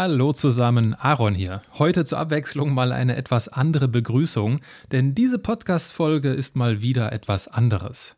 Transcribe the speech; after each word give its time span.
Hallo 0.00 0.32
zusammen, 0.32 0.94
Aaron 0.94 1.34
hier. 1.34 1.60
Heute 1.76 2.04
zur 2.04 2.20
Abwechslung 2.20 2.72
mal 2.72 2.92
eine 2.92 3.16
etwas 3.16 3.48
andere 3.48 3.88
Begrüßung, 3.88 4.60
denn 4.92 5.16
diese 5.16 5.40
Podcast-Folge 5.40 6.28
ist 6.28 6.54
mal 6.54 6.82
wieder 6.82 7.10
etwas 7.10 7.48
anderes. 7.48 8.16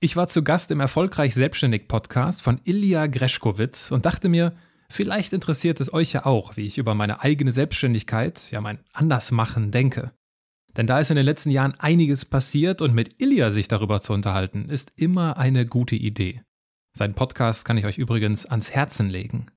Ich 0.00 0.16
war 0.16 0.28
zu 0.28 0.42
Gast 0.42 0.70
im 0.70 0.80
Erfolgreich 0.80 1.34
Selbstständig 1.34 1.88
Podcast 1.88 2.40
von 2.40 2.58
Ilja 2.64 3.06
Greschkowitz 3.06 3.90
und 3.90 4.06
dachte 4.06 4.30
mir, 4.30 4.54
vielleicht 4.88 5.34
interessiert 5.34 5.78
es 5.82 5.92
euch 5.92 6.14
ja 6.14 6.24
auch, 6.24 6.56
wie 6.56 6.66
ich 6.66 6.78
über 6.78 6.94
meine 6.94 7.20
eigene 7.20 7.52
Selbstständigkeit, 7.52 8.50
ja 8.50 8.62
mein 8.62 8.78
Andersmachen 8.94 9.70
denke. 9.70 10.12
Denn 10.78 10.86
da 10.86 11.00
ist 11.00 11.10
in 11.10 11.16
den 11.16 11.26
letzten 11.26 11.50
Jahren 11.50 11.78
einiges 11.78 12.24
passiert 12.24 12.80
und 12.80 12.94
mit 12.94 13.20
Ilja 13.20 13.50
sich 13.50 13.68
darüber 13.68 14.00
zu 14.00 14.14
unterhalten, 14.14 14.70
ist 14.70 14.98
immer 14.98 15.36
eine 15.36 15.66
gute 15.66 15.96
Idee. 15.96 16.40
Sein 16.96 17.12
Podcast 17.12 17.66
kann 17.66 17.76
ich 17.76 17.84
euch 17.84 17.98
übrigens 17.98 18.46
ans 18.46 18.70
Herzen 18.70 19.10
legen. 19.10 19.50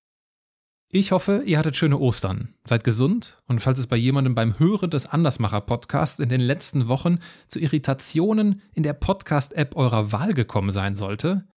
Ich 0.93 1.13
hoffe, 1.13 1.43
ihr 1.45 1.57
hattet 1.57 1.77
schöne 1.77 1.97
Ostern, 1.97 2.53
seid 2.65 2.83
gesund 2.83 3.41
und 3.47 3.61
falls 3.61 3.79
es 3.79 3.87
bei 3.87 3.95
jemandem 3.95 4.35
beim 4.35 4.59
Hören 4.59 4.89
des 4.89 5.07
Andersmacher-Podcasts 5.07 6.19
in 6.19 6.27
den 6.27 6.41
letzten 6.41 6.89
Wochen 6.89 7.19
zu 7.47 7.59
Irritationen 7.59 8.61
in 8.73 8.83
der 8.83 8.91
Podcast-App 8.91 9.77
eurer 9.77 10.11
Wahl 10.11 10.33
gekommen 10.33 10.71
sein 10.71 10.95
sollte, 10.95 11.47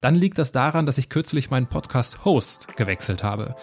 dann 0.00 0.14
liegt 0.14 0.38
das 0.38 0.52
daran, 0.52 0.86
dass 0.86 0.96
ich 0.96 1.10
kürzlich 1.10 1.50
meinen 1.50 1.66
Podcast-Host 1.66 2.76
gewechselt 2.76 3.22
habe 3.22 3.56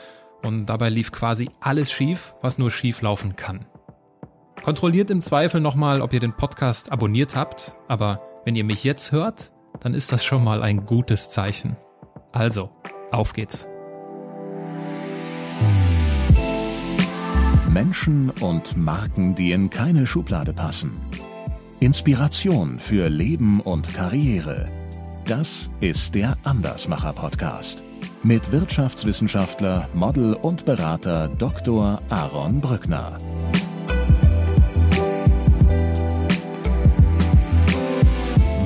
und 0.43 0.67
dabei 0.67 0.89
lief 0.89 1.11
quasi 1.11 1.49
alles 1.59 1.91
schief, 1.91 2.35
was 2.43 2.59
nur 2.59 2.69
schief 2.69 3.01
laufen 3.01 3.35
kann. 3.35 3.65
Kontrolliert 4.61 5.09
im 5.09 5.21
Zweifel 5.21 5.59
nochmal, 5.59 6.01
ob 6.01 6.13
ihr 6.13 6.19
den 6.19 6.33
Podcast 6.33 6.91
abonniert 6.91 7.35
habt, 7.35 7.75
aber 7.87 8.21
wenn 8.45 8.55
ihr 8.55 8.63
mich 8.63 8.83
jetzt 8.83 9.11
hört, 9.11 9.49
dann 9.79 9.95
ist 9.95 10.11
das 10.11 10.23
schon 10.23 10.43
mal 10.43 10.61
ein 10.61 10.85
gutes 10.85 11.31
Zeichen. 11.31 11.77
Also, 12.31 12.69
auf 13.11 13.33
geht's. 13.33 13.67
Menschen 17.75 18.29
und 18.29 18.77
Marken, 18.77 19.35
die 19.35 19.51
in 19.51 19.69
keine 19.69 20.07
Schublade 20.07 20.53
passen. 20.53 20.91
Inspiration 21.81 22.79
für 22.79 23.09
Leben 23.09 23.59
und 23.59 23.93
Karriere. 23.93 24.69
Das 25.25 25.69
ist 25.81 26.15
der 26.15 26.37
Andersmacher 26.45 27.11
Podcast 27.11 27.83
mit 28.23 28.53
Wirtschaftswissenschaftler, 28.53 29.89
Model 29.93 30.35
und 30.35 30.63
Berater 30.63 31.27
Dr. 31.27 32.01
Aaron 32.09 32.61
Brückner. 32.61 33.17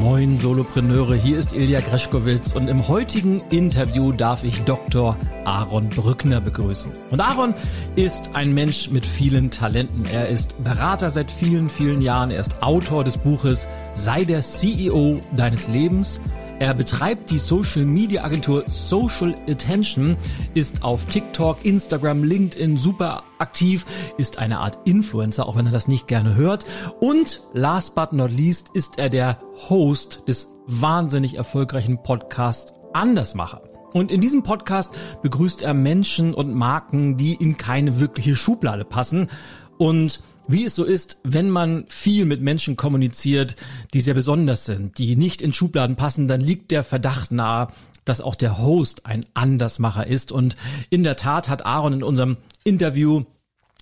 Moin 0.01 0.37
Solopreneure, 0.37 1.15
hier 1.15 1.37
ist 1.37 1.51
Ilja 1.51 1.81
Greschkowitz 1.81 2.53
und 2.53 2.69
im 2.69 2.87
heutigen 2.87 3.41
Interview 3.51 4.13
darf 4.13 4.45
ich 4.45 4.61
Dr. 4.61 5.17
Aaron 5.43 5.89
Brückner 5.89 6.39
begrüßen. 6.39 6.89
Und 7.11 7.19
Aaron 7.19 7.53
ist 7.97 8.33
ein 8.33 8.53
Mensch 8.53 8.89
mit 8.91 9.05
vielen 9.05 9.51
Talenten. 9.51 10.05
Er 10.05 10.29
ist 10.29 10.63
Berater 10.63 11.09
seit 11.09 11.29
vielen, 11.29 11.69
vielen 11.69 12.01
Jahren. 12.01 12.31
Er 12.31 12.39
ist 12.39 12.63
Autor 12.63 13.03
des 13.03 13.17
Buches 13.17 13.67
Sei 13.93 14.23
der 14.23 14.39
CEO 14.39 15.19
deines 15.35 15.67
Lebens 15.67 16.21
er 16.59 16.73
betreibt 16.73 17.31
die 17.31 17.37
Social 17.37 17.85
Media 17.85 18.23
Agentur 18.23 18.65
Social 18.67 19.33
Attention, 19.47 20.17
ist 20.53 20.83
auf 20.83 21.05
TikTok, 21.05 21.63
Instagram, 21.63 22.23
LinkedIn 22.23 22.75
super 22.75 23.23
aktiv, 23.37 23.85
ist 24.17 24.39
eine 24.39 24.59
Art 24.59 24.77
Influencer, 24.83 25.47
auch 25.47 25.55
wenn 25.55 25.65
er 25.65 25.71
das 25.71 25.87
nicht 25.87 26.07
gerne 26.07 26.35
hört. 26.35 26.65
Und 26.99 27.41
last 27.53 27.95
but 27.95 28.11
not 28.11 28.31
least 28.31 28.71
ist 28.73 28.99
er 28.99 29.09
der 29.09 29.39
Host 29.69 30.23
des 30.27 30.49
wahnsinnig 30.67 31.35
erfolgreichen 31.35 32.03
Podcasts 32.03 32.73
Andersmacher. 32.91 33.61
Und 33.93 34.11
in 34.11 34.19
diesem 34.19 34.43
Podcast 34.43 34.93
begrüßt 35.21 35.61
er 35.61 35.73
Menschen 35.73 36.33
und 36.33 36.53
Marken, 36.53 37.15
die 37.15 37.35
in 37.35 37.57
keine 37.57 37.99
wirkliche 38.01 38.35
Schublade 38.35 38.83
passen. 38.83 39.29
Und 39.77 40.21
wie 40.49 40.65
es 40.65 40.75
so 40.75 40.83
ist, 40.83 41.17
wenn 41.23 41.51
man 41.51 41.85
viel 41.89 42.25
mit 42.25 42.41
Menschen 42.41 42.75
kommuniziert, 42.75 43.55
die 43.93 44.01
sehr 44.01 44.15
besonders 44.15 44.65
sind, 44.65 44.97
die 44.97 45.15
nicht 45.15 45.43
in 45.43 45.53
Schubladen 45.53 45.95
passen, 45.95 46.27
dann 46.27 46.41
liegt 46.41 46.71
der 46.71 46.83
Verdacht 46.83 47.31
nahe, 47.31 47.67
dass 48.03 48.19
auch 48.19 48.33
der 48.33 48.57
Host 48.57 49.05
ein 49.05 49.25
Andersmacher 49.35 50.07
ist. 50.07 50.31
Und 50.31 50.57
in 50.89 51.03
der 51.03 51.17
Tat 51.17 51.49
hat 51.49 51.67
Aaron 51.67 51.93
in 51.93 52.03
unserem 52.03 52.37
Interview 52.63 53.25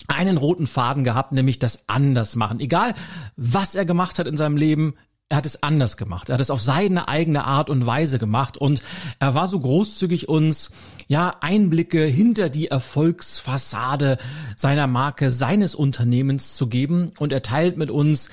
einen 0.08 0.36
roten 0.36 0.68
Faden 0.68 1.06
gehabt, 1.06 1.32
nämlich 1.32 1.58
das 1.58 1.88
Andersmachen. 1.88 2.60
Egal, 2.60 2.96
was 3.38 3.74
er 3.74 3.86
gemacht 3.86 4.20
hat 4.20 4.28
in 4.28 4.36
seinem 4.36 4.58
Leben, 4.58 4.96
er 5.30 5.38
hat 5.38 5.46
es 5.46 5.64
anders 5.64 5.96
gemacht. 5.96 6.30
Er 6.30 6.34
hat 6.34 6.42
es 6.42 6.52
auf 6.52 6.62
seine 6.62 7.08
eigene 7.08 7.46
Art 7.46 7.70
und 7.70 7.86
Weise 7.86 8.20
gemacht 8.20 8.58
und 8.58 8.82
er 9.20 9.34
war 9.34 9.48
so 9.48 9.60
großzügig 9.60 10.28
uns 10.28 10.72
ja 11.08 11.38
Einblicke 11.42 12.06
hinter 12.06 12.50
die 12.50 12.68
Erfolgsfassade 12.68 14.18
seiner 14.56 14.88
Marke, 14.88 15.32
seines 15.32 15.76
Unternehmens 15.76 16.56
zu 16.56 16.68
geben 16.68 17.12
und 17.18 17.34
er 17.34 17.42
teilt 17.42 17.78
mit 17.78 17.90
uns 17.90 18.30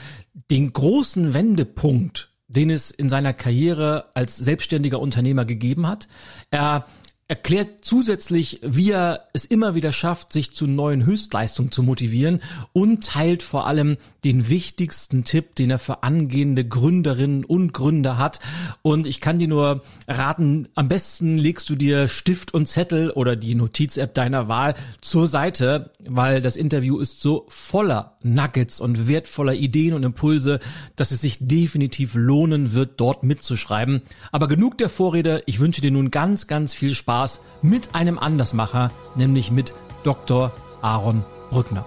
den 0.50 0.72
großen 0.72 1.34
Wendepunkt, 1.34 2.30
den 2.48 2.70
es 2.70 2.90
in 2.90 3.08
seiner 3.08 3.32
Karriere 3.32 4.06
als 4.14 4.36
selbstständiger 4.36 5.00
Unternehmer 5.00 5.44
gegeben 5.44 5.86
hat. 5.86 6.08
Er 6.50 6.86
erklärt 7.26 7.82
zusätzlich, 7.82 8.60
wie 8.62 8.90
er 8.90 9.28
es 9.32 9.46
immer 9.46 9.74
wieder 9.74 9.92
schafft, 9.92 10.30
sich 10.30 10.52
zu 10.52 10.66
neuen 10.66 11.06
Höchstleistungen 11.06 11.72
zu 11.72 11.82
motivieren 11.82 12.42
und 12.74 13.06
teilt 13.06 13.42
vor 13.42 13.66
allem 13.66 13.96
den 14.24 14.50
wichtigsten 14.50 15.24
Tipp, 15.24 15.54
den 15.54 15.70
er 15.70 15.78
für 15.78 16.02
angehende 16.02 16.66
Gründerinnen 16.66 17.44
und 17.44 17.72
Gründer 17.72 18.18
hat. 18.18 18.40
Und 18.82 19.06
ich 19.06 19.22
kann 19.22 19.38
dir 19.38 19.48
nur 19.48 19.82
raten, 20.06 20.68
am 20.74 20.88
besten 20.88 21.38
legst 21.38 21.70
du 21.70 21.76
dir 21.76 22.08
Stift 22.08 22.52
und 22.52 22.68
Zettel 22.68 23.10
oder 23.10 23.36
die 23.36 23.54
Notiz-App 23.54 24.12
deiner 24.12 24.48
Wahl 24.48 24.74
zur 25.00 25.26
Seite, 25.26 25.92
weil 26.06 26.42
das 26.42 26.56
Interview 26.56 26.98
ist 26.98 27.22
so 27.22 27.46
voller 27.48 28.18
Nuggets 28.22 28.80
und 28.80 29.08
wertvoller 29.08 29.54
Ideen 29.54 29.94
und 29.94 30.02
Impulse, 30.02 30.60
dass 30.96 31.10
es 31.10 31.22
sich 31.22 31.38
definitiv 31.40 32.14
lohnen 32.14 32.74
wird, 32.74 33.00
dort 33.00 33.24
mitzuschreiben. 33.24 34.02
Aber 34.30 34.46
genug 34.46 34.76
der 34.76 34.90
Vorrede. 34.90 35.42
Ich 35.46 35.58
wünsche 35.58 35.80
dir 35.80 35.90
nun 35.90 36.10
ganz, 36.10 36.46
ganz 36.46 36.74
viel 36.74 36.94
Spaß 36.94 37.13
Spaß 37.14 37.40
mit 37.62 37.94
einem 37.94 38.18
Andersmacher, 38.18 38.90
nämlich 39.14 39.52
mit 39.52 39.72
Dr. 40.02 40.50
Aaron 40.82 41.24
Brückner. 41.50 41.86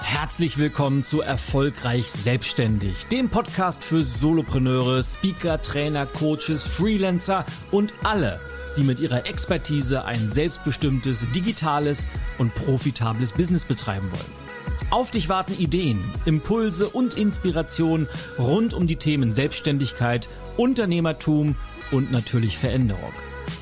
Herzlich 0.00 0.56
willkommen 0.56 1.04
zu 1.04 1.20
Erfolgreich 1.20 2.10
Selbstständig, 2.10 3.06
dem 3.08 3.28
Podcast 3.28 3.84
für 3.84 4.02
Solopreneure, 4.02 5.02
Speaker, 5.02 5.60
Trainer, 5.60 6.06
Coaches, 6.06 6.64
Freelancer 6.64 7.44
und 7.70 7.92
alle, 8.02 8.40
die 8.78 8.82
mit 8.82 8.98
ihrer 8.98 9.26
Expertise 9.26 10.06
ein 10.06 10.30
selbstbestimmtes, 10.30 11.30
digitales 11.32 12.06
und 12.38 12.54
profitables 12.54 13.32
Business 13.32 13.66
betreiben 13.66 14.10
wollen. 14.10 14.88
Auf 14.90 15.10
dich 15.10 15.28
warten 15.28 15.52
Ideen, 15.52 16.02
Impulse 16.24 16.88
und 16.88 17.12
Inspiration 17.12 18.08
rund 18.38 18.72
um 18.72 18.86
die 18.86 18.96
Themen 18.96 19.34
Selbstständigkeit, 19.34 20.30
Unternehmertum 20.56 21.56
und 21.90 22.10
natürlich 22.10 22.56
Veränderung 22.56 23.12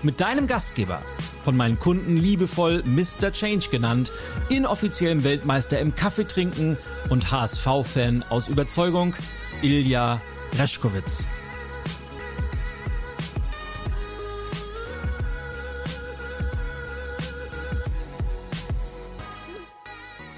mit 0.03 0.21
deinem 0.21 0.47
Gastgeber, 0.47 1.03
von 1.45 1.57
meinen 1.57 1.79
Kunden 1.79 2.17
liebevoll 2.17 2.83
Mr. 2.85 3.33
Change 3.33 3.69
genannt, 3.71 4.13
inoffiziellem 4.49 5.25
Weltmeister 5.25 5.79
im 5.81 5.95
Kaffeetrinken 5.95 6.77
und 7.09 7.31
HSV-Fan 7.31 8.25
aus 8.29 8.49
Überzeugung, 8.49 9.15
Ilja 9.63 10.21
Reschkowitz. 10.59 11.27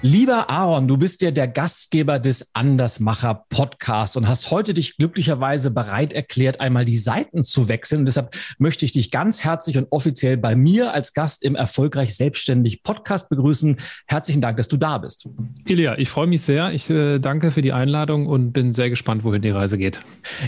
Lieber 0.04 0.50
Aaron, 0.50 0.88
du 0.88 0.96
bist 0.96 1.22
ja 1.22 1.30
der 1.30 1.46
Gastgeber 1.46 2.18
des 2.18 2.50
Andersmacher 2.54 3.44
Podcasts 3.48 4.16
und 4.16 4.26
hast 4.26 4.50
heute 4.50 4.74
dich 4.74 4.96
glücklicherweise 4.96 5.70
bereit 5.70 6.12
erklärt, 6.12 6.60
einmal 6.60 6.84
die 6.84 6.98
Seiten 6.98 7.44
zu 7.44 7.68
wechseln. 7.68 8.00
Und 8.00 8.06
deshalb 8.06 8.34
möchte 8.58 8.84
ich 8.84 8.90
dich 8.90 9.12
ganz 9.12 9.44
herzlich 9.44 9.78
und 9.78 9.86
offiziell 9.90 10.38
bei 10.38 10.56
mir 10.56 10.92
als 10.92 11.14
Gast 11.14 11.44
im 11.44 11.54
Erfolgreich 11.54 12.16
Selbstständig 12.16 12.82
Podcast 12.82 13.28
begrüßen. 13.28 13.76
Herzlichen 14.08 14.40
Dank, 14.40 14.56
dass 14.56 14.66
du 14.66 14.76
da 14.76 14.98
bist. 14.98 15.28
Ilja, 15.66 15.96
ich 15.96 16.08
freue 16.08 16.26
mich 16.26 16.42
sehr. 16.42 16.72
Ich 16.72 16.90
äh, 16.90 17.20
danke 17.20 17.52
für 17.52 17.62
die 17.62 17.72
Einladung 17.72 18.26
und 18.26 18.52
bin 18.52 18.72
sehr 18.72 18.90
gespannt, 18.90 19.22
wohin 19.22 19.40
die 19.40 19.50
Reise 19.50 19.78
geht. 19.78 20.00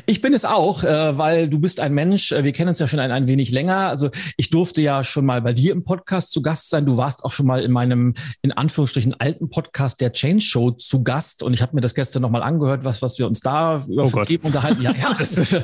Ich 0.07 0.21
bin 0.21 0.35
es 0.35 0.45
auch, 0.45 0.83
äh, 0.83 1.17
weil 1.17 1.49
du 1.49 1.61
bist 1.61 1.79
ein 1.79 1.95
Mensch, 1.95 2.33
äh, 2.33 2.43
wir 2.43 2.51
kennen 2.51 2.71
uns 2.71 2.81
ja 2.81 2.89
schon 2.89 2.99
ein, 2.99 3.13
ein 3.13 3.29
wenig 3.29 3.53
länger. 3.53 3.87
Also 3.87 4.11
ich 4.37 4.51
durfte 4.51 4.83
ja 4.83 5.05
schon 5.05 5.25
mal 5.25 5.43
bei 5.43 5.53
dir 5.53 5.73
im 5.73 5.85
Podcast 5.85 6.33
zu 6.33 6.43
Gast 6.43 6.71
sein. 6.71 6.87
Du 6.87 6.97
warst 6.97 7.25
auch 7.25 7.31
schon 7.31 7.47
mal 7.47 7.63
in 7.63 7.71
meinem, 7.71 8.15
in 8.43 8.51
Anführungsstrichen, 8.51 9.15
alten 9.21 9.44
alten 9.45 9.51
Podcast 9.51 10.01
der 10.01 10.13
Change 10.13 10.43
Show 10.43 10.71
zu 10.73 11.03
Gast 11.03 11.43
und 11.43 11.55
ich 11.55 11.63
habe 11.63 11.75
mir 11.75 11.81
das 11.81 11.95
gestern 11.95 12.23
nochmal 12.23 12.43
angehört, 12.43 12.85
was, 12.85 13.03
was 13.03 13.19
wir 13.19 13.27
uns 13.27 13.41
da 13.41 13.83
über 13.87 14.05
oh 14.05 14.47
unterhalten. 14.47 14.83
Ja, 14.83 14.93
ja, 14.95 15.17
es 15.21 15.37
ist, 15.39 15.57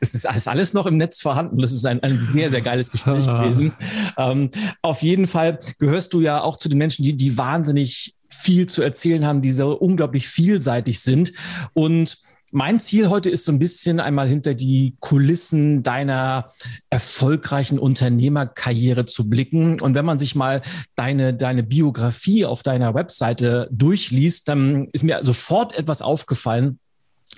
es 0.00 0.14
ist 0.14 0.48
alles 0.48 0.72
noch 0.74 0.86
im 0.86 0.96
Netz 0.96 1.20
vorhanden. 1.20 1.58
Das 1.58 1.72
ist 1.72 1.84
ein, 1.84 2.02
ein 2.02 2.18
sehr, 2.18 2.50
sehr 2.50 2.60
geiles 2.60 2.90
Gespräch 2.90 3.26
ah. 3.26 3.42
gewesen. 3.42 3.72
Ähm, 4.16 4.50
auf 4.82 5.02
jeden 5.02 5.26
Fall 5.26 5.60
gehörst 5.78 6.12
du 6.12 6.20
ja 6.20 6.42
auch 6.42 6.56
zu 6.56 6.68
den 6.68 6.78
Menschen, 6.78 7.04
die, 7.04 7.16
die 7.16 7.36
wahnsinnig 7.36 8.14
viel 8.28 8.66
zu 8.66 8.82
erzählen 8.82 9.26
haben, 9.26 9.42
die 9.42 9.52
so 9.52 9.72
unglaublich 9.72 10.28
vielseitig 10.28 11.00
sind 11.00 11.32
und 11.74 12.18
mein 12.50 12.80
Ziel 12.80 13.08
heute 13.08 13.30
ist 13.30 13.44
so 13.44 13.52
ein 13.52 13.58
bisschen 13.58 14.00
einmal 14.00 14.28
hinter 14.28 14.54
die 14.54 14.96
Kulissen 15.00 15.82
deiner 15.82 16.52
erfolgreichen 16.90 17.78
Unternehmerkarriere 17.78 19.06
zu 19.06 19.28
blicken. 19.28 19.80
Und 19.80 19.94
wenn 19.94 20.04
man 20.04 20.18
sich 20.18 20.34
mal 20.34 20.62
deine, 20.96 21.32
deine 21.34 21.62
Biografie 21.62 22.44
auf 22.44 22.62
deiner 22.62 22.94
Webseite 22.94 23.68
durchliest, 23.70 24.48
dann 24.48 24.88
ist 24.92 25.04
mir 25.04 25.22
sofort 25.22 25.78
etwas 25.78 26.02
aufgefallen, 26.02 26.78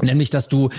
Nämlich, 0.00 0.30
dass 0.30 0.48
du, 0.48 0.70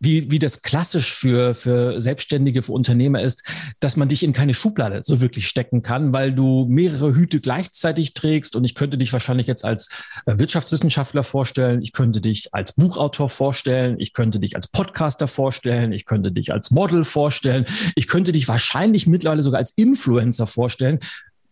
wie, 0.00 0.30
wie 0.30 0.38
das 0.38 0.62
klassisch 0.62 1.12
für, 1.12 1.54
für 1.54 2.00
Selbstständige, 2.00 2.62
für 2.62 2.72
Unternehmer 2.72 3.20
ist, 3.20 3.42
dass 3.80 3.96
man 3.96 4.08
dich 4.08 4.22
in 4.22 4.32
keine 4.32 4.54
Schublade 4.54 5.02
so 5.04 5.20
wirklich 5.20 5.46
stecken 5.46 5.82
kann, 5.82 6.14
weil 6.14 6.32
du 6.32 6.64
mehrere 6.68 7.14
Hüte 7.14 7.40
gleichzeitig 7.40 8.14
trägst. 8.14 8.56
Und 8.56 8.64
ich 8.64 8.74
könnte 8.74 8.96
dich 8.96 9.12
wahrscheinlich 9.12 9.46
jetzt 9.46 9.66
als 9.66 9.90
äh, 10.24 10.38
Wirtschaftswissenschaftler 10.38 11.22
vorstellen, 11.22 11.82
ich 11.82 11.92
könnte 11.92 12.22
dich 12.22 12.54
als 12.54 12.72
Buchautor 12.72 13.28
vorstellen, 13.28 13.96
ich 13.98 14.14
könnte 14.14 14.40
dich 14.40 14.56
als 14.56 14.68
Podcaster 14.68 15.28
vorstellen, 15.28 15.92
ich 15.92 16.06
könnte 16.06 16.32
dich 16.32 16.50
als 16.50 16.70
Model 16.70 17.04
vorstellen, 17.04 17.66
ich 17.94 18.08
könnte 18.08 18.32
dich 18.32 18.48
wahrscheinlich 18.48 19.06
mittlerweile 19.06 19.42
sogar 19.42 19.58
als 19.58 19.72
Influencer 19.72 20.46
vorstellen. 20.46 20.98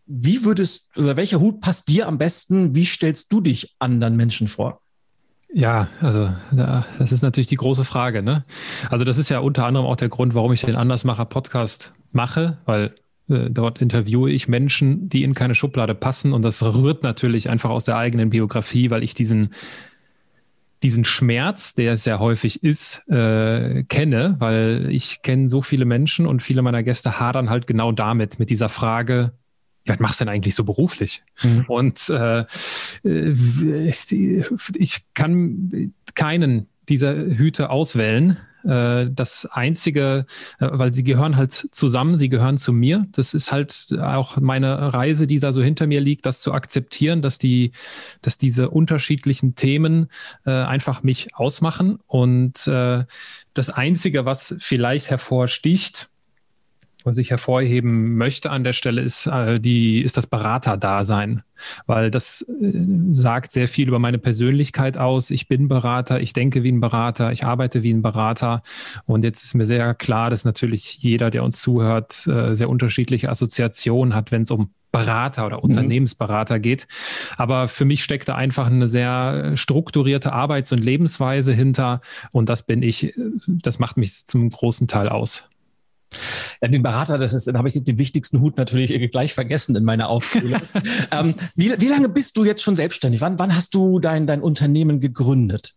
Wie 0.06 0.44
würdest, 0.44 0.88
oder 0.96 1.18
welcher 1.18 1.38
Hut 1.38 1.60
passt 1.60 1.88
dir 1.88 2.08
am 2.08 2.16
besten? 2.16 2.74
Wie 2.74 2.86
stellst 2.86 3.30
du 3.30 3.42
dich 3.42 3.76
anderen 3.78 4.16
Menschen 4.16 4.48
vor? 4.48 4.80
Ja, 5.52 5.88
also 6.00 6.30
das 6.52 7.12
ist 7.12 7.22
natürlich 7.22 7.48
die 7.48 7.56
große 7.56 7.84
Frage. 7.84 8.22
Ne? 8.22 8.44
Also 8.88 9.04
das 9.04 9.18
ist 9.18 9.28
ja 9.28 9.40
unter 9.40 9.66
anderem 9.66 9.86
auch 9.86 9.96
der 9.96 10.08
Grund, 10.08 10.34
warum 10.34 10.52
ich 10.52 10.60
den 10.60 10.76
Andersmacher-Podcast 10.76 11.92
mache, 12.12 12.58
weil 12.66 12.94
äh, 13.28 13.50
dort 13.50 13.80
interviewe 13.80 14.30
ich 14.30 14.48
Menschen, 14.48 15.08
die 15.08 15.24
in 15.24 15.34
keine 15.34 15.54
Schublade 15.54 15.94
passen 15.94 16.32
und 16.32 16.42
das 16.42 16.62
rührt 16.62 17.02
natürlich 17.02 17.50
einfach 17.50 17.70
aus 17.70 17.84
der 17.84 17.96
eigenen 17.96 18.30
Biografie, 18.30 18.90
weil 18.90 19.02
ich 19.02 19.14
diesen 19.14 19.50
diesen 20.82 21.04
Schmerz, 21.04 21.74
der 21.74 21.92
es 21.92 22.04
sehr 22.04 22.20
häufig 22.20 22.62
ist, 22.62 23.06
äh, 23.08 23.84
kenne, 23.84 24.36
weil 24.38 24.88
ich 24.90 25.20
kenne 25.22 25.48
so 25.48 25.60
viele 25.60 25.84
Menschen 25.84 26.26
und 26.26 26.42
viele 26.42 26.62
meiner 26.62 26.82
Gäste 26.82 27.20
hadern 27.20 27.50
halt 27.50 27.66
genau 27.66 27.92
damit, 27.92 28.38
mit 28.38 28.48
dieser 28.48 28.70
Frage, 28.70 29.32
ja, 29.86 29.94
was 29.94 30.00
machst 30.00 30.20
du 30.20 30.24
denn 30.24 30.34
eigentlich 30.34 30.54
so 30.54 30.64
beruflich? 30.64 31.22
Mhm. 31.42 31.64
Und 31.68 32.08
äh, 32.10 32.44
äh 33.04 33.92
ich 34.74 35.04
kann 35.14 35.94
keinen 36.14 36.68
dieser 36.88 37.14
Hüte 37.14 37.70
auswählen. 37.70 38.38
Äh, 38.64 39.06
das 39.10 39.46
einzige, 39.46 40.26
äh, 40.58 40.68
weil 40.70 40.92
sie 40.92 41.04
gehören 41.04 41.36
halt 41.36 41.52
zusammen, 41.52 42.16
sie 42.16 42.28
gehören 42.28 42.58
zu 42.58 42.72
mir. 42.72 43.06
Das 43.12 43.32
ist 43.32 43.52
halt 43.52 43.96
auch 43.98 44.36
meine 44.36 44.92
Reise, 44.92 45.26
die 45.26 45.38
da 45.38 45.52
so 45.52 45.62
hinter 45.62 45.86
mir 45.86 46.00
liegt, 46.00 46.26
das 46.26 46.40
zu 46.40 46.52
akzeptieren, 46.52 47.22
dass 47.22 47.38
die, 47.38 47.72
dass 48.20 48.36
diese 48.36 48.70
unterschiedlichen 48.70 49.54
Themen 49.54 50.08
einfach 50.44 51.02
mich 51.02 51.34
ausmachen. 51.34 51.98
Und 52.06 52.66
das 52.66 53.70
einzige, 53.70 54.24
was 54.24 54.56
vielleicht 54.58 55.10
hervorsticht, 55.10 56.09
was 57.04 57.18
ich 57.18 57.30
hervorheben 57.30 58.16
möchte 58.16 58.50
an 58.50 58.64
der 58.64 58.72
Stelle, 58.72 59.00
ist, 59.00 59.26
äh, 59.26 59.60
die, 59.60 60.02
ist 60.02 60.16
das 60.16 60.26
Beraterdasein, 60.26 61.42
weil 61.86 62.10
das 62.10 62.42
äh, 62.42 62.72
sagt 63.10 63.52
sehr 63.52 63.68
viel 63.68 63.88
über 63.88 63.98
meine 63.98 64.18
Persönlichkeit 64.18 64.98
aus. 64.98 65.30
Ich 65.30 65.48
bin 65.48 65.68
Berater, 65.68 66.20
ich 66.20 66.32
denke 66.32 66.62
wie 66.62 66.72
ein 66.72 66.80
Berater, 66.80 67.32
ich 67.32 67.44
arbeite 67.44 67.82
wie 67.82 67.92
ein 67.92 68.02
Berater. 68.02 68.62
Und 69.06 69.24
jetzt 69.24 69.44
ist 69.44 69.54
mir 69.54 69.66
sehr 69.66 69.94
klar, 69.94 70.30
dass 70.30 70.44
natürlich 70.44 70.98
jeder, 70.98 71.30
der 71.30 71.44
uns 71.44 71.60
zuhört, 71.60 72.26
äh, 72.26 72.54
sehr 72.54 72.68
unterschiedliche 72.68 73.28
Assoziationen 73.28 74.14
hat, 74.14 74.32
wenn 74.32 74.42
es 74.42 74.50
um 74.50 74.70
Berater 74.92 75.46
oder 75.46 75.58
mhm. 75.58 75.64
Unternehmensberater 75.64 76.58
geht. 76.58 76.86
Aber 77.36 77.68
für 77.68 77.84
mich 77.84 78.02
steckt 78.02 78.28
da 78.28 78.34
einfach 78.34 78.66
eine 78.66 78.88
sehr 78.88 79.56
strukturierte 79.56 80.32
Arbeits- 80.32 80.72
und 80.72 80.78
Lebensweise 80.78 81.52
hinter. 81.52 82.00
Und 82.32 82.48
das 82.48 82.62
bin 82.62 82.82
ich, 82.82 83.14
das 83.46 83.78
macht 83.78 83.96
mich 83.96 84.26
zum 84.26 84.48
großen 84.50 84.88
Teil 84.88 85.08
aus. 85.08 85.44
Ja, 86.60 86.68
den 86.68 86.82
Berater, 86.82 87.18
das 87.18 87.32
ist, 87.32 87.46
da 87.46 87.54
habe 87.54 87.68
ich 87.68 87.82
den 87.82 87.98
wichtigsten 87.98 88.40
Hut 88.40 88.56
natürlich 88.56 89.10
gleich 89.10 89.32
vergessen 89.32 89.76
in 89.76 89.84
meiner 89.84 90.08
Aufzählung. 90.08 90.60
ähm, 91.10 91.34
wie, 91.54 91.72
wie 91.78 91.88
lange 91.88 92.08
bist 92.08 92.36
du 92.36 92.44
jetzt 92.44 92.62
schon 92.62 92.76
selbstständig? 92.76 93.20
Wann, 93.20 93.38
wann 93.38 93.54
hast 93.54 93.74
du 93.74 94.00
dein, 94.00 94.26
dein 94.26 94.42
Unternehmen 94.42 95.00
gegründet? 95.00 95.74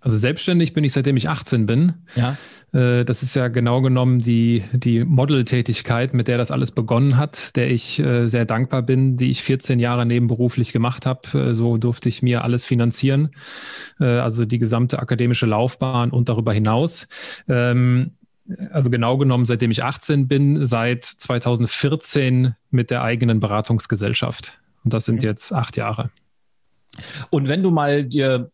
Also 0.00 0.18
selbstständig 0.18 0.74
bin 0.74 0.84
ich 0.84 0.92
seitdem 0.92 1.16
ich 1.16 1.30
18 1.30 1.64
bin. 1.66 1.94
Ja. 2.14 2.36
Äh, 2.74 3.04
das 3.04 3.22
ist 3.22 3.34
ja 3.34 3.48
genau 3.48 3.80
genommen 3.80 4.18
die, 4.18 4.64
die 4.72 5.04
Model-Tätigkeit, 5.04 6.12
mit 6.12 6.28
der 6.28 6.36
das 6.36 6.50
alles 6.50 6.72
begonnen 6.72 7.16
hat, 7.16 7.56
der 7.56 7.70
ich 7.70 8.00
äh, 8.00 8.26
sehr 8.26 8.44
dankbar 8.44 8.82
bin, 8.82 9.16
die 9.16 9.30
ich 9.30 9.42
14 9.42 9.78
Jahre 9.78 10.04
nebenberuflich 10.04 10.72
gemacht 10.72 11.06
habe. 11.06 11.50
Äh, 11.50 11.54
so 11.54 11.78
durfte 11.78 12.08
ich 12.08 12.22
mir 12.22 12.44
alles 12.44 12.64
finanzieren, 12.64 13.30
also 13.98 14.44
die 14.44 14.58
gesamte 14.58 14.98
akademische 14.98 15.46
Laufbahn 15.46 16.10
und 16.10 16.28
darüber 16.28 16.52
hinaus. 16.52 17.06
Also 18.70 18.90
genau 18.90 19.16
genommen, 19.16 19.46
seitdem 19.46 19.70
ich 19.70 19.82
18 19.82 20.28
bin, 20.28 20.66
seit 20.66 21.04
2014 21.04 22.54
mit 22.70 22.90
der 22.90 23.02
eigenen 23.02 23.40
Beratungsgesellschaft. 23.40 24.58
Und 24.84 24.92
das 24.92 25.06
sind 25.06 25.22
jetzt 25.22 25.52
acht 25.52 25.76
Jahre. 25.76 26.10
Und 27.30 27.48
wenn 27.48 27.62
du 27.62 27.70
mal 27.70 28.04
dir 28.04 28.50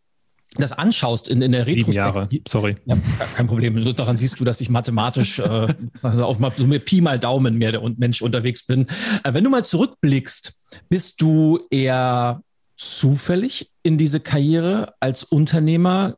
das 0.56 0.72
anschaust 0.72 1.28
in, 1.28 1.42
in 1.42 1.52
der 1.52 1.66
Retrospektive. 1.66 1.96
Jahre, 1.96 2.28
sorry. 2.46 2.76
Ja, 2.84 2.96
kein 3.36 3.46
Problem. 3.46 3.80
So, 3.82 3.92
daran 3.92 4.16
siehst 4.16 4.40
du, 4.40 4.44
dass 4.44 4.60
ich 4.60 4.68
mathematisch, 4.68 5.38
äh, 5.38 5.68
also 6.02 6.24
auch 6.24 6.38
mal 6.38 6.52
so 6.56 6.66
mit 6.66 6.86
Pi 6.86 7.00
mal 7.00 7.18
Daumen 7.18 7.56
mehr 7.56 7.72
der 7.72 7.82
Mensch 7.96 8.20
unterwegs 8.20 8.64
bin. 8.64 8.86
Äh, 9.22 9.32
wenn 9.32 9.44
du 9.44 9.50
mal 9.50 9.64
zurückblickst, 9.64 10.58
bist 10.88 11.20
du 11.22 11.60
eher 11.70 12.42
zufällig 12.76 13.70
in 13.82 13.96
diese 13.96 14.20
Karriere 14.20 14.94
als 14.98 15.22
Unternehmer 15.22 16.16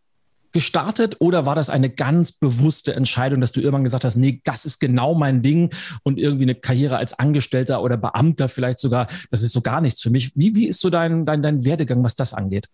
gestartet 0.52 1.16
oder 1.18 1.46
war 1.46 1.54
das 1.54 1.70
eine 1.70 1.90
ganz 1.90 2.32
bewusste 2.32 2.94
Entscheidung, 2.94 3.40
dass 3.40 3.52
du 3.52 3.60
irgendwann 3.60 3.84
gesagt 3.84 4.04
hast, 4.04 4.16
nee, 4.16 4.40
das 4.44 4.64
ist 4.64 4.80
genau 4.80 5.14
mein 5.14 5.42
Ding 5.42 5.70
und 6.02 6.18
irgendwie 6.18 6.44
eine 6.44 6.54
Karriere 6.54 6.96
als 6.96 7.18
Angestellter 7.18 7.82
oder 7.82 7.96
Beamter 7.96 8.48
vielleicht 8.48 8.78
sogar, 8.78 9.06
das 9.30 9.42
ist 9.42 9.52
so 9.52 9.60
gar 9.60 9.80
nichts 9.80 10.02
für 10.02 10.10
mich. 10.10 10.32
Wie, 10.34 10.54
wie 10.54 10.66
ist 10.66 10.80
so 10.80 10.90
dein, 10.90 11.26
dein, 11.26 11.42
dein 11.42 11.64
Werdegang, 11.64 12.04
was 12.04 12.14
das 12.14 12.34
angeht? 12.34 12.68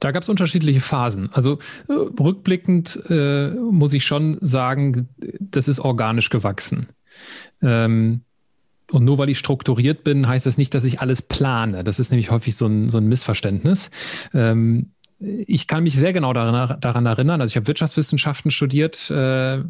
Da 0.00 0.12
gab 0.12 0.22
es 0.22 0.28
unterschiedliche 0.28 0.80
Phasen. 0.80 1.30
Also 1.32 1.58
äh, 1.88 1.92
rückblickend 1.92 2.98
äh, 3.08 3.50
muss 3.50 3.92
ich 3.92 4.04
schon 4.04 4.38
sagen, 4.40 5.08
das 5.40 5.68
ist 5.68 5.80
organisch 5.80 6.30
gewachsen. 6.30 6.88
Ähm, 7.60 8.22
und 8.90 9.04
nur 9.04 9.18
weil 9.18 9.28
ich 9.28 9.38
strukturiert 9.38 10.02
bin, 10.02 10.26
heißt 10.26 10.46
das 10.46 10.56
nicht, 10.56 10.74
dass 10.74 10.84
ich 10.84 11.00
alles 11.00 11.20
plane. 11.20 11.84
Das 11.84 12.00
ist 12.00 12.10
nämlich 12.10 12.30
häufig 12.30 12.56
so 12.56 12.66
ein, 12.66 12.88
so 12.88 12.98
ein 12.98 13.06
Missverständnis. 13.06 13.90
Ähm, 14.32 14.92
ich 15.20 15.66
kann 15.66 15.82
mich 15.82 15.96
sehr 15.96 16.12
genau 16.12 16.32
daran, 16.32 16.80
daran 16.80 17.06
erinnern, 17.06 17.40
also 17.40 17.52
ich 17.52 17.56
habe 17.56 17.66
Wirtschaftswissenschaften 17.66 18.50
studiert 18.50 19.10
äh, 19.10 19.62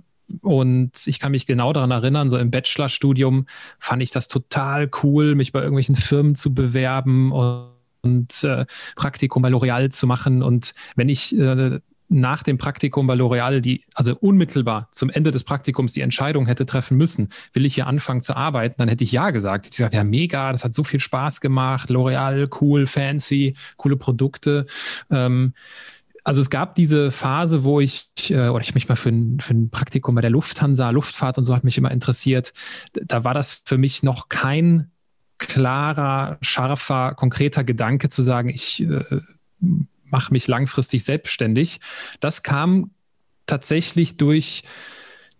und 0.42 1.06
ich 1.06 1.18
kann 1.20 1.32
mich 1.32 1.46
genau 1.46 1.72
daran 1.72 1.90
erinnern, 1.90 2.28
so 2.28 2.36
im 2.36 2.50
Bachelorstudium 2.50 3.46
fand 3.78 4.02
ich 4.02 4.10
das 4.10 4.28
total 4.28 4.90
cool, 5.02 5.34
mich 5.34 5.52
bei 5.52 5.60
irgendwelchen 5.60 5.94
Firmen 5.94 6.34
zu 6.34 6.52
bewerben 6.52 7.32
und, 7.32 7.70
und 8.02 8.44
äh, 8.44 8.66
Praktikum 8.94 9.42
bei 9.42 9.48
L'Oreal 9.48 9.90
zu 9.90 10.06
machen. 10.06 10.42
Und 10.42 10.72
wenn 10.96 11.08
ich 11.08 11.36
äh, 11.36 11.80
nach 12.08 12.42
dem 12.42 12.58
Praktikum 12.58 13.06
bei 13.06 13.14
L'Oreal, 13.14 13.60
die 13.60 13.84
also 13.94 14.16
unmittelbar 14.16 14.88
zum 14.92 15.10
Ende 15.10 15.30
des 15.30 15.44
Praktikums 15.44 15.92
die 15.92 16.00
Entscheidung 16.00 16.46
hätte 16.46 16.66
treffen 16.66 16.96
müssen, 16.96 17.28
will 17.52 17.66
ich 17.66 17.74
hier 17.74 17.86
anfangen 17.86 18.22
zu 18.22 18.36
arbeiten, 18.36 18.76
dann 18.78 18.88
hätte 18.88 19.04
ich 19.04 19.12
ja 19.12 19.30
gesagt. 19.30 19.66
Ich 19.66 19.72
gesagt, 19.72 19.94
ja, 19.94 20.04
mega, 20.04 20.52
das 20.52 20.64
hat 20.64 20.74
so 20.74 20.84
viel 20.84 21.00
Spaß 21.00 21.40
gemacht, 21.40 21.90
L'Oreal, 21.90 22.48
cool, 22.60 22.86
fancy, 22.86 23.56
coole 23.76 23.96
Produkte. 23.96 24.66
Ähm, 25.10 25.52
also 26.24 26.40
es 26.40 26.50
gab 26.50 26.74
diese 26.74 27.10
Phase, 27.10 27.64
wo 27.64 27.80
ich, 27.80 28.10
äh, 28.28 28.48
oder 28.48 28.60
ich 28.60 28.74
mich 28.74 28.88
mal 28.88 28.96
für 28.96 29.10
ein, 29.10 29.40
für 29.40 29.54
ein 29.54 29.70
Praktikum 29.70 30.14
bei 30.14 30.20
der 30.20 30.30
Lufthansa, 30.30 30.90
Luftfahrt 30.90 31.38
und 31.38 31.44
so 31.44 31.54
hat 31.54 31.64
mich 31.64 31.78
immer 31.78 31.90
interessiert. 31.90 32.52
Da 32.92 33.24
war 33.24 33.34
das 33.34 33.62
für 33.64 33.78
mich 33.78 34.02
noch 34.02 34.28
kein 34.28 34.90
klarer, 35.38 36.36
scharfer, 36.40 37.14
konkreter 37.14 37.64
Gedanke 37.64 38.08
zu 38.08 38.22
sagen, 38.22 38.48
ich 38.48 38.82
äh, 38.82 39.20
mache 40.10 40.32
mich 40.32 40.48
langfristig 40.48 41.04
selbstständig. 41.04 41.80
Das 42.20 42.42
kam 42.42 42.90
tatsächlich 43.46 44.16
durch 44.16 44.62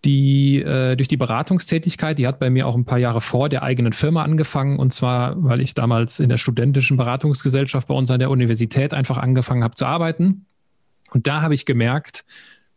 die, 0.04 0.62
äh, 0.62 0.96
durch 0.96 1.08
die 1.08 1.16
Beratungstätigkeit, 1.16 2.18
die 2.18 2.26
hat 2.26 2.38
bei 2.38 2.50
mir 2.50 2.66
auch 2.66 2.76
ein 2.76 2.84
paar 2.84 2.98
Jahre 2.98 3.20
vor 3.20 3.48
der 3.48 3.62
eigenen 3.62 3.92
Firma 3.92 4.22
angefangen. 4.22 4.78
Und 4.78 4.92
zwar, 4.92 5.42
weil 5.42 5.60
ich 5.60 5.74
damals 5.74 6.20
in 6.20 6.28
der 6.28 6.36
studentischen 6.36 6.96
Beratungsgesellschaft 6.96 7.88
bei 7.88 7.94
uns 7.94 8.10
an 8.10 8.20
der 8.20 8.30
Universität 8.30 8.94
einfach 8.94 9.18
angefangen 9.18 9.64
habe 9.64 9.74
zu 9.74 9.86
arbeiten. 9.86 10.46
Und 11.10 11.26
da 11.26 11.42
habe 11.42 11.54
ich 11.54 11.66
gemerkt, 11.66 12.24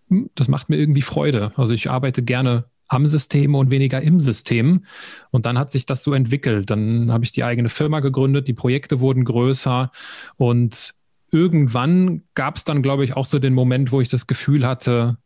hm, 0.10 0.30
das 0.36 0.48
macht 0.48 0.70
mir 0.70 0.78
irgendwie 0.78 1.02
Freude. 1.02 1.52
Also 1.56 1.74
ich 1.74 1.92
arbeite 1.92 2.24
gerne 2.24 2.66
am 2.88 3.08
System 3.08 3.56
und 3.56 3.70
weniger 3.70 4.02
im 4.02 4.20
System. 4.20 4.86
Und 5.30 5.46
dann 5.46 5.58
hat 5.58 5.72
sich 5.72 5.86
das 5.86 6.04
so 6.04 6.14
entwickelt. 6.14 6.70
Dann 6.70 7.12
habe 7.12 7.24
ich 7.24 7.32
die 7.32 7.44
eigene 7.44 7.70
Firma 7.70 8.02
gegründet, 8.02 8.48
die 8.48 8.54
Projekte 8.54 9.00
wurden 9.00 9.24
größer 9.24 9.92
und 10.38 10.96
irgendwann 11.32 12.24
gab 12.36 12.58
es 12.58 12.66
dann, 12.66 12.82
glaube 12.82 13.04
ich, 13.04 13.16
auch 13.16 13.26
so 13.26 13.40
den 13.40 13.54
Moment, 13.54 13.92
wo 13.92 14.02
ich 14.02 14.10
das 14.10 14.28
Gefühl 14.28 14.66
hatte, 14.68 15.18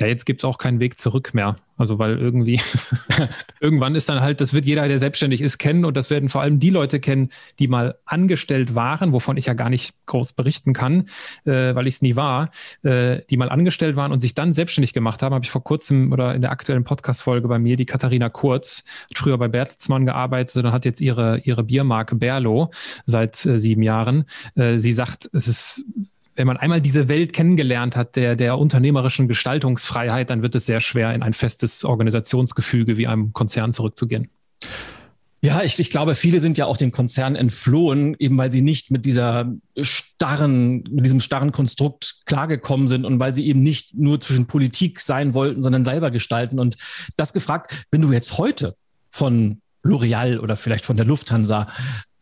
ja, 0.00 0.06
jetzt 0.06 0.24
gibt 0.24 0.40
es 0.40 0.44
auch 0.46 0.56
keinen 0.56 0.80
Weg 0.80 0.98
zurück 0.98 1.34
mehr. 1.34 1.56
Also 1.76 1.98
weil 1.98 2.18
irgendwie 2.18 2.60
irgendwann 3.60 3.94
ist 3.94 4.08
dann 4.08 4.20
halt, 4.20 4.40
das 4.40 4.54
wird 4.54 4.64
jeder, 4.64 4.88
der 4.88 4.98
selbstständig 4.98 5.42
ist, 5.42 5.58
kennen 5.58 5.84
und 5.84 5.94
das 5.96 6.08
werden 6.08 6.30
vor 6.30 6.40
allem 6.40 6.58
die 6.58 6.70
Leute 6.70 7.00
kennen, 7.00 7.28
die 7.58 7.68
mal 7.68 7.96
angestellt 8.06 8.74
waren, 8.74 9.12
wovon 9.12 9.36
ich 9.36 9.46
ja 9.46 9.52
gar 9.52 9.68
nicht 9.68 9.94
groß 10.06 10.32
berichten 10.32 10.72
kann, 10.72 11.06
äh, 11.44 11.74
weil 11.74 11.86
ich 11.86 11.96
es 11.96 12.02
nie 12.02 12.16
war, 12.16 12.50
äh, 12.82 13.20
die 13.28 13.36
mal 13.36 13.50
angestellt 13.50 13.94
waren 13.96 14.10
und 14.10 14.20
sich 14.20 14.34
dann 14.34 14.52
selbstständig 14.54 14.94
gemacht 14.94 15.22
haben. 15.22 15.34
Habe 15.34 15.44
ich 15.44 15.50
vor 15.50 15.64
kurzem 15.64 16.12
oder 16.12 16.34
in 16.34 16.40
der 16.40 16.50
aktuellen 16.50 16.84
Podcast-Folge 16.84 17.48
bei 17.48 17.58
mir, 17.58 17.76
die 17.76 17.86
Katharina 17.86 18.30
Kurz, 18.30 18.84
hat 19.10 19.18
früher 19.18 19.36
bei 19.36 19.48
Bertelsmann 19.48 20.06
gearbeitet 20.06 20.64
und 20.64 20.72
hat 20.72 20.86
jetzt 20.86 21.02
ihre, 21.02 21.40
ihre 21.40 21.64
Biermarke 21.64 22.14
Berlo 22.14 22.70
seit 23.04 23.44
äh, 23.44 23.58
sieben 23.58 23.82
Jahren. 23.82 24.24
Äh, 24.54 24.78
sie 24.78 24.92
sagt, 24.92 25.28
es 25.32 25.46
ist 25.46 25.84
wenn 26.40 26.46
man 26.46 26.56
einmal 26.56 26.80
diese 26.80 27.10
Welt 27.10 27.34
kennengelernt 27.34 27.96
hat, 27.96 28.16
der, 28.16 28.34
der 28.34 28.56
unternehmerischen 28.56 29.28
Gestaltungsfreiheit, 29.28 30.30
dann 30.30 30.40
wird 30.42 30.54
es 30.54 30.64
sehr 30.64 30.80
schwer, 30.80 31.12
in 31.12 31.22
ein 31.22 31.34
festes 31.34 31.84
Organisationsgefüge 31.84 32.96
wie 32.96 33.06
einem 33.06 33.34
Konzern 33.34 33.72
zurückzugehen. 33.72 34.30
Ja, 35.42 35.62
ich, 35.62 35.78
ich 35.78 35.90
glaube, 35.90 36.14
viele 36.14 36.40
sind 36.40 36.56
ja 36.56 36.64
auch 36.64 36.78
dem 36.78 36.92
Konzern 36.92 37.36
entflohen, 37.36 38.16
eben 38.18 38.38
weil 38.38 38.50
sie 38.50 38.62
nicht 38.62 38.90
mit 38.90 39.04
dieser 39.04 39.52
starren, 39.82 40.82
mit 40.90 41.04
diesem 41.04 41.20
starren 41.20 41.52
Konstrukt 41.52 42.22
klargekommen 42.24 42.88
sind 42.88 43.04
und 43.04 43.20
weil 43.20 43.34
sie 43.34 43.46
eben 43.46 43.62
nicht 43.62 43.94
nur 43.94 44.18
zwischen 44.18 44.46
Politik 44.46 45.00
sein 45.00 45.34
wollten, 45.34 45.62
sondern 45.62 45.84
selber 45.84 46.10
gestalten. 46.10 46.58
Und 46.58 46.78
das 47.18 47.34
gefragt, 47.34 47.84
wenn 47.90 48.00
du 48.00 48.12
jetzt 48.12 48.38
heute 48.38 48.76
von 49.10 49.60
L'Oreal 49.84 50.38
oder 50.38 50.56
vielleicht 50.56 50.86
von 50.86 50.96
der 50.96 51.04
Lufthansa 51.04 51.66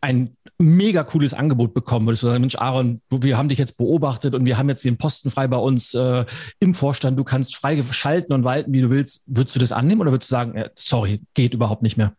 ein 0.01 0.35
mega 0.59 1.03
cooles 1.03 1.33
Angebot 1.33 1.73
bekommen 1.73 2.05
würdest 2.05 2.23
du 2.23 2.27
sagen, 2.27 2.41
Mensch, 2.41 2.57
Aaron, 2.57 2.99
wir 3.09 3.37
haben 3.37 3.49
dich 3.49 3.57
jetzt 3.57 3.77
beobachtet 3.77 4.35
und 4.35 4.45
wir 4.45 4.57
haben 4.57 4.67
jetzt 4.67 4.83
den 4.83 4.97
Posten 4.97 5.31
frei 5.31 5.47
bei 5.47 5.57
uns 5.57 5.93
äh, 5.93 6.25
im 6.59 6.75
Vorstand, 6.75 7.17
du 7.17 7.23
kannst 7.23 7.55
frei 7.55 7.81
schalten 7.91 8.33
und 8.33 8.43
walten, 8.43 8.73
wie 8.73 8.81
du 8.81 8.89
willst. 8.89 9.23
Würdest 9.27 9.55
du 9.55 9.59
das 9.59 9.71
annehmen 9.71 10.01
oder 10.01 10.11
würdest 10.11 10.29
du 10.29 10.35
sagen, 10.35 10.55
äh, 10.55 10.69
sorry, 10.75 11.21
geht 11.33 11.53
überhaupt 11.53 11.81
nicht 11.81 11.97
mehr? 11.97 12.13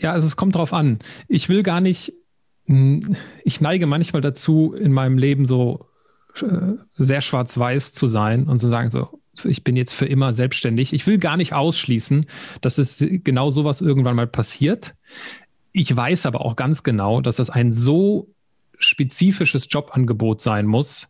Ja, 0.00 0.12
also 0.12 0.26
es 0.26 0.36
kommt 0.36 0.54
drauf 0.54 0.72
an. 0.72 0.98
Ich 1.26 1.48
will 1.48 1.62
gar 1.62 1.80
nicht, 1.80 2.12
ich 2.66 3.60
neige 3.60 3.86
manchmal 3.86 4.22
dazu, 4.22 4.74
in 4.74 4.92
meinem 4.92 5.16
Leben 5.16 5.46
so 5.46 5.86
äh, 6.42 6.74
sehr 6.96 7.22
schwarz-weiß 7.22 7.92
zu 7.92 8.06
sein 8.06 8.46
und 8.46 8.58
zu 8.58 8.68
sagen, 8.68 8.90
so, 8.90 9.20
ich 9.44 9.64
bin 9.64 9.76
jetzt 9.76 9.94
für 9.94 10.06
immer 10.06 10.32
selbstständig. 10.32 10.92
Ich 10.92 11.06
will 11.06 11.18
gar 11.18 11.36
nicht 11.36 11.54
ausschließen, 11.54 12.26
dass 12.60 12.78
es 12.78 13.04
genau 13.08 13.50
sowas 13.50 13.80
irgendwann 13.80 14.16
mal 14.16 14.26
passiert. 14.26 14.94
Ich 15.72 15.94
weiß 15.94 16.26
aber 16.26 16.40
auch 16.40 16.56
ganz 16.56 16.82
genau, 16.82 17.20
dass 17.20 17.36
das 17.36 17.50
ein 17.50 17.72
so 17.72 18.28
spezifisches 18.78 19.66
Jobangebot 19.70 20.40
sein 20.40 20.66
muss, 20.66 21.08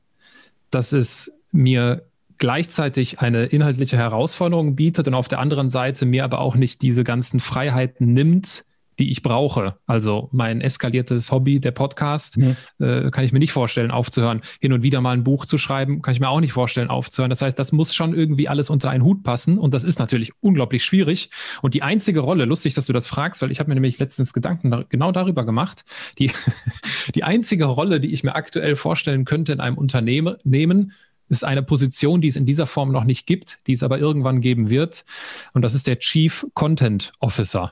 dass 0.71 0.93
es 0.93 1.33
mir 1.53 2.05
gleichzeitig 2.39 3.21
eine 3.21 3.47
inhaltliche 3.47 3.97
Herausforderung 3.97 4.77
bietet 4.77 5.09
und 5.09 5.15
auf 5.15 5.29
der 5.29 5.41
anderen 5.41 5.69
Seite 5.69 6.07
mir 6.07 6.25
aber 6.25 6.41
auch 6.41 6.55
nicht 6.55 6.83
diese 6.83 7.05
ganzen 7.05 7.41
Freiheiten 7.41 8.13
nimmt, 8.13 8.65
die 8.99 9.11
ich 9.11 9.23
brauche. 9.23 9.77
Also 9.87 10.29
mein 10.33 10.61
eskaliertes 10.61 11.31
Hobby, 11.31 11.61
der 11.61 11.71
Podcast, 11.71 12.37
mhm. 12.37 12.57
äh, 12.79 13.11
kann 13.11 13.25
ich 13.25 13.33
mir 13.33 13.39
nicht 13.39 13.53
vorstellen, 13.53 13.91
aufzuhören. 13.91 14.43
Hin 14.61 14.73
und 14.73 14.83
wieder 14.83 15.01
mal 15.01 15.13
ein 15.13 15.25
Buch 15.25 15.47
zu 15.47 15.59
schreiben, 15.59 16.03
kann 16.03 16.13
ich 16.13 16.21
mir 16.21 16.29
auch 16.29 16.41
nicht 16.41 16.53
vorstellen, 16.53 16.89
aufzuhören. 16.89 17.31
Das 17.31 17.43
heißt, 17.43 17.59
das 17.59 17.73
muss 17.73 17.95
schon 17.95 18.15
irgendwie 18.15 18.49
alles 18.49 18.71
unter 18.71 18.91
einen 18.91 19.05
Hut 19.05 19.23
passen 19.23 19.59
und 19.59 19.75
das 19.75 19.85
ist 19.85 19.99
natürlich 19.99 20.33
unglaublich 20.41 20.85
schwierig. 20.85 21.31
Und 21.63 21.75
die 21.75 21.83
einzige 21.83 22.21
Rolle, 22.21 22.45
lustig, 22.45 22.75
dass 22.75 22.87
du 22.87 22.93
das 22.93 23.07
fragst, 23.07 23.43
weil 23.43 23.51
ich 23.51 23.61
habe 23.61 23.69
mir 23.69 23.75
nämlich 23.75 23.99
letztens 23.99 24.33
Gedanken 24.33 24.71
da, 24.71 24.85
genau 24.89 25.13
darüber 25.13 25.45
gemacht, 25.45 25.85
die, 26.19 26.31
die 27.15 27.25
einzige 27.25 27.67
Rolle, 27.67 28.01
die 28.01 28.13
ich 28.13 28.25
mir 28.25 28.35
aktuell 28.35 28.77
vorstellen 28.77 29.25
könnte 29.25 29.53
in 29.53 29.61
einem 29.61 29.79
Unternehmen, 29.79 30.93
ist 31.29 31.45
eine 31.45 31.63
Position, 31.63 32.21
die 32.21 32.29
es 32.29 32.37
in 32.37 32.47
dieser 32.47 32.67
Form 32.67 32.91
noch 32.91 33.05
nicht 33.05 33.27
gibt, 33.27 33.59
die 33.67 33.73
es 33.73 33.83
aber 33.83 33.99
irgendwann 33.99 34.41
geben 34.41 34.71
wird. 34.71 35.05
Und 35.53 35.63
das 35.63 35.75
ist 35.75 35.87
der 35.87 35.99
Chief 35.99 36.47
Content 36.55 37.13
Officer. 37.21 37.71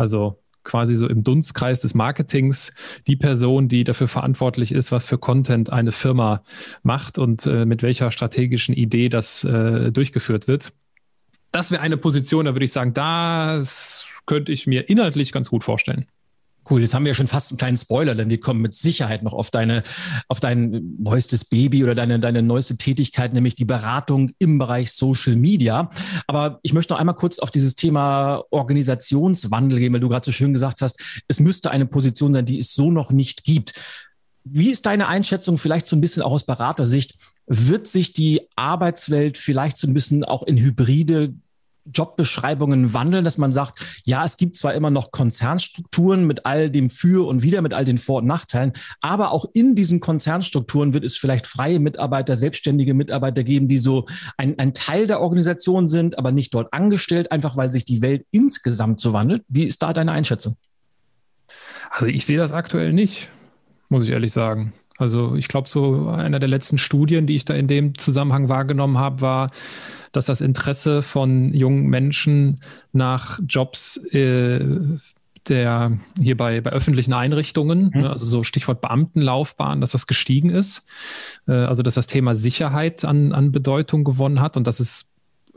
Also 0.00 0.42
quasi 0.64 0.96
so 0.96 1.06
im 1.06 1.22
Dunstkreis 1.24 1.82
des 1.82 1.94
Marketings 1.94 2.70
die 3.06 3.16
Person, 3.16 3.68
die 3.68 3.84
dafür 3.84 4.08
verantwortlich 4.08 4.72
ist, 4.72 4.90
was 4.92 5.04
für 5.04 5.18
Content 5.18 5.70
eine 5.70 5.92
Firma 5.92 6.42
macht 6.82 7.18
und 7.18 7.46
äh, 7.46 7.66
mit 7.66 7.82
welcher 7.82 8.10
strategischen 8.10 8.74
Idee 8.74 9.10
das 9.10 9.44
äh, 9.44 9.92
durchgeführt 9.92 10.48
wird. 10.48 10.72
Das 11.52 11.70
wäre 11.70 11.82
eine 11.82 11.98
Position, 11.98 12.46
da 12.46 12.54
würde 12.54 12.64
ich 12.64 12.72
sagen, 12.72 12.94
das 12.94 14.06
könnte 14.24 14.52
ich 14.52 14.66
mir 14.66 14.88
inhaltlich 14.88 15.32
ganz 15.32 15.50
gut 15.50 15.64
vorstellen. 15.64 16.06
Cool, 16.68 16.82
jetzt 16.82 16.94
haben 16.94 17.04
wir 17.04 17.10
ja 17.10 17.14
schon 17.14 17.26
fast 17.26 17.50
einen 17.50 17.58
kleinen 17.58 17.76
Spoiler, 17.76 18.14
denn 18.14 18.28
wir 18.28 18.38
kommen 18.38 18.60
mit 18.60 18.74
Sicherheit 18.74 19.22
noch 19.22 19.32
auf 19.32 19.50
deine, 19.50 19.82
auf 20.28 20.40
dein 20.40 20.96
neuestes 20.98 21.44
Baby 21.44 21.82
oder 21.82 21.94
deine, 21.94 22.20
deine 22.20 22.42
neueste 22.42 22.76
Tätigkeit, 22.76 23.32
nämlich 23.32 23.56
die 23.56 23.64
Beratung 23.64 24.32
im 24.38 24.58
Bereich 24.58 24.92
Social 24.92 25.36
Media. 25.36 25.90
Aber 26.26 26.60
ich 26.62 26.72
möchte 26.72 26.92
noch 26.92 27.00
einmal 27.00 27.14
kurz 27.14 27.38
auf 27.38 27.50
dieses 27.50 27.76
Thema 27.76 28.44
Organisationswandel 28.50 29.78
gehen, 29.78 29.92
weil 29.92 30.00
du 30.00 30.08
gerade 30.08 30.24
so 30.24 30.32
schön 30.32 30.52
gesagt 30.52 30.82
hast, 30.82 31.00
es 31.28 31.40
müsste 31.40 31.70
eine 31.70 31.86
Position 31.86 32.32
sein, 32.32 32.44
die 32.44 32.58
es 32.58 32.74
so 32.74 32.90
noch 32.90 33.10
nicht 33.10 33.44
gibt. 33.44 33.74
Wie 34.44 34.70
ist 34.70 34.86
deine 34.86 35.08
Einschätzung 35.08 35.58
vielleicht 35.58 35.86
so 35.86 35.96
ein 35.96 36.00
bisschen 36.00 36.22
auch 36.22 36.32
aus 36.32 36.44
Beratersicht? 36.44 37.16
Wird 37.46 37.88
sich 37.88 38.12
die 38.12 38.42
Arbeitswelt 38.54 39.38
vielleicht 39.38 39.76
so 39.78 39.86
ein 39.86 39.94
bisschen 39.94 40.24
auch 40.24 40.42
in 40.42 40.56
hybride 40.56 41.34
Jobbeschreibungen 41.84 42.94
wandeln, 42.94 43.24
dass 43.24 43.38
man 43.38 43.52
sagt, 43.52 44.02
ja, 44.04 44.24
es 44.24 44.36
gibt 44.36 44.56
zwar 44.56 44.74
immer 44.74 44.90
noch 44.90 45.10
Konzernstrukturen 45.10 46.26
mit 46.26 46.46
all 46.46 46.70
dem 46.70 46.90
Für 46.90 47.26
und 47.26 47.42
Wider, 47.42 47.62
mit 47.62 47.74
all 47.74 47.84
den 47.84 47.98
Vor- 47.98 48.18
und 48.18 48.26
Nachteilen, 48.26 48.72
aber 49.00 49.32
auch 49.32 49.46
in 49.54 49.74
diesen 49.74 50.00
Konzernstrukturen 50.00 50.94
wird 50.94 51.04
es 51.04 51.16
vielleicht 51.16 51.46
freie 51.46 51.80
Mitarbeiter, 51.80 52.36
selbstständige 52.36 52.94
Mitarbeiter 52.94 53.44
geben, 53.44 53.68
die 53.68 53.78
so 53.78 54.06
ein, 54.36 54.58
ein 54.58 54.74
Teil 54.74 55.06
der 55.06 55.20
Organisation 55.20 55.88
sind, 55.88 56.18
aber 56.18 56.32
nicht 56.32 56.54
dort 56.54 56.72
angestellt, 56.72 57.32
einfach 57.32 57.56
weil 57.56 57.72
sich 57.72 57.84
die 57.84 58.02
Welt 58.02 58.24
insgesamt 58.30 59.00
so 59.00 59.12
wandelt. 59.12 59.44
Wie 59.48 59.64
ist 59.64 59.82
da 59.82 59.92
deine 59.92 60.12
Einschätzung? 60.12 60.56
Also 61.90 62.06
ich 62.06 62.24
sehe 62.24 62.38
das 62.38 62.52
aktuell 62.52 62.92
nicht, 62.92 63.28
muss 63.88 64.04
ich 64.04 64.10
ehrlich 64.10 64.32
sagen. 64.32 64.72
Also 65.00 65.34
ich 65.34 65.48
glaube, 65.48 65.68
so 65.68 66.08
einer 66.08 66.38
der 66.38 66.48
letzten 66.48 66.76
Studien, 66.76 67.26
die 67.26 67.34
ich 67.34 67.46
da 67.46 67.54
in 67.54 67.68
dem 67.68 67.96
Zusammenhang 67.96 68.50
wahrgenommen 68.50 68.98
habe, 68.98 69.22
war, 69.22 69.50
dass 70.12 70.26
das 70.26 70.40
Interesse 70.40 71.02
von 71.02 71.54
jungen 71.54 71.86
Menschen 71.86 72.60
nach 72.92 73.38
Jobs 73.46 73.96
äh, 74.12 74.60
der 75.48 75.98
hier 76.20 76.36
bei, 76.36 76.60
bei 76.60 76.70
öffentlichen 76.70 77.12
Einrichtungen, 77.12 77.90
mhm. 77.94 78.00
ne, 78.02 78.10
also 78.10 78.26
so 78.26 78.42
Stichwort 78.42 78.80
Beamtenlaufbahn, 78.80 79.80
dass 79.80 79.92
das 79.92 80.06
gestiegen 80.06 80.50
ist. 80.50 80.86
Äh, 81.48 81.52
also 81.52 81.82
dass 81.82 81.94
das 81.94 82.06
Thema 82.06 82.34
Sicherheit 82.34 83.04
an, 83.04 83.32
an 83.32 83.52
Bedeutung 83.52 84.04
gewonnen 84.04 84.40
hat 84.40 84.56
und 84.56 84.66
dass 84.66 84.80
es 84.80 85.09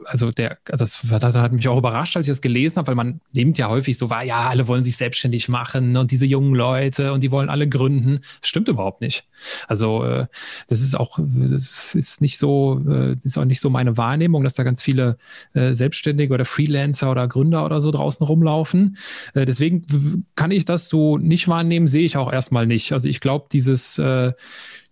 also 0.05 0.31
der, 0.31 0.57
also 0.69 0.85
das, 1.09 1.35
hat 1.35 1.53
mich 1.53 1.67
auch 1.67 1.77
überrascht, 1.77 2.15
als 2.17 2.27
ich 2.27 2.31
das 2.31 2.41
gelesen 2.41 2.77
habe, 2.77 2.87
weil 2.87 2.95
man 2.95 3.21
nimmt 3.33 3.57
ja 3.57 3.69
häufig 3.69 3.97
so 3.97 4.09
wahr, 4.09 4.23
ja, 4.23 4.49
alle 4.49 4.67
wollen 4.67 4.83
sich 4.83 4.97
selbstständig 4.97 5.49
machen 5.49 5.97
und 5.97 6.11
diese 6.11 6.25
jungen 6.25 6.55
Leute 6.55 7.13
und 7.13 7.21
die 7.21 7.31
wollen 7.31 7.49
alle 7.49 7.67
gründen. 7.67 8.19
Das 8.41 8.49
stimmt 8.49 8.67
überhaupt 8.67 9.01
nicht. 9.01 9.27
Also 9.67 10.03
äh, 10.03 10.27
das 10.67 10.81
ist 10.81 10.95
auch, 10.95 11.19
das 11.19 11.95
ist 11.95 12.21
nicht 12.21 12.37
so, 12.37 12.81
äh, 12.87 13.15
ist 13.23 13.37
auch 13.37 13.45
nicht 13.45 13.59
so 13.59 13.69
meine 13.69 13.97
Wahrnehmung, 13.97 14.43
dass 14.43 14.55
da 14.55 14.63
ganz 14.63 14.81
viele 14.81 15.17
äh, 15.53 15.73
Selbstständige 15.73 16.33
oder 16.33 16.45
Freelancer 16.45 17.11
oder 17.11 17.27
Gründer 17.27 17.65
oder 17.65 17.81
so 17.81 17.91
draußen 17.91 18.25
rumlaufen. 18.25 18.97
deswegen 19.35 20.25
kann 20.35 20.51
ich 20.51 20.65
das 20.65 20.89
so 20.89 21.17
nicht 21.17 21.47
wahrnehmen, 21.47 21.87
sehe 21.87 22.05
ich 22.05 22.17
auch 22.17 22.31
erstmal 22.31 22.67
nicht. 22.67 22.93
Also 22.93 23.07
ich 23.07 23.19
glaube, 23.19 23.47
dieses, 23.51 24.01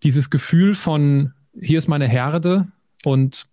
dieses 0.03 0.29
Gefühl 0.29 0.75
von 0.75 1.34
hier 1.60 1.77
ist 1.77 1.88
meine 1.88 2.08
Herde 2.08 2.67
und 3.03 3.46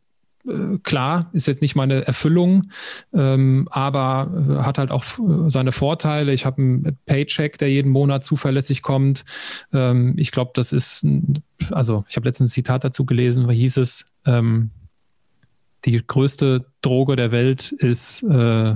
klar, 0.82 1.30
ist 1.32 1.46
jetzt 1.46 1.62
nicht 1.62 1.74
meine 1.74 2.06
Erfüllung, 2.06 2.70
ähm, 3.12 3.68
aber 3.70 4.30
äh, 4.32 4.62
hat 4.62 4.78
halt 4.78 4.90
auch 4.90 5.04
äh, 5.04 5.50
seine 5.50 5.72
Vorteile. 5.72 6.32
Ich 6.32 6.46
habe 6.46 6.62
einen 6.62 6.98
Paycheck, 7.06 7.58
der 7.58 7.70
jeden 7.70 7.90
Monat 7.90 8.24
zuverlässig 8.24 8.82
kommt. 8.82 9.24
Ähm, 9.72 10.14
ich 10.16 10.30
glaube, 10.30 10.52
das 10.54 10.72
ist, 10.72 11.06
also 11.70 12.04
ich 12.08 12.16
habe 12.16 12.26
letztens 12.26 12.50
ein 12.50 12.52
Zitat 12.52 12.84
dazu 12.84 13.04
gelesen, 13.04 13.46
wo 13.46 13.52
hieß 13.52 13.76
es, 13.78 14.10
ähm, 14.26 14.70
die 15.84 16.04
größte 16.04 16.66
Droge 16.82 17.16
der 17.16 17.32
Welt 17.32 17.72
ist 17.72 18.22
äh, 18.24 18.74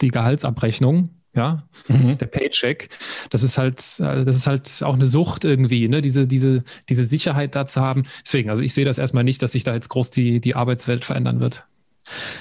die 0.00 0.08
Gehaltsabrechnung 0.08 1.19
ja, 1.34 1.62
mhm. 1.88 2.18
der 2.18 2.26
Paycheck. 2.26 2.88
Das 3.30 3.42
ist 3.42 3.56
halt, 3.56 3.80
äh, 4.00 4.24
das 4.24 4.36
ist 4.36 4.46
halt 4.46 4.82
auch 4.82 4.94
eine 4.94 5.06
Sucht 5.06 5.44
irgendwie, 5.44 5.88
ne? 5.88 6.02
diese, 6.02 6.26
diese, 6.26 6.64
diese 6.88 7.04
Sicherheit 7.04 7.54
da 7.54 7.66
zu 7.66 7.80
haben. 7.80 8.04
Deswegen, 8.24 8.50
also 8.50 8.62
ich 8.62 8.74
sehe 8.74 8.84
das 8.84 8.98
erstmal 8.98 9.24
nicht, 9.24 9.42
dass 9.42 9.52
sich 9.52 9.64
da 9.64 9.74
jetzt 9.74 9.88
groß 9.88 10.10
die, 10.10 10.40
die 10.40 10.56
Arbeitswelt 10.56 11.04
verändern 11.04 11.40
wird. 11.40 11.66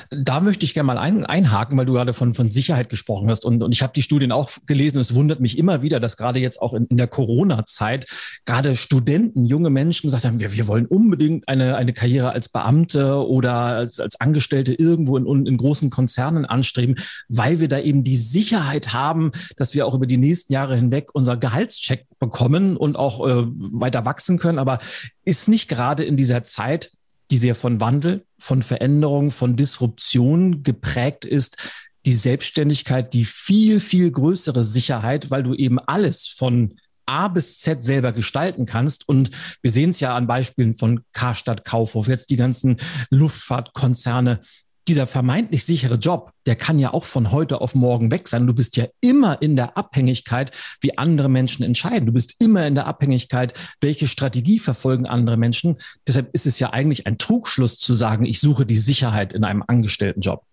Da 0.09 0.39
möchte 0.39 0.65
ich 0.65 0.73
gerne 0.73 0.87
mal 0.87 0.97
ein, 0.97 1.25
einhaken, 1.25 1.77
weil 1.77 1.85
du 1.85 1.93
gerade 1.93 2.13
von, 2.13 2.33
von 2.33 2.49
Sicherheit 2.49 2.89
gesprochen 2.89 3.29
hast. 3.29 3.45
Und, 3.45 3.61
und 3.63 3.71
ich 3.71 3.81
habe 3.81 3.93
die 3.93 4.01
Studien 4.01 4.31
auch 4.31 4.51
gelesen. 4.65 4.99
Es 4.99 5.13
wundert 5.13 5.39
mich 5.39 5.57
immer 5.57 5.81
wieder, 5.81 5.99
dass 5.99 6.17
gerade 6.17 6.39
jetzt 6.39 6.61
auch 6.61 6.73
in, 6.73 6.85
in 6.87 6.97
der 6.97 7.07
Corona-Zeit 7.07 8.07
gerade 8.45 8.75
Studenten, 8.75 9.45
junge 9.45 9.69
Menschen 9.69 10.07
gesagt 10.07 10.25
haben, 10.25 10.39
wir, 10.39 10.53
wir 10.53 10.67
wollen 10.67 10.85
unbedingt 10.85 11.47
eine, 11.47 11.75
eine 11.75 11.93
Karriere 11.93 12.31
als 12.31 12.49
Beamte 12.49 13.27
oder 13.27 13.53
als, 13.53 13.99
als 13.99 14.19
Angestellte 14.19 14.73
irgendwo 14.73 15.17
in, 15.17 15.45
in 15.45 15.57
großen 15.57 15.89
Konzernen 15.89 16.45
anstreben, 16.45 16.95
weil 17.27 17.59
wir 17.59 17.67
da 17.67 17.79
eben 17.79 18.03
die 18.03 18.17
Sicherheit 18.17 18.93
haben, 18.93 19.31
dass 19.57 19.73
wir 19.73 19.85
auch 19.85 19.93
über 19.93 20.07
die 20.07 20.17
nächsten 20.17 20.53
Jahre 20.53 20.75
hinweg 20.75 21.09
unser 21.13 21.37
Gehaltscheck 21.37 22.05
bekommen 22.19 22.77
und 22.77 22.95
auch 22.95 23.25
äh, 23.25 23.45
weiter 23.45 24.05
wachsen 24.05 24.37
können. 24.37 24.59
Aber 24.59 24.79
ist 25.25 25.47
nicht 25.47 25.69
gerade 25.69 26.03
in 26.03 26.17
dieser 26.17 26.43
Zeit 26.43 26.91
die 27.31 27.37
sehr 27.37 27.55
von 27.55 27.79
Wandel, 27.79 28.25
von 28.37 28.63
Veränderung, 28.63 29.31
von 29.31 29.55
Disruption 29.55 30.63
geprägt 30.63 31.25
ist, 31.25 31.57
die 32.05 32.13
Selbstständigkeit, 32.13 33.13
die 33.13 33.25
viel, 33.25 33.79
viel 33.79 34.11
größere 34.11 34.63
Sicherheit, 34.63 35.29
weil 35.31 35.43
du 35.43 35.53
eben 35.53 35.79
alles 35.79 36.27
von 36.27 36.75
A 37.05 37.27
bis 37.27 37.57
Z 37.57 37.83
selber 37.83 38.13
gestalten 38.13 38.65
kannst. 38.65 39.07
Und 39.09 39.31
wir 39.61 39.71
sehen 39.71 39.89
es 39.89 39.99
ja 39.99 40.15
an 40.15 40.27
Beispielen 40.27 40.75
von 40.75 41.01
Karstadt, 41.11 41.65
Kaufhof, 41.65 42.07
jetzt 42.07 42.29
die 42.29 42.35
ganzen 42.35 42.77
Luftfahrtkonzerne. 43.09 44.41
Dieser 44.87 45.05
vermeintlich 45.05 45.65
sichere 45.65 45.95
Job, 45.95 46.31
der 46.45 46.55
kann 46.55 46.79
ja 46.79 46.93
auch 46.93 47.03
von 47.03 47.31
heute 47.31 47.61
auf 47.61 47.75
morgen 47.75 48.11
weg 48.11 48.27
sein. 48.27 48.47
Du 48.47 48.53
bist 48.53 48.75
ja 48.75 48.85
immer 49.01 49.41
in 49.41 49.55
der 49.55 49.77
Abhängigkeit, 49.77 50.51
wie 50.81 50.97
andere 50.97 51.29
Menschen 51.29 51.63
entscheiden. 51.63 52.07
Du 52.07 52.13
bist 52.13 52.35
immer 52.39 52.65
in 52.65 52.75
der 52.75 52.87
Abhängigkeit, 52.87 53.53
welche 53.81 54.07
Strategie 54.07 54.57
verfolgen 54.57 55.05
andere 55.05 55.37
Menschen. 55.37 55.77
Deshalb 56.07 56.33
ist 56.33 56.47
es 56.47 56.59
ja 56.59 56.71
eigentlich 56.71 57.05
ein 57.05 57.17
Trugschluss 57.17 57.77
zu 57.77 57.93
sagen, 57.93 58.25
ich 58.25 58.39
suche 58.39 58.65
die 58.65 58.77
Sicherheit 58.77 59.33
in 59.33 59.43
einem 59.43 59.63
Angestelltenjob. 59.65 60.43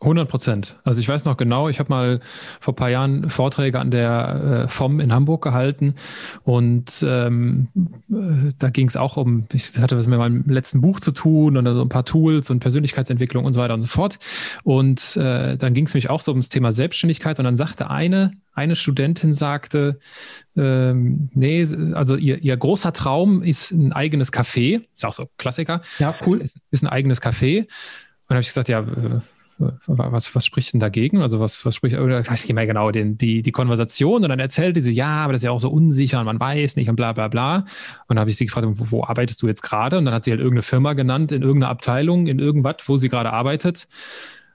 100 0.00 0.28
Prozent. 0.28 0.78
Also 0.84 1.00
ich 1.00 1.08
weiß 1.08 1.24
noch 1.24 1.38
genau, 1.38 1.70
ich 1.70 1.78
habe 1.78 1.90
mal 1.90 2.20
vor 2.60 2.72
ein 2.72 2.76
paar 2.76 2.90
Jahren 2.90 3.30
Vorträge 3.30 3.80
an 3.80 3.90
der 3.90 4.64
äh, 4.64 4.68
FOM 4.68 5.00
in 5.00 5.12
Hamburg 5.12 5.42
gehalten 5.42 5.94
und 6.44 7.02
ähm, 7.02 7.68
äh, 8.10 8.52
da 8.58 8.68
ging 8.68 8.88
es 8.88 8.96
auch 8.96 9.16
um, 9.16 9.46
ich 9.54 9.78
hatte 9.78 9.96
was 9.96 10.06
mit 10.06 10.18
meinem 10.18 10.44
letzten 10.48 10.82
Buch 10.82 11.00
zu 11.00 11.12
tun 11.12 11.56
und 11.56 11.66
so 11.66 11.80
ein 11.80 11.88
paar 11.88 12.04
Tools 12.04 12.50
und 12.50 12.60
Persönlichkeitsentwicklung 12.60 13.46
und 13.46 13.54
so 13.54 13.60
weiter 13.60 13.72
und 13.72 13.82
so 13.82 13.88
fort. 13.88 14.18
Und 14.64 15.16
äh, 15.16 15.56
dann 15.56 15.72
ging 15.72 15.86
es 15.86 15.94
mich 15.94 16.10
auch 16.10 16.20
so 16.20 16.30
ums 16.32 16.50
Thema 16.50 16.72
Selbstständigkeit 16.72 17.38
und 17.38 17.46
dann 17.46 17.56
sagte 17.56 17.88
eine, 17.88 18.32
eine 18.52 18.76
Studentin 18.76 19.32
sagte, 19.32 19.98
ähm, 20.56 21.30
nee, 21.32 21.66
also 21.94 22.16
ihr, 22.16 22.42
ihr 22.42 22.56
großer 22.56 22.92
Traum 22.92 23.42
ist 23.42 23.70
ein 23.70 23.92
eigenes 23.92 24.30
Café, 24.30 24.82
ist 24.94 25.06
auch 25.06 25.14
so 25.14 25.26
Klassiker. 25.38 25.80
Ja, 25.98 26.14
cool. 26.26 26.42
Ist, 26.42 26.58
ist 26.70 26.82
ein 26.82 26.88
eigenes 26.88 27.22
Café. 27.22 27.60
Und 27.60 27.68
dann 28.28 28.36
habe 28.36 28.42
ich 28.42 28.48
gesagt, 28.48 28.68
ja, 28.68 28.84
was, 29.58 30.34
was 30.34 30.44
spricht 30.44 30.72
denn 30.72 30.80
dagegen? 30.80 31.22
Also 31.22 31.40
was, 31.40 31.64
was 31.64 31.74
spricht, 31.74 31.96
oder 31.96 32.20
ich 32.20 32.30
weiß 32.30 32.44
nicht 32.44 32.54
mehr 32.54 32.66
genau, 32.66 32.90
den, 32.90 33.16
die, 33.16 33.40
die 33.42 33.52
Konversation 33.52 34.22
und 34.22 34.28
dann 34.28 34.38
erzählte 34.38 34.80
sie, 34.80 34.92
ja, 34.92 35.24
aber 35.24 35.32
das 35.32 35.40
ist 35.40 35.44
ja 35.44 35.50
auch 35.50 35.58
so 35.58 35.70
unsicher 35.70 36.20
und 36.20 36.26
man 36.26 36.38
weiß 36.38 36.76
nicht 36.76 36.88
und 36.90 36.96
bla 36.96 37.12
bla 37.12 37.28
bla. 37.28 37.56
Und 37.56 37.66
dann 38.10 38.20
habe 38.20 38.30
ich 38.30 38.36
sie 38.36 38.46
gefragt, 38.46 38.66
wo, 38.70 38.90
wo 38.90 39.04
arbeitest 39.04 39.40
du 39.42 39.46
jetzt 39.46 39.62
gerade? 39.62 39.96
Und 39.96 40.04
dann 40.04 40.12
hat 40.12 40.24
sie 40.24 40.30
halt 40.30 40.40
irgendeine 40.40 40.62
Firma 40.62 40.92
genannt, 40.92 41.32
in 41.32 41.42
irgendeiner 41.42 41.70
Abteilung, 41.70 42.26
in 42.26 42.38
irgendwas, 42.38 42.76
wo 42.84 42.96
sie 42.96 43.08
gerade 43.08 43.32
arbeitet. 43.32 43.86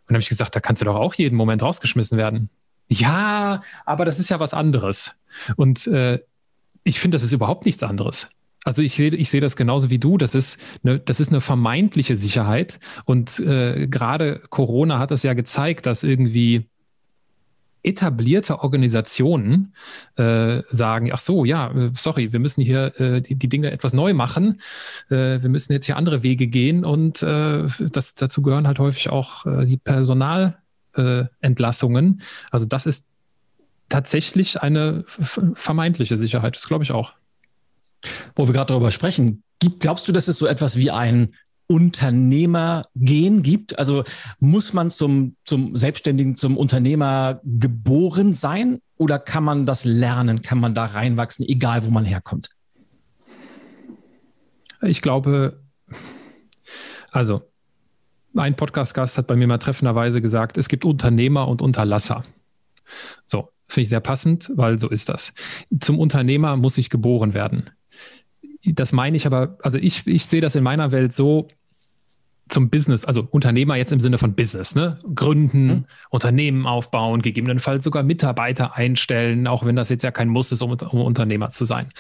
Und 0.02 0.10
dann 0.10 0.16
habe 0.16 0.22
ich 0.22 0.30
gesagt, 0.30 0.56
da 0.56 0.60
kannst 0.60 0.82
du 0.82 0.86
doch 0.86 0.96
auch 0.96 1.16
jeden 1.16 1.36
Moment 1.36 1.64
rausgeschmissen 1.64 2.18
werden. 2.18 2.50
Ja, 2.88 3.62
aber 3.86 4.06
das 4.06 4.20
ist 4.20 4.30
ja 4.30 4.40
was 4.40 4.54
anderes. 4.54 5.14
Und 5.56 5.88
äh, 5.88 6.20
ich 6.84 7.00
finde, 7.00 7.16
das 7.16 7.24
ist 7.24 7.32
überhaupt 7.32 7.66
nichts 7.66 7.82
anderes. 7.84 8.28
Also 8.64 8.82
ich 8.82 8.96
sehe 8.96 9.14
ich 9.16 9.30
sehe 9.30 9.42
das 9.42 9.56
genauso 9.56 9.90
wie 9.90 9.98
du. 9.98 10.18
Das 10.18 10.36
ist 10.36 10.60
eine, 10.84 11.00
das 11.00 11.20
ist 11.20 11.30
eine 11.30 11.42
vermeintliche 11.42 12.16
Sicherheit. 12.16 12.80
Und 13.06 13.40
äh, 13.40 13.88
gerade 13.88 14.40
Corona 14.50 15.00
hat 15.00 15.12
das 15.12 15.24
ja 15.24 15.34
gezeigt, 15.34 15.88
dass 15.88 16.04
irgendwie 16.04 16.66
etablierte 17.84 18.60
Organisationen 18.60 19.74
äh, 20.16 20.62
sagen, 20.70 21.12
ach 21.12 21.20
so, 21.20 21.44
ja, 21.46 21.72
äh, 21.72 21.90
sorry, 21.94 22.32
wir 22.32 22.40
müssen 22.40 22.62
hier 22.62 22.94
äh, 23.00 23.22
die, 23.22 23.34
die 23.36 23.50
Dinge 23.50 23.72
etwas 23.72 23.94
neu 23.94 24.14
machen. 24.14 24.62
Äh, 25.10 25.42
wir 25.42 25.50
müssen 25.50 25.74
jetzt 25.74 25.88
hier 25.88 25.98
andere 25.98 26.22
Wege 26.22 26.46
gehen. 26.48 26.86
Und 26.86 27.24
äh, 27.24 27.66
das, 27.92 28.14
dazu 28.14 28.44
gehören 28.44 28.68
halt 28.68 28.78
häufig 28.80 29.10
auch 29.10 29.48
äh, 29.48 29.66
die 29.66 29.78
Personalentlassungen. 29.78 32.22
also 32.52 32.68
das 32.68 32.86
ist 32.86 33.08
tatsächlich 33.90 34.62
eine 34.62 35.04
vermeintliche 35.08 36.18
Sicherheit. 36.18 36.56
Das 36.56 36.68
glaube 36.68 36.84
ich 36.84 36.92
auch. 36.92 37.14
Wo 38.36 38.48
wir 38.48 38.54
gerade 38.54 38.74
darüber 38.74 38.92
sprechen, 38.92 39.44
glaubst 39.80 40.08
du, 40.08 40.12
dass 40.12 40.28
es 40.28 40.38
so 40.38 40.48
etwas 40.48 40.76
wie 40.78 40.92
ein 40.92 41.30
Unternehmergehen 41.68 43.44
gibt? 43.44 43.80
Also 43.80 44.04
muss 44.40 44.74
man 44.74 44.92
zum, 44.92 45.38
zum 45.46 45.78
Selbstständigen, 45.78 46.36
zum 46.36 46.58
Unternehmer 46.58 47.40
geboren 47.44 48.34
sein 48.34 48.82
oder 48.98 49.20
kann 49.20 49.44
man 49.44 49.66
das 49.66 49.86
lernen, 49.86 50.42
kann 50.42 50.60
man 50.60 50.76
da 50.76 50.86
reinwachsen, 50.86 51.48
egal 51.48 51.86
wo 51.86 51.90
man 51.90 52.06
herkommt? 52.06 52.50
Ich 54.82 55.02
glaube, 55.02 55.62
also 57.12 57.42
ein 58.36 58.56
Podcast-Gast 58.56 59.18
hat 59.18 59.28
bei 59.28 59.36
mir 59.36 59.48
mal 59.48 59.58
treffenderweise 59.58 60.22
gesagt, 60.22 60.58
es 60.58 60.68
gibt 60.68 60.86
Unternehmer 60.86 61.48
und 61.48 61.62
Unterlasser. 61.62 62.24
So, 63.26 63.50
finde 63.68 63.84
ich 63.84 63.90
sehr 63.90 64.00
passend, 64.00 64.52
weil 64.56 64.80
so 64.80 64.90
ist 64.90 65.08
das. 65.08 65.34
Zum 65.80 66.00
Unternehmer 66.00 66.58
muss 66.58 66.78
ich 66.78 66.90
geboren 66.90 67.34
werden 67.34 67.70
das 68.64 68.92
meine 68.92 69.18
ich 69.18 69.26
aber, 69.26 69.58
also 69.64 69.78
ich, 69.78 70.06
ich 70.08 70.26
sehe 70.26 70.42
das 70.42 70.56
in 70.56 70.64
meiner 70.64 70.92
Welt 70.92 71.14
so 71.14 71.48
zum 72.52 72.70
Business, 72.70 73.06
also 73.06 73.28
Unternehmer 73.32 73.76
jetzt 73.76 73.92
im 73.92 74.00
Sinne 74.00 74.18
von 74.18 74.34
Business, 74.34 74.76
ne? 74.76 75.00
Gründen, 75.16 75.68
mhm. 75.68 75.86
Unternehmen 76.10 76.68
aufbauen, 76.68 77.22
gegebenenfalls 77.22 77.84
sogar 77.84 78.04
Mitarbeiter 78.04 78.76
einstellen, 78.76 79.48
auch 79.48 79.66
wenn 79.66 79.76
das 79.76 79.90
jetzt 79.90 80.04
ja 80.04 80.12
kein 80.12 80.28
Muss 80.28 80.52
ist, 80.52 80.62
um, 80.62 80.72
um 80.72 81.02
Unternehmer 81.02 81.50
zu 81.50 81.66
sein. 81.66 81.92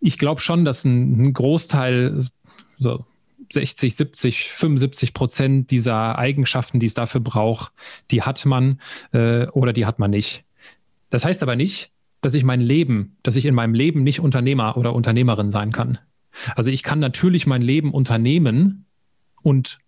Ich 0.00 0.18
glaube 0.18 0.40
schon, 0.40 0.64
dass 0.64 0.84
ein, 0.84 1.20
ein 1.20 1.32
Großteil, 1.32 2.26
so 2.78 3.04
60, 3.52 3.96
70, 3.96 4.52
75 4.52 5.12
Prozent 5.12 5.70
dieser 5.70 6.16
Eigenschaften, 6.16 6.78
die 6.78 6.86
es 6.86 6.94
dafür 6.94 7.20
braucht, 7.20 7.72
die 8.10 8.22
hat 8.22 8.46
man 8.46 8.80
äh, 9.12 9.46
oder 9.48 9.72
die 9.72 9.86
hat 9.86 9.98
man 9.98 10.10
nicht. 10.10 10.44
Das 11.10 11.24
heißt 11.24 11.42
aber 11.42 11.56
nicht, 11.56 11.90
dass 12.20 12.34
ich 12.34 12.44
mein 12.44 12.60
Leben, 12.60 13.16
dass 13.22 13.36
ich 13.36 13.46
in 13.46 13.54
meinem 13.54 13.74
Leben 13.74 14.02
nicht 14.02 14.20
Unternehmer 14.20 14.76
oder 14.76 14.94
Unternehmerin 14.94 15.50
sein 15.50 15.72
kann. 15.72 15.98
Also 16.54 16.70
ich 16.70 16.82
kann 16.82 17.00
natürlich 17.00 17.46
mein 17.46 17.62
Leben 17.62 17.92
unternehmen 17.92 18.86
und 19.42 19.78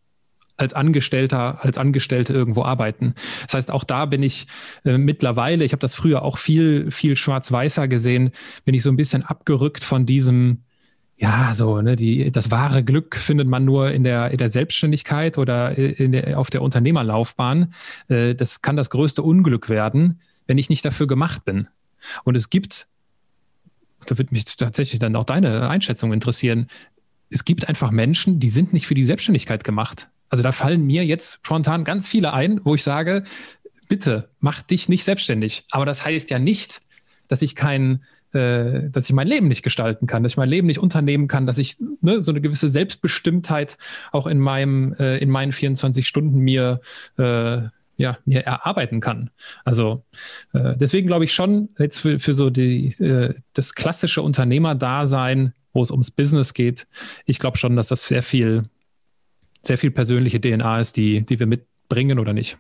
als 0.57 0.75
Angestellter, 0.75 1.65
als 1.65 1.79
Angestellte 1.79 2.33
irgendwo 2.33 2.63
arbeiten. 2.63 3.15
Das 3.47 3.55
heißt, 3.55 3.71
auch 3.71 3.85
da 3.85 4.07
bin 4.07 4.23
ich 4.23 4.47
äh, 4.85 4.99
mittlerweile, 4.99 5.65
ich 5.65 5.73
habe 5.73 5.81
das 5.81 5.95
früher 5.95 6.23
auch 6.23 6.39
viel, 6.39 6.91
viel 6.91 7.17
schwarz-weißer 7.17 7.89
gesehen, 7.89 8.31
bin 8.65 8.75
ich 8.75 8.83
so 8.83 8.91
ein 8.91 8.97
bisschen 8.97 9.25
abgerückt 9.25 9.83
von 9.83 10.07
diesem, 10.07 10.63
ja, 11.17 11.53
so, 11.55 11.81
ne, 11.81 11.97
die, 11.97 12.31
das 12.31 12.51
wahre 12.51 12.85
Glück 12.85 13.17
findet 13.17 13.49
man 13.49 13.65
nur 13.65 13.93
in 13.93 14.05
der, 14.05 14.31
in 14.31 14.39
der 14.39 14.51
Selbstständigkeit 14.51 15.39
oder 15.39 15.77
in 15.77 16.13
der, 16.13 16.39
auf 16.39 16.51
der 16.51 16.63
Unternehmerlaufbahn. 16.63 17.73
Äh, 18.09 18.35
das 18.35 18.63
kann 18.63 18.77
das 18.77 18.91
größte 18.91 19.23
Unglück 19.23 19.69
werden, 19.69 20.21
wenn 20.47 20.59
ich 20.59 20.69
nicht 20.69 20.85
dafür 20.85 21.07
gemacht 21.07 21.45
bin. 21.45 21.69
Und 22.25 22.37
es 22.37 22.51
gibt, 22.51 22.89
da 24.07 24.19
würde 24.19 24.33
mich 24.33 24.45
tatsächlich 24.57 24.99
dann 24.99 25.17
auch 25.17 25.25
deine 25.25 25.69
Einschätzung 25.69 26.13
interessieren, 26.13 26.69
es 27.31 27.45
gibt 27.45 27.69
einfach 27.69 27.91
Menschen, 27.91 28.41
die 28.41 28.51
sind 28.51 28.73
nicht 28.73 28.87
für 28.87 28.95
die 28.95 29.05
Selbstständigkeit 29.05 29.65
gemacht. 29.65 30.09
Also 30.29 30.43
da 30.43 30.53
fallen 30.53 30.87
mir 30.87 31.05
jetzt 31.05 31.41
spontan 31.43 31.85
ganz 31.85 32.07
viele 32.07 32.33
ein, 32.33 32.61
wo 32.65 32.75
ich 32.75 32.83
sage, 32.83 33.25
bitte 33.89 34.31
mach 34.41 34.63
dich 34.63 34.89
nicht 34.89 35.05
selbstständig. 35.05 35.65
Aber 35.71 35.85
das 35.85 36.05
heißt 36.05 36.31
ja 36.31 36.39
nicht, 36.39 36.83
dass 37.29 37.43
ich 37.43 37.55
kein, 37.55 38.05
äh, 38.33 38.89
dass 38.91 39.07
ich 39.07 39.13
mein 39.13 39.27
Leben 39.27 39.49
nicht 39.49 39.63
gestalten 39.63 40.07
kann, 40.07 40.23
dass 40.23 40.33
ich 40.33 40.37
mein 40.39 40.49
Leben 40.49 40.67
nicht 40.67 40.79
unternehmen 40.79 41.29
kann, 41.29 41.47
dass 41.47 41.59
ich 41.59 41.77
ne, 42.01 42.23
so 42.23 42.33
eine 42.33 42.41
gewisse 42.41 42.69
Selbstbestimmtheit 42.69 43.79
auch 44.11 44.27
in 44.27 44.39
meinem, 44.39 44.95
äh, 44.99 45.19
in 45.19 45.31
meinen 45.31 45.53
24 45.53 46.09
Stunden 46.09 46.39
mir 46.39 46.81
äh, 47.19 47.63
ja, 47.97 48.19
mir 48.25 48.45
erarbeiten 48.45 49.01
kann. 49.01 49.31
Also 49.65 50.05
äh, 50.53 50.77
deswegen 50.77 51.07
glaube 51.07 51.25
ich 51.25 51.33
schon, 51.33 51.69
jetzt 51.79 51.99
für, 51.99 52.19
für 52.19 52.35
so 52.35 52.51
die, 52.51 52.89
äh, 53.03 53.35
das 53.53 53.75
klassische 53.75 54.23
Unternehmerdasein, 54.23 55.55
wo 55.73 55.83
es 55.83 55.91
ums 55.91 56.11
Business 56.11 56.55
geht, 56.55 56.87
ich 57.27 57.39
glaube 57.39 57.59
schon, 57.59 57.77
dass 57.77 57.89
das 57.89 58.07
sehr 58.07 58.23
viel, 58.23 58.65
sehr 59.63 59.79
viel 59.79 59.91
persönliche 59.91 60.41
DNA 60.41 60.81
ist, 60.81 60.97
die, 60.97 61.23
die 61.23 61.39
wir 61.39 61.47
mitbringen 61.47 62.19
oder 62.19 62.33
nicht. 62.33 62.57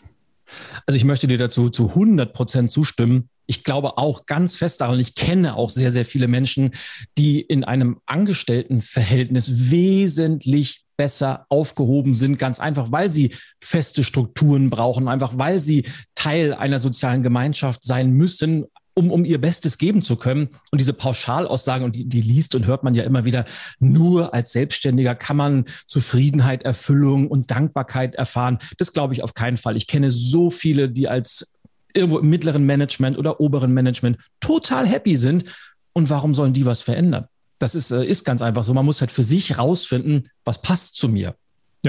Also 0.86 0.96
ich 0.96 1.04
möchte 1.04 1.28
dir 1.28 1.38
dazu 1.38 1.70
zu 1.70 1.88
100 1.90 2.32
Prozent 2.32 2.70
zustimmen. 2.70 3.28
Ich 3.46 3.64
glaube 3.64 3.98
auch 3.98 4.26
ganz 4.26 4.56
fest 4.56 4.80
daran, 4.80 5.00
ich 5.00 5.14
kenne 5.14 5.56
auch 5.56 5.70
sehr, 5.70 5.90
sehr 5.90 6.04
viele 6.04 6.28
Menschen, 6.28 6.70
die 7.18 7.40
in 7.40 7.64
einem 7.64 8.00
Angestelltenverhältnis 8.06 9.70
wesentlich 9.70 10.81
besser 10.96 11.46
aufgehoben 11.48 12.14
sind, 12.14 12.38
ganz 12.38 12.60
einfach, 12.60 12.92
weil 12.92 13.10
sie 13.10 13.34
feste 13.60 14.04
Strukturen 14.04 14.70
brauchen, 14.70 15.08
einfach 15.08 15.32
weil 15.36 15.60
sie 15.60 15.84
Teil 16.14 16.54
einer 16.54 16.80
sozialen 16.80 17.22
Gemeinschaft 17.22 17.84
sein 17.84 18.12
müssen, 18.12 18.66
um, 18.94 19.10
um 19.10 19.24
ihr 19.24 19.40
Bestes 19.40 19.78
geben 19.78 20.02
zu 20.02 20.16
können. 20.16 20.48
Und 20.70 20.80
diese 20.80 20.92
Pauschalaussagen, 20.92 21.84
und 21.84 21.96
die, 21.96 22.04
die 22.04 22.20
liest 22.20 22.54
und 22.54 22.66
hört 22.66 22.84
man 22.84 22.94
ja 22.94 23.04
immer 23.04 23.24
wieder, 23.24 23.44
nur 23.78 24.34
als 24.34 24.52
Selbstständiger 24.52 25.14
kann 25.14 25.36
man 25.36 25.64
Zufriedenheit, 25.86 26.62
Erfüllung 26.62 27.28
und 27.28 27.50
Dankbarkeit 27.50 28.14
erfahren. 28.14 28.58
Das 28.78 28.92
glaube 28.92 29.14
ich 29.14 29.22
auf 29.22 29.34
keinen 29.34 29.56
Fall. 29.56 29.76
Ich 29.76 29.86
kenne 29.86 30.10
so 30.10 30.50
viele, 30.50 30.90
die 30.90 31.08
als 31.08 31.52
irgendwo 31.94 32.18
im 32.18 32.30
mittleren 32.30 32.64
Management 32.64 33.18
oder 33.18 33.40
oberen 33.40 33.72
Management 33.72 34.18
total 34.40 34.86
happy 34.86 35.16
sind. 35.16 35.44
Und 35.92 36.10
warum 36.10 36.34
sollen 36.34 36.54
die 36.54 36.64
was 36.64 36.80
verändern? 36.80 37.26
Das 37.62 37.74
ist, 37.74 37.90
äh, 37.92 38.04
ist 38.04 38.24
ganz 38.24 38.42
einfach 38.42 38.64
so. 38.64 38.74
Man 38.74 38.84
muss 38.84 39.00
halt 39.00 39.10
für 39.10 39.22
sich 39.22 39.58
rausfinden, 39.58 40.28
was 40.44 40.60
passt 40.62 40.96
zu 40.96 41.08
mir. 41.08 41.28
Ja. 41.28 41.34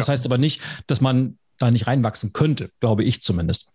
Das 0.01 0.09
heißt 0.09 0.25
aber 0.25 0.38
nicht, 0.38 0.62
dass 0.88 1.01
man 1.01 1.38
da 1.57 1.71
nicht 1.71 1.88
reinwachsen 1.88 2.33
könnte, 2.33 2.69
glaube 2.79 3.03
ich 3.03 3.23
zumindest. 3.23 3.69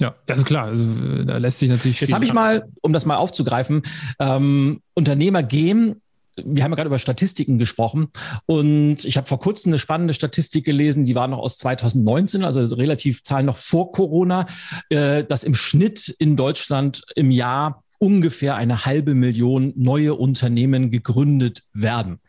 Ja, 0.00 0.14
also 0.26 0.44
klar, 0.44 0.66
also, 0.66 0.84
da 1.24 1.36
lässt 1.38 1.60
sich 1.60 1.68
natürlich. 1.68 2.00
Jetzt 2.00 2.12
habe 2.12 2.24
ich 2.24 2.32
mal, 2.32 2.64
um 2.82 2.92
das 2.92 3.06
mal 3.06 3.16
aufzugreifen, 3.16 3.82
ähm, 4.18 4.80
Unternehmer 4.94 5.42
gehen 5.42 6.00
wir 6.36 6.64
haben 6.64 6.72
ja 6.72 6.76
gerade 6.76 6.88
über 6.88 6.98
Statistiken 6.98 7.58
gesprochen 7.58 8.08
und 8.46 9.04
ich 9.04 9.16
habe 9.16 9.26
vor 9.26 9.38
kurzem 9.38 9.70
eine 9.70 9.78
spannende 9.78 10.14
Statistik 10.14 10.64
gelesen, 10.64 11.04
die 11.04 11.14
war 11.14 11.28
noch 11.28 11.38
aus 11.38 11.58
2019, 11.58 12.44
also 12.44 12.74
relativ 12.74 13.22
Zahlen 13.22 13.46
noch 13.46 13.56
vor 13.56 13.92
Corona, 13.92 14.46
äh, 14.88 15.22
dass 15.24 15.44
im 15.44 15.54
Schnitt 15.54 16.08
in 16.18 16.36
Deutschland 16.36 17.04
im 17.14 17.30
Jahr 17.30 17.83
ungefähr 18.04 18.56
eine 18.56 18.84
halbe 18.84 19.14
Million 19.14 19.72
neue 19.76 20.14
Unternehmen 20.14 20.90
gegründet 20.90 21.62
werden. 21.72 22.20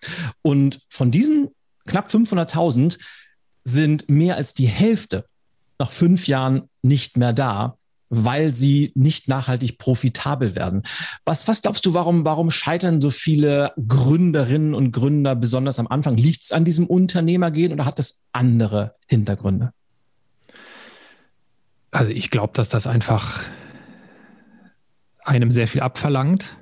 Und 0.42 0.80
von 0.90 1.12
diesen 1.12 1.50
knapp 1.86 2.10
500.000 2.10 2.98
sind 3.66 4.10
mehr 4.10 4.38
als 4.38 4.54
die 4.54 4.68
Hälfte 4.68 5.26
nach 5.78 5.92
fünf 5.92 6.28
Jahren 6.28 6.70
nicht 6.82 7.18
mehr 7.18 7.34
da 7.34 7.78
weil 8.10 8.54
sie 8.54 8.92
nicht 8.96 9.28
nachhaltig 9.28 9.78
profitabel 9.78 10.56
werden. 10.56 10.84
Was, 11.26 11.48
was 11.48 11.62
glaubst 11.62 11.86
du, 11.86 11.94
warum, 11.94 12.24
warum 12.26 12.52
scheitern 12.52 13.02
so 13.02 13.10
viele 13.10 13.74
Gründerinnen 13.88 14.74
und 14.74 14.92
Gründer 14.92 15.36
besonders 15.36 15.80
am 15.80 15.88
Anfang? 15.88 16.16
Liegt 16.16 16.44
es 16.44 16.52
an 16.52 16.66
diesem 16.66 16.86
Unternehmergehen 16.86 17.74
oder 17.74 17.86
hat 17.86 18.00
es 18.00 18.22
andere 18.32 18.96
Hintergründe? 19.08 19.72
Also 21.92 22.12
ich 22.12 22.30
glaube, 22.30 22.54
dass 22.54 22.70
das 22.70 22.88
einfach 22.88 23.42
einem 25.26 25.52
sehr 25.52 25.68
viel 25.68 25.82
abverlangt. 25.82 26.58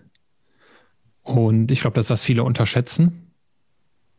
Und 1.21 1.71
ich 1.71 1.81
glaube, 1.81 1.95
dass 1.95 2.07
das 2.07 2.23
viele 2.23 2.43
unterschätzen. 2.43 3.31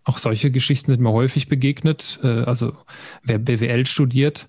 Auch 0.05 0.19
solche 0.19 0.51
Geschichten 0.51 0.93
sind 0.93 1.03
mir 1.03 1.13
häufig 1.13 1.49
begegnet. 1.49 2.19
Äh, 2.23 2.45
also 2.45 2.75
wer 3.23 3.39
BWL 3.39 3.87
studiert, 3.87 4.49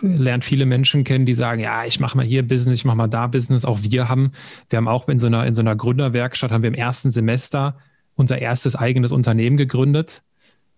lernt 0.00 0.44
viele 0.44 0.66
Menschen 0.66 1.04
kennen, 1.04 1.26
die 1.26 1.34
sagen, 1.34 1.60
ja, 1.60 1.84
ich 1.84 2.00
mache 2.00 2.16
mal 2.16 2.24
hier 2.24 2.46
Business, 2.46 2.78
ich 2.78 2.84
mache 2.84 2.96
mal 2.96 3.08
da 3.08 3.26
Business. 3.26 3.64
Auch 3.64 3.78
wir 3.82 4.08
haben, 4.08 4.32
wir 4.68 4.78
haben 4.78 4.88
auch 4.88 5.08
in 5.08 5.18
so 5.18 5.26
einer, 5.26 5.46
in 5.46 5.54
so 5.54 5.60
einer 5.60 5.76
Gründerwerkstatt, 5.76 6.50
haben 6.50 6.62
wir 6.62 6.68
im 6.68 6.74
ersten 6.74 7.10
Semester 7.10 7.78
unser 8.14 8.38
erstes 8.38 8.76
eigenes 8.76 9.12
Unternehmen 9.12 9.56
gegründet. 9.56 10.22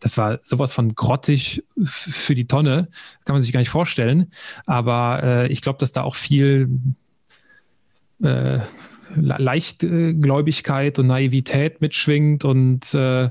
Das 0.00 0.18
war 0.18 0.40
sowas 0.42 0.72
von 0.72 0.96
grottig 0.96 1.62
für 1.84 2.34
die 2.34 2.48
Tonne, 2.48 2.88
kann 3.24 3.34
man 3.34 3.42
sich 3.42 3.52
gar 3.52 3.60
nicht 3.60 3.70
vorstellen. 3.70 4.32
Aber 4.66 5.22
äh, 5.22 5.46
ich 5.48 5.62
glaube, 5.62 5.78
dass 5.78 5.92
da 5.92 6.02
auch 6.02 6.16
viel 6.16 6.68
äh, 8.22 8.60
Leichtgläubigkeit 9.14 10.98
und 10.98 11.08
Naivität 11.08 11.80
mitschwingt 11.80 12.44
und 12.44 12.94
äh, 12.94 13.30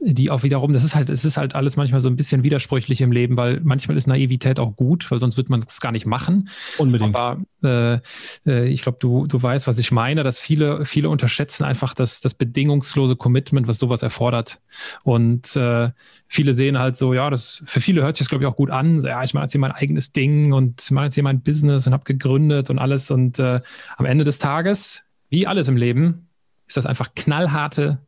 die 0.00 0.30
auch 0.30 0.42
wiederum, 0.42 0.72
das 0.72 0.84
ist 0.84 0.94
halt, 0.94 1.08
es 1.08 1.24
ist 1.24 1.36
halt 1.36 1.54
alles 1.54 1.76
manchmal 1.76 2.00
so 2.00 2.08
ein 2.08 2.16
bisschen 2.16 2.42
widersprüchlich 2.42 3.00
im 3.00 3.12
Leben, 3.12 3.36
weil 3.36 3.60
manchmal 3.62 3.96
ist 3.96 4.06
Naivität 4.06 4.58
auch 4.58 4.76
gut, 4.76 5.10
weil 5.10 5.20
sonst 5.20 5.36
wird 5.36 5.48
man 5.48 5.60
es 5.60 5.80
gar 5.80 5.92
nicht 5.92 6.06
machen. 6.06 6.48
Unbedingt. 6.78 7.14
Aber 7.14 7.40
äh, 7.62 8.00
äh, 8.46 8.68
ich 8.68 8.82
glaube, 8.82 8.98
du, 9.00 9.26
du 9.26 9.42
weißt, 9.42 9.66
was 9.66 9.78
ich 9.78 9.92
meine, 9.92 10.22
dass 10.22 10.38
viele, 10.38 10.84
viele 10.84 11.08
unterschätzen 11.08 11.64
einfach 11.64 11.94
das, 11.94 12.20
das 12.20 12.34
bedingungslose 12.34 13.16
Commitment, 13.16 13.66
was 13.66 13.78
sowas 13.78 14.02
erfordert. 14.02 14.60
Und 15.04 15.56
äh, 15.56 15.90
viele 16.26 16.54
sehen 16.54 16.78
halt 16.78 16.96
so, 16.96 17.14
ja, 17.14 17.30
das 17.30 17.62
für 17.66 17.80
viele 17.80 18.02
hört 18.02 18.16
sich 18.16 18.24
das, 18.24 18.28
glaube 18.28 18.44
ich, 18.44 18.48
auch 18.48 18.56
gut 18.56 18.70
an. 18.70 19.00
So, 19.00 19.08
ja, 19.08 19.22
ich 19.22 19.32
mache 19.32 19.44
jetzt 19.44 19.52
hier 19.52 19.60
mein 19.60 19.72
eigenes 19.72 20.12
Ding 20.12 20.52
und 20.52 20.90
mache 20.90 21.06
jetzt 21.06 21.14
hier 21.14 21.24
mein 21.24 21.40
Business 21.40 21.86
und 21.86 21.92
habe 21.92 22.04
gegründet 22.04 22.68
und 22.70 22.78
alles. 22.78 23.10
Und 23.10 23.38
äh, 23.38 23.60
am 23.96 24.04
Ende 24.04 24.24
des 24.24 24.38
Tages, 24.38 25.04
wie 25.30 25.46
alles 25.46 25.68
im 25.68 25.76
Leben, 25.76 26.28
ist 26.66 26.76
das 26.76 26.86
einfach 26.86 27.14
knallharte 27.14 27.98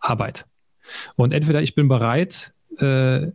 Arbeit. 0.00 0.46
Und 1.16 1.32
entweder 1.32 1.62
ich 1.62 1.74
bin 1.74 1.88
bereit, 1.88 2.52
äh, 2.78 3.28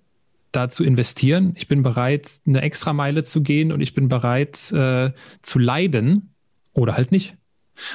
da 0.51 0.69
zu 0.69 0.83
investieren, 0.83 1.53
ich 1.55 1.67
bin 1.67 1.81
bereit, 1.81 2.41
eine 2.45 2.61
Extrameile 2.61 3.23
zu 3.23 3.41
gehen 3.41 3.71
und 3.71 3.81
ich 3.81 3.93
bin 3.93 4.09
bereit 4.09 4.71
äh, 4.71 5.11
zu 5.41 5.59
leiden 5.59 6.33
oder 6.73 6.95
halt 6.95 7.11
nicht. 7.11 7.35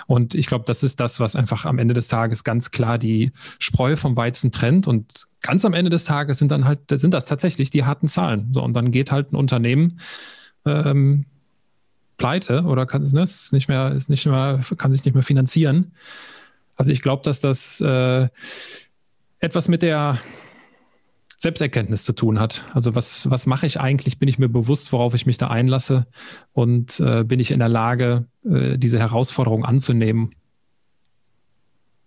Und 0.07 0.35
ich 0.35 0.47
glaube, 0.47 0.65
das 0.67 0.83
ist 0.83 1.01
das, 1.01 1.21
was 1.21 1.37
einfach 1.37 1.65
am 1.65 1.79
Ende 1.79 1.95
des 1.95 2.09
Tages 2.09 2.45
ganz 2.45 2.71
klar 2.71 2.99
die 2.99 3.33
Spreu 3.59 3.97
vom 3.97 4.17
Weizen 4.17 4.51
trennt. 4.51 4.87
Und 4.87 5.27
ganz 5.43 5.65
am 5.65 5.75
Ende 5.75 5.91
des 5.91 6.05
Tages 6.05 6.39
sind 6.39 6.51
dann 6.51 6.65
halt, 6.65 6.81
sind 6.91 7.15
das 7.15 7.27
tatsächlich 7.27 7.71
die 7.71 7.85
harten 7.85 8.09
Zahlen. 8.09 8.53
So, 8.53 8.63
und 8.63 8.75
dann 8.75 8.91
geht 8.91 9.13
halt 9.13 9.33
ein 9.33 9.37
Unternehmen 9.37 10.01
ähm, 10.65 11.27
pleite 12.17 12.63
oder 12.63 12.87
kann 12.87 13.07
ne, 13.07 13.23
ist 13.23 13.53
nicht 13.53 13.69
mehr, 13.69 13.93
ist 13.93 14.09
nicht 14.09 14.27
mehr, 14.27 14.61
kann 14.77 14.93
sich 14.93 15.05
nicht 15.05 15.15
mehr 15.15 15.23
finanzieren. 15.23 15.93
Also 16.75 16.91
ich 16.91 17.03
glaube, 17.03 17.23
dass 17.23 17.41
das 17.41 17.81
äh, 17.81 18.29
etwas 19.41 19.69
mit 19.69 19.83
der 19.83 20.19
Selbsterkenntnis 21.39 22.05
zu 22.05 22.13
tun 22.13 22.41
hat. 22.41 22.65
Also 22.73 22.95
was, 22.95 23.31
was 23.31 23.47
mache 23.47 23.67
ich 23.67 23.79
eigentlich? 23.79 24.19
Bin 24.19 24.29
ich 24.29 24.39
mir 24.39 24.49
bewusst, 24.49 24.93
worauf 24.93 25.15
ich 25.15 25.27
mich 25.27 25.39
da 25.39 25.49
einlasse? 25.49 26.07
Und 26.53 26.99
äh, 27.01 27.25
bin 27.25 27.41
ich 27.41 27.51
in 27.51 27.59
der 27.59 27.69
Lage, 27.69 28.27
äh, 28.45 28.79
diese 28.79 28.99
Herausforderung 28.99 29.65
anzunehmen? 29.65 30.35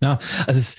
Ja, 0.02 0.18
also 0.48 0.60
es 0.60 0.78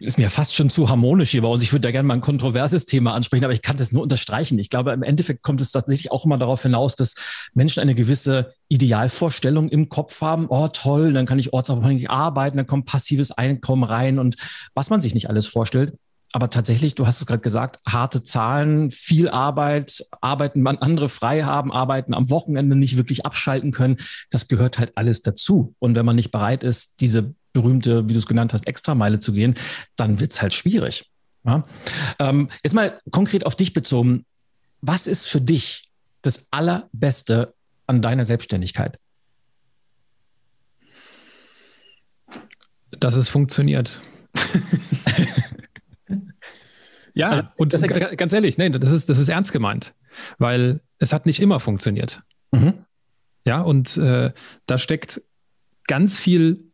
ist 0.00 0.18
mir 0.18 0.30
fast 0.30 0.54
schon 0.54 0.70
zu 0.70 0.88
harmonisch 0.88 1.30
hier 1.30 1.42
bei 1.42 1.48
uns. 1.48 1.62
Ich 1.62 1.72
würde 1.72 1.82
da 1.82 1.90
gerne 1.90 2.06
mal 2.06 2.14
ein 2.14 2.22
kontroverses 2.22 2.86
Thema 2.86 3.14
ansprechen, 3.14 3.44
aber 3.44 3.52
ich 3.52 3.62
kann 3.62 3.76
das 3.76 3.92
nur 3.92 4.02
unterstreichen. 4.02 4.58
Ich 4.58 4.70
glaube, 4.70 4.92
im 4.92 5.02
Endeffekt 5.02 5.42
kommt 5.42 5.60
es 5.60 5.72
tatsächlich 5.72 6.10
auch 6.10 6.24
immer 6.24 6.38
darauf 6.38 6.62
hinaus, 6.62 6.96
dass 6.96 7.14
Menschen 7.52 7.80
eine 7.80 7.94
gewisse 7.94 8.54
Idealvorstellung 8.68 9.68
im 9.68 9.90
Kopf 9.90 10.20
haben. 10.22 10.46
Oh, 10.48 10.68
toll, 10.68 11.12
dann 11.12 11.26
kann 11.26 11.38
ich 11.38 11.52
ortsabhängig 11.52 12.10
arbeiten, 12.10 12.56
dann 12.56 12.66
kommt 12.66 12.86
passives 12.86 13.30
Einkommen 13.30 13.84
rein 13.84 14.18
und 14.18 14.36
was 14.74 14.88
man 14.88 15.00
sich 15.00 15.14
nicht 15.14 15.28
alles 15.28 15.46
vorstellt. 15.46 15.94
Aber 16.32 16.48
tatsächlich, 16.48 16.94
du 16.94 17.06
hast 17.06 17.20
es 17.20 17.26
gerade 17.26 17.42
gesagt, 17.42 17.80
harte 17.86 18.22
Zahlen, 18.22 18.92
viel 18.92 19.28
Arbeit, 19.28 20.06
arbeiten, 20.20 20.62
man 20.62 20.78
andere 20.78 21.08
frei 21.08 21.42
haben, 21.42 21.72
arbeiten 21.72 22.14
am 22.14 22.30
Wochenende 22.30 22.76
nicht 22.76 22.96
wirklich 22.96 23.26
abschalten 23.26 23.72
können. 23.72 23.96
Das 24.30 24.46
gehört 24.46 24.78
halt 24.78 24.92
alles 24.94 25.22
dazu. 25.22 25.74
Und 25.80 25.96
wenn 25.96 26.06
man 26.06 26.14
nicht 26.14 26.30
bereit 26.30 26.62
ist, 26.62 27.00
diese 27.00 27.34
berühmte, 27.52 28.08
wie 28.08 28.12
du 28.12 28.18
es 28.18 28.26
genannt 28.26 28.52
hast, 28.52 28.66
Extrameile 28.66 29.20
zu 29.20 29.32
gehen, 29.32 29.54
dann 29.96 30.20
wird 30.20 30.32
es 30.32 30.42
halt 30.42 30.54
schwierig. 30.54 31.10
Ja? 31.44 31.64
Ähm, 32.18 32.48
jetzt 32.62 32.74
mal 32.74 33.00
konkret 33.10 33.46
auf 33.46 33.56
dich 33.56 33.72
bezogen. 33.72 34.24
Was 34.80 35.06
ist 35.06 35.28
für 35.28 35.40
dich 35.40 35.90
das 36.22 36.48
Allerbeste 36.50 37.54
an 37.86 38.02
deiner 38.02 38.24
Selbstständigkeit? 38.24 38.98
Dass 42.90 43.14
es 43.14 43.28
funktioniert. 43.28 44.00
ja, 47.14 47.30
also, 47.30 47.48
und 47.56 47.72
das, 47.72 47.82
ganz 47.82 48.32
ehrlich, 48.32 48.58
nee, 48.58 48.70
das 48.70 48.92
ist, 48.92 49.08
das 49.08 49.18
ist 49.18 49.28
ernst 49.28 49.52
gemeint, 49.52 49.94
weil 50.38 50.80
es 50.98 51.12
hat 51.12 51.26
nicht 51.26 51.40
immer 51.40 51.60
funktioniert. 51.60 52.22
Mhm. 52.52 52.84
Ja, 53.44 53.60
und 53.62 53.96
äh, 53.96 54.32
da 54.66 54.78
steckt 54.78 55.22
ganz 55.86 56.18
viel 56.18 56.69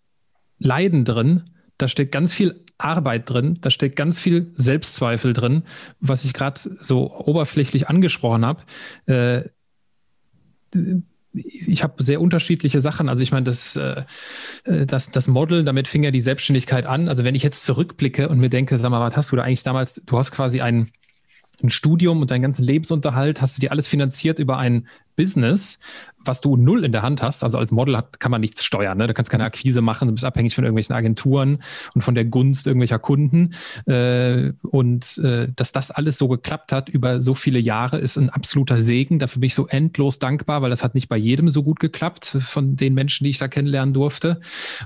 Leiden 0.58 1.04
drin, 1.04 1.50
da 1.78 1.88
steckt 1.88 2.12
ganz 2.12 2.32
viel 2.32 2.64
Arbeit 2.78 3.28
drin, 3.28 3.58
da 3.60 3.70
steckt 3.70 3.96
ganz 3.96 4.20
viel 4.20 4.52
Selbstzweifel 4.56 5.32
drin, 5.32 5.62
was 6.00 6.24
ich 6.24 6.32
gerade 6.32 6.60
so 6.60 7.12
oberflächlich 7.12 7.88
angesprochen 7.88 8.44
habe. 8.44 8.62
Äh, 9.06 9.48
ich 11.32 11.82
habe 11.82 12.02
sehr 12.02 12.20
unterschiedliche 12.20 12.80
Sachen. 12.80 13.08
Also 13.08 13.22
ich 13.22 13.32
meine, 13.32 13.44
das, 13.44 13.76
äh, 13.76 14.04
das, 14.64 15.10
das 15.10 15.28
Model, 15.28 15.64
damit 15.64 15.88
fing 15.88 16.02
ja 16.02 16.10
die 16.10 16.20
Selbstständigkeit 16.20 16.86
an. 16.86 17.08
Also 17.08 17.24
wenn 17.24 17.34
ich 17.34 17.42
jetzt 17.42 17.64
zurückblicke 17.64 18.28
und 18.28 18.38
mir 18.38 18.50
denke, 18.50 18.78
sag 18.78 18.90
mal, 18.90 19.00
was 19.00 19.16
hast 19.16 19.32
du 19.32 19.36
da 19.36 19.42
eigentlich 19.42 19.62
damals, 19.62 20.02
du 20.06 20.18
hast 20.18 20.30
quasi 20.30 20.60
ein, 20.60 20.90
ein 21.62 21.70
Studium 21.70 22.20
und 22.20 22.30
deinen 22.30 22.42
ganzen 22.42 22.64
Lebensunterhalt, 22.64 23.40
hast 23.40 23.56
du 23.56 23.60
dir 23.60 23.70
alles 23.70 23.86
finanziert 23.86 24.38
über 24.38 24.58
ein 24.58 24.86
Business, 25.16 25.78
was 26.26 26.40
du 26.40 26.56
null 26.56 26.84
in 26.84 26.92
der 26.92 27.02
Hand 27.02 27.22
hast. 27.22 27.42
Also 27.42 27.58
als 27.58 27.72
Model 27.72 27.96
hat, 27.96 28.20
kann 28.20 28.30
man 28.30 28.40
nichts 28.40 28.64
steuern. 28.64 28.98
Ne? 28.98 29.06
Du 29.06 29.14
kannst 29.14 29.30
keine 29.30 29.44
Akquise 29.44 29.80
machen, 29.80 30.08
du 30.08 30.14
bist 30.14 30.24
abhängig 30.24 30.54
von 30.54 30.64
irgendwelchen 30.64 30.94
Agenturen 30.94 31.58
und 31.94 32.02
von 32.02 32.14
der 32.14 32.24
Gunst 32.24 32.66
irgendwelcher 32.66 32.98
Kunden. 32.98 33.50
Äh, 33.86 34.52
und 34.62 35.18
äh, 35.18 35.48
dass 35.54 35.72
das 35.72 35.90
alles 35.90 36.18
so 36.18 36.28
geklappt 36.28 36.72
hat 36.72 36.88
über 36.88 37.22
so 37.22 37.34
viele 37.34 37.58
Jahre, 37.58 37.98
ist 37.98 38.16
ein 38.16 38.30
absoluter 38.30 38.80
Segen. 38.80 39.18
Dafür 39.18 39.40
bin 39.40 39.46
ich 39.46 39.54
so 39.54 39.66
endlos 39.66 40.18
dankbar, 40.18 40.62
weil 40.62 40.70
das 40.70 40.82
hat 40.82 40.94
nicht 40.94 41.08
bei 41.08 41.16
jedem 41.16 41.50
so 41.50 41.62
gut 41.62 41.80
geklappt, 41.80 42.36
von 42.40 42.76
den 42.76 42.94
Menschen, 42.94 43.24
die 43.24 43.30
ich 43.30 43.38
da 43.38 43.48
kennenlernen 43.48 43.94
durfte. 43.94 44.40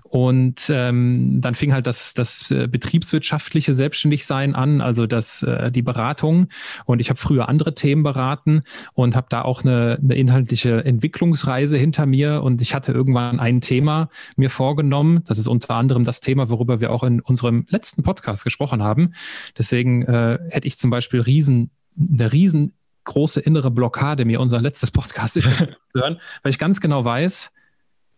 Und 0.04 0.70
ähm, 0.70 1.40
dann 1.40 1.54
fing 1.54 1.72
halt 1.72 1.86
das, 1.86 2.14
das 2.14 2.50
äh, 2.50 2.68
betriebswirtschaftliche 2.68 3.74
Selbstständigsein 3.74 4.54
an, 4.54 4.80
also 4.80 5.06
das, 5.06 5.42
äh, 5.42 5.70
die 5.70 5.82
Beratung. 5.82 6.48
Und 6.84 7.00
ich 7.00 7.08
habe 7.08 7.18
früher 7.18 7.48
andere 7.48 7.74
Themen 7.74 8.02
beraten 8.02 8.62
und 8.94 9.16
habe 9.16 9.26
da 9.30 9.42
auch 9.42 9.62
eine, 9.62 9.98
eine 10.02 10.16
inhaltliche 10.20 10.84
Entwicklungsreise 10.84 11.76
hinter 11.76 12.06
mir 12.06 12.42
und 12.42 12.60
ich 12.60 12.74
hatte 12.74 12.92
irgendwann 12.92 13.40
ein 13.40 13.60
Thema 13.60 14.10
mir 14.36 14.50
vorgenommen. 14.50 15.22
Das 15.26 15.38
ist 15.38 15.48
unter 15.48 15.74
anderem 15.74 16.04
das 16.04 16.20
Thema, 16.20 16.50
worüber 16.50 16.80
wir 16.80 16.92
auch 16.92 17.02
in 17.02 17.20
unserem 17.20 17.66
letzten 17.68 18.02
Podcast 18.02 18.44
gesprochen 18.44 18.82
haben. 18.82 19.14
Deswegen 19.58 20.02
äh, 20.02 20.38
hätte 20.50 20.66
ich 20.66 20.78
zum 20.78 20.90
Beispiel 20.90 21.20
riesen, 21.20 21.70
eine 21.98 22.32
riesengroße 22.32 23.40
innere 23.40 23.70
Blockade, 23.70 24.24
mir 24.24 24.40
unser 24.40 24.60
letztes 24.60 24.90
Podcast 24.90 25.34
zu 25.86 26.00
hören, 26.00 26.20
weil 26.42 26.50
ich 26.50 26.58
ganz 26.58 26.80
genau 26.80 27.04
weiß, 27.04 27.52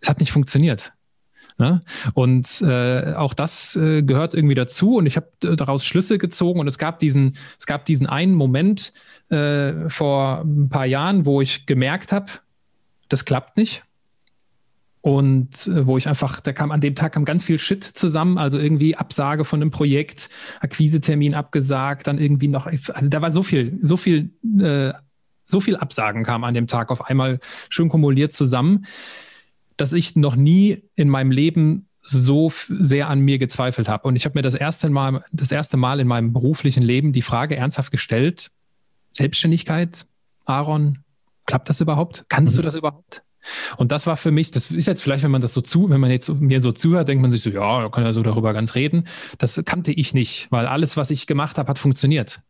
es 0.01 0.09
hat 0.09 0.21
nicht 0.21 0.33
funktioniert. 0.33 0.93
Ne? 1.63 1.81
Und 2.15 2.61
äh, 2.63 3.15
auch 3.15 3.35
das 3.35 3.77
äh, 3.77 4.03
gehört 4.03 4.35
irgendwie 4.35 4.57
dazu. 4.57 4.97
Und 4.97 5.07
ich 5.07 5.15
habe 5.15 5.29
äh, 5.45 5.55
daraus 5.55 5.85
Schlüsse 5.85 6.19
gezogen. 6.19 6.59
Und 6.59 6.67
es 6.67 6.77
gab 6.77 6.99
diesen, 6.99 7.37
es 7.57 7.67
gab 7.67 7.85
diesen 7.85 8.09
einen 8.09 8.35
Moment, 8.35 8.93
äh, 9.31 9.89
vor 9.89 10.43
ein 10.43 10.69
paar 10.69 10.87
Jahren, 10.87 11.25
wo 11.25 11.41
ich 11.41 11.67
gemerkt 11.67 12.11
habe, 12.11 12.27
das 13.09 13.25
klappt 13.25 13.57
nicht. 13.57 13.85
und 15.03 15.67
äh, 15.67 15.87
wo 15.87 15.99
ich 15.99 16.09
einfach, 16.09 16.41
da 16.41 16.53
kam 16.53 16.71
an 16.71 16.81
dem 16.81 16.95
Tag 16.95 17.13
kam 17.13 17.25
ganz 17.25 17.45
viel 17.45 17.59
Shit 17.59 17.85
zusammen, 17.85 18.39
also 18.39 18.59
irgendwie 18.59 18.97
Absage 18.97 19.45
von 19.45 19.61
einem 19.61 19.71
Projekt, 19.71 20.31
Akquisetermin 20.61 21.35
abgesagt, 21.35 22.07
dann 22.07 22.19
irgendwie 22.19 22.49
noch, 22.49 22.67
also 22.67 23.09
da 23.09 23.21
war 23.21 23.31
so 23.31 23.43
viel, 23.43 23.79
so 23.83 23.97
viel, 23.97 24.31
äh, 24.61 24.93
so 25.45 25.61
viel 25.61 25.77
Absagen 25.77 26.23
kam 26.23 26.45
an 26.45 26.55
dem 26.55 26.69
Tag 26.69 26.91
auf 26.91 27.07
einmal 27.07 27.41
schön 27.69 27.89
kumuliert 27.89 28.33
zusammen, 28.33 28.87
dass 29.77 29.93
ich 29.93 30.17
noch 30.17 30.37
nie 30.37 30.83
in 30.95 31.09
meinem 31.09 31.31
Leben 31.31 31.89
so 32.03 32.51
sehr 32.51 33.09
an 33.09 33.21
mir 33.21 33.39
gezweifelt 33.39 33.89
habe. 33.89 34.09
Und 34.09 34.17
ich 34.17 34.25
habe 34.25 34.39
mir 34.39 34.43
das 34.43 34.55
erste 34.55 34.91
Mal, 34.91 35.25
das 35.33 35.53
erste 35.53 35.77
Mal 35.77 36.01
in 36.01 36.09
meinem 36.09 36.33
beruflichen 36.33 36.83
Leben 36.83 37.13
die 37.13 37.23
Frage 37.23 37.57
ernsthaft 37.57 37.93
gestellt: 37.93 38.51
Selbstständigkeit, 39.13 40.07
Aaron, 40.45 40.99
klappt 41.47 41.69
das 41.69 41.81
überhaupt? 41.81 42.25
Kannst 42.29 42.55
mhm. 42.55 42.57
du 42.59 42.63
das 42.63 42.75
überhaupt? 42.75 43.23
Und 43.77 43.91
das 43.91 44.07
war 44.07 44.17
für 44.17 44.31
mich, 44.31 44.53
das 44.53 44.71
ist 44.71 44.87
jetzt 44.87 45.03
vielleicht, 45.03 45.25
wenn 45.25 45.31
man 45.31 45.43
das 45.43 45.53
so 45.53 45.61
zu, 45.61 45.91
wenn 45.91 46.01
man 46.01 46.11
jetzt 46.11 46.29
mir 46.29 46.61
so 46.61 46.71
zuhört, 46.71 47.09
denkt 47.09 47.23
man 47.23 47.31
sich 47.31 47.43
so, 47.43 47.51
ja, 47.51 47.89
kann 47.89 48.05
ja 48.05 48.13
so 48.13 48.23
darüber 48.23 48.53
ganz 48.53 48.75
reden. 48.75 49.05
Das 49.39 49.61
kannte 49.65 49.93
ich 49.93 50.15
nicht, 50.15 50.47
weil 50.51 50.67
alles, 50.67 50.97
was 50.97 51.11
ich 51.11 51.27
gemacht 51.27 51.59
habe, 51.59 51.69
hat 51.69 51.79
funktioniert. 51.79 52.41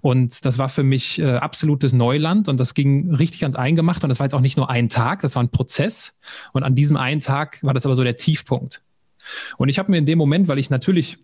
Und 0.00 0.44
das 0.44 0.58
war 0.58 0.68
für 0.68 0.82
mich 0.82 1.18
äh, 1.18 1.36
absolutes 1.36 1.92
Neuland 1.92 2.48
und 2.48 2.58
das 2.58 2.74
ging 2.74 3.12
richtig 3.12 3.42
ans 3.42 3.56
Eingemacht. 3.56 4.02
Und 4.04 4.08
das 4.08 4.18
war 4.18 4.26
jetzt 4.26 4.34
auch 4.34 4.40
nicht 4.40 4.56
nur 4.56 4.70
ein 4.70 4.88
Tag, 4.88 5.20
das 5.22 5.34
war 5.36 5.42
ein 5.42 5.50
Prozess. 5.50 6.20
Und 6.52 6.62
an 6.62 6.74
diesem 6.74 6.96
einen 6.96 7.20
Tag 7.20 7.62
war 7.62 7.74
das 7.74 7.86
aber 7.86 7.94
so 7.94 8.04
der 8.04 8.16
Tiefpunkt. 8.16 8.82
Und 9.56 9.68
ich 9.68 9.78
habe 9.78 9.90
mir 9.90 9.98
in 9.98 10.06
dem 10.06 10.18
Moment, 10.18 10.48
weil 10.48 10.58
ich 10.58 10.70
natürlich, 10.70 11.18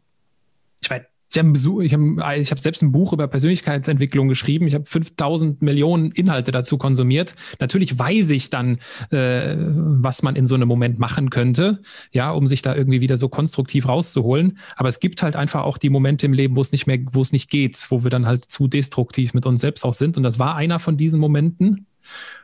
ich 0.81 0.91
meine, 0.91 1.07
ich 1.33 1.93
habe 1.93 2.17
hab, 2.19 2.39
hab 2.39 2.59
selbst 2.59 2.83
ein 2.83 2.93
Buch 2.93 3.13
über 3.13 3.29
Persönlichkeitsentwicklung 3.29 4.29
geschrieben. 4.29 4.67
Ich 4.67 4.75
habe 4.75 4.85
5000 4.85 5.63
Millionen 5.63 6.11
Inhalte 6.11 6.51
dazu 6.51 6.77
konsumiert. 6.77 7.37
Natürlich 7.61 7.99
weiß 7.99 8.31
ich 8.31 8.51
dann, 8.51 8.79
äh, 9.11 9.57
was 9.57 10.23
man 10.23 10.35
in 10.35 10.47
so 10.47 10.57
einem 10.57 10.67
Moment 10.67 10.99
machen 10.99 11.31
könnte, 11.31 11.81
ja, 12.11 12.31
um 12.33 12.49
sich 12.49 12.63
da 12.63 12.75
irgendwie 12.75 13.01
wieder 13.01 13.17
so 13.17 13.29
konstruktiv 13.29 13.89
rauszuholen. 13.89 14.59
Aber 14.77 14.89
es 14.89 14.99
gibt 14.99 15.23
halt 15.23 15.37
einfach 15.37 15.63
auch 15.63 15.79
die 15.79 15.91
Momente 15.91 16.27
im 16.27 16.33
Leben, 16.33 16.57
wo 16.57 16.61
es 16.61 16.73
nicht 16.73 16.87
mehr, 16.87 16.99
wo 17.13 17.23
es 17.23 17.33
nicht 17.33 17.49
geht, 17.49 17.87
wo 17.91 18.03
wir 18.03 18.11
dann 18.11 18.27
halt 18.27 18.47
zu 18.47 18.67
destruktiv 18.67 19.33
mit 19.33 19.47
uns 19.47 19.61
selbst 19.61 19.85
auch 19.85 19.95
sind. 19.95 20.17
Und 20.17 20.25
das 20.25 20.39
war 20.39 20.57
einer 20.57 20.81
von 20.81 20.97
diesen 20.97 21.21
Momenten. 21.21 21.87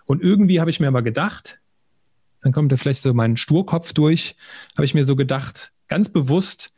Und 0.04 0.22
irgendwie 0.22 0.60
habe 0.60 0.70
ich 0.70 0.78
mir 0.78 0.88
aber 0.88 1.02
gedacht, 1.02 1.60
dann 2.42 2.52
kommt 2.52 2.70
da 2.70 2.76
vielleicht 2.76 3.02
so 3.02 3.12
mein 3.12 3.36
Sturkopf 3.36 3.92
durch, 3.92 4.36
habe 4.76 4.84
ich 4.84 4.94
mir 4.94 5.04
so 5.04 5.16
gedacht, 5.16 5.72
ganz 5.88 6.08
bewusst, 6.08 6.75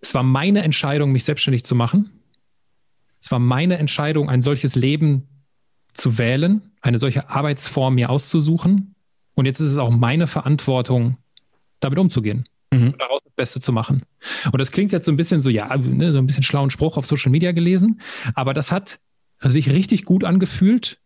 es 0.00 0.14
war 0.14 0.22
meine 0.22 0.62
Entscheidung, 0.62 1.12
mich 1.12 1.24
selbstständig 1.24 1.64
zu 1.64 1.74
machen. 1.74 2.10
Es 3.20 3.30
war 3.30 3.38
meine 3.38 3.78
Entscheidung, 3.78 4.30
ein 4.30 4.40
solches 4.40 4.74
Leben 4.74 5.28
zu 5.92 6.18
wählen, 6.18 6.62
eine 6.80 6.98
solche 6.98 7.28
Arbeitsform 7.28 7.96
mir 7.96 8.10
auszusuchen. 8.10 8.94
Und 9.34 9.46
jetzt 9.46 9.60
ist 9.60 9.72
es 9.72 9.78
auch 9.78 9.90
meine 9.90 10.26
Verantwortung, 10.26 11.18
damit 11.80 11.98
umzugehen 11.98 12.48
mhm. 12.70 12.88
und 12.88 13.00
daraus 13.00 13.20
das 13.24 13.32
Beste 13.34 13.60
zu 13.60 13.72
machen. 13.72 14.02
Und 14.52 14.58
das 14.58 14.72
klingt 14.72 14.92
jetzt 14.92 15.06
so 15.06 15.12
ein 15.12 15.16
bisschen 15.16 15.40
so, 15.40 15.50
ja, 15.50 15.76
ne, 15.76 16.12
so 16.12 16.18
ein 16.18 16.26
bisschen 16.26 16.42
schlauen 16.42 16.70
Spruch 16.70 16.96
auf 16.96 17.06
Social 17.06 17.30
Media 17.30 17.52
gelesen, 17.52 18.00
aber 18.34 18.54
das 18.54 18.72
hat 18.72 19.00
sich 19.42 19.72
richtig 19.72 20.04
gut 20.04 20.24
angefühlt 20.24 20.98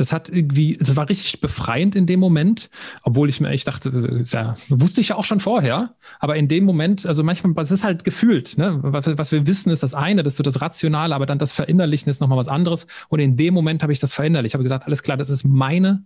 das 0.00 0.12
hat 0.12 0.30
irgendwie, 0.30 0.78
das 0.80 0.96
war 0.96 1.08
richtig 1.08 1.40
befreiend 1.40 1.94
in 1.94 2.06
dem 2.06 2.18
Moment, 2.20 2.70
obwohl 3.02 3.28
ich 3.28 3.40
mir 3.40 3.50
echt 3.50 3.68
dachte, 3.68 3.90
äh, 3.90 4.22
ja, 4.22 4.54
wusste 4.68 5.02
ich 5.02 5.10
ja 5.10 5.16
auch 5.16 5.24
schon 5.24 5.40
vorher, 5.40 5.94
aber 6.18 6.36
in 6.36 6.48
dem 6.48 6.64
Moment, 6.64 7.06
also 7.06 7.22
manchmal, 7.22 7.52
es 7.62 7.70
ist 7.70 7.84
halt 7.84 8.02
gefühlt, 8.02 8.56
ne? 8.56 8.78
was, 8.82 9.06
was 9.18 9.30
wir 9.30 9.46
wissen, 9.46 9.70
ist 9.70 9.82
das 9.82 9.94
eine, 9.94 10.22
das 10.22 10.32
ist 10.32 10.36
so 10.38 10.42
das 10.42 10.60
Rationale, 10.60 11.14
aber 11.14 11.26
dann 11.26 11.38
das 11.38 11.52
Verinnerlichen 11.52 12.08
ist 12.08 12.20
nochmal 12.20 12.38
was 12.38 12.48
anderes. 12.48 12.86
Und 13.08 13.20
in 13.20 13.36
dem 13.36 13.52
Moment 13.52 13.82
habe 13.82 13.92
ich 13.92 14.00
das 14.00 14.14
verinnerlicht. 14.14 14.52
Ich 14.52 14.54
habe 14.54 14.62
gesagt, 14.62 14.86
alles 14.86 15.02
klar, 15.02 15.16
das 15.16 15.30
ist 15.30 15.44
meine 15.44 16.04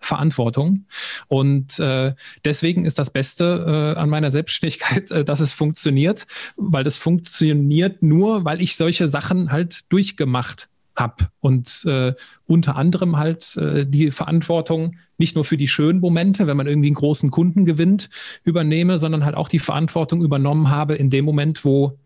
Verantwortung. 0.00 0.86
Und 1.28 1.78
äh, 1.78 2.14
deswegen 2.44 2.84
ist 2.84 2.98
das 2.98 3.10
Beste 3.10 3.94
äh, 3.96 3.98
an 3.98 4.08
meiner 4.08 4.30
Selbstständigkeit, 4.30 5.10
äh, 5.10 5.24
dass 5.24 5.40
es 5.40 5.52
funktioniert, 5.52 6.26
weil 6.56 6.84
das 6.84 6.96
funktioniert 6.96 8.02
nur, 8.02 8.44
weil 8.44 8.60
ich 8.60 8.76
solche 8.76 9.08
Sachen 9.08 9.52
halt 9.52 9.92
durchgemacht 9.92 10.69
habe 11.00 11.28
und 11.40 11.84
äh, 11.86 12.14
unter 12.46 12.76
anderem 12.76 13.16
halt 13.16 13.56
äh, 13.56 13.86
die 13.86 14.12
Verantwortung 14.12 14.96
nicht 15.18 15.34
nur 15.34 15.44
für 15.44 15.56
die 15.56 15.68
schönen 15.68 16.00
Momente, 16.00 16.46
wenn 16.46 16.56
man 16.56 16.66
irgendwie 16.66 16.88
einen 16.88 16.94
großen 16.94 17.30
Kunden 17.30 17.64
gewinnt, 17.64 18.08
übernehme, 18.44 18.98
sondern 18.98 19.24
halt 19.24 19.34
auch 19.34 19.48
die 19.48 19.58
Verantwortung 19.58 20.22
übernommen 20.22 20.70
habe 20.70 20.94
in 20.94 21.10
dem 21.10 21.24
Moment, 21.24 21.64
wo 21.64 21.98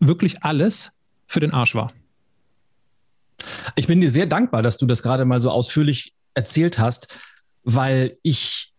wirklich 0.00 0.42
alles 0.42 0.92
für 1.26 1.40
den 1.40 1.52
Arsch 1.52 1.74
war. 1.74 1.92
Ich 3.76 3.86
bin 3.86 4.00
dir 4.00 4.10
sehr 4.10 4.26
dankbar, 4.26 4.62
dass 4.62 4.78
du 4.78 4.86
das 4.86 5.02
gerade 5.02 5.24
mal 5.24 5.40
so 5.40 5.50
ausführlich 5.50 6.14
erzählt 6.34 6.78
hast, 6.78 7.08
weil 7.62 8.18
ich 8.22 8.72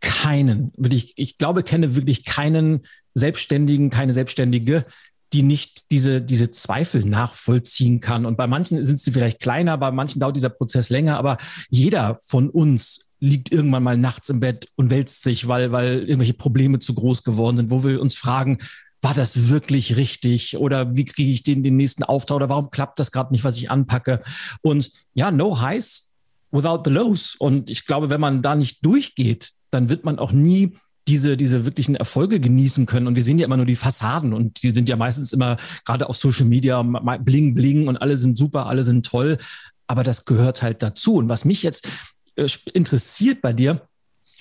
keinen, 0.00 0.72
wirklich, 0.76 1.14
ich 1.16 1.38
glaube, 1.38 1.62
kenne 1.62 1.94
wirklich 1.94 2.24
keinen 2.24 2.82
Selbstständigen, 3.14 3.90
keine 3.90 4.12
Selbstständige, 4.12 4.84
die 5.32 5.42
nicht 5.42 5.90
diese, 5.90 6.22
diese 6.22 6.50
Zweifel 6.50 7.04
nachvollziehen 7.04 8.00
kann. 8.00 8.26
Und 8.26 8.36
bei 8.36 8.46
manchen 8.46 8.82
sind 8.82 8.98
sie 8.98 9.12
vielleicht 9.12 9.40
kleiner, 9.40 9.76
bei 9.78 9.90
manchen 9.90 10.20
dauert 10.20 10.36
dieser 10.36 10.48
Prozess 10.48 10.90
länger, 10.90 11.18
aber 11.18 11.36
jeder 11.68 12.18
von 12.24 12.48
uns 12.48 13.08
liegt 13.20 13.50
irgendwann 13.52 13.82
mal 13.82 13.96
nachts 13.96 14.28
im 14.28 14.40
Bett 14.40 14.68
und 14.76 14.90
wälzt 14.90 15.22
sich, 15.22 15.48
weil, 15.48 15.72
weil 15.72 16.00
irgendwelche 16.00 16.34
Probleme 16.34 16.78
zu 16.78 16.94
groß 16.94 17.24
geworden 17.24 17.56
sind, 17.56 17.70
wo 17.70 17.84
wir 17.84 18.00
uns 18.00 18.16
fragen, 18.16 18.58
war 19.00 19.14
das 19.14 19.48
wirklich 19.48 19.96
richtig 19.96 20.56
oder 20.56 20.96
wie 20.96 21.04
kriege 21.04 21.30
ich 21.30 21.42
den, 21.42 21.62
den 21.62 21.76
nächsten 21.76 22.04
Auftrag 22.04 22.36
oder 22.36 22.48
warum 22.48 22.70
klappt 22.70 22.98
das 22.98 23.12
gerade 23.12 23.32
nicht, 23.32 23.44
was 23.44 23.56
ich 23.56 23.70
anpacke? 23.70 24.22
Und 24.62 24.90
ja, 25.14 25.30
no 25.30 25.60
highs 25.60 26.10
without 26.50 26.82
the 26.84 26.90
lows. 26.90 27.36
Und 27.38 27.70
ich 27.70 27.86
glaube, 27.86 28.10
wenn 28.10 28.20
man 28.20 28.42
da 28.42 28.54
nicht 28.54 28.84
durchgeht, 28.84 29.52
dann 29.70 29.88
wird 29.88 30.04
man 30.04 30.18
auch 30.18 30.32
nie 30.32 30.76
diese, 31.08 31.36
diese 31.36 31.64
wirklichen 31.64 31.94
Erfolge 31.94 32.38
genießen 32.38 32.86
können. 32.86 33.06
Und 33.06 33.16
wir 33.16 33.22
sehen 33.22 33.38
ja 33.38 33.46
immer 33.46 33.56
nur 33.56 33.66
die 33.66 33.76
Fassaden 33.76 34.32
und 34.32 34.62
die 34.62 34.70
sind 34.70 34.88
ja 34.88 34.96
meistens 34.96 35.32
immer 35.32 35.56
gerade 35.84 36.08
auf 36.08 36.16
Social 36.16 36.44
Media 36.44 36.82
bling, 36.82 37.54
bling 37.54 37.88
und 37.88 37.96
alle 37.96 38.16
sind 38.16 38.38
super, 38.38 38.66
alle 38.66 38.84
sind 38.84 39.06
toll. 39.06 39.38
Aber 39.86 40.04
das 40.04 40.26
gehört 40.26 40.62
halt 40.62 40.82
dazu. 40.82 41.16
Und 41.16 41.28
was 41.28 41.44
mich 41.44 41.62
jetzt 41.62 41.88
äh, 42.36 42.46
interessiert 42.74 43.40
bei 43.40 43.52
dir, 43.52 43.88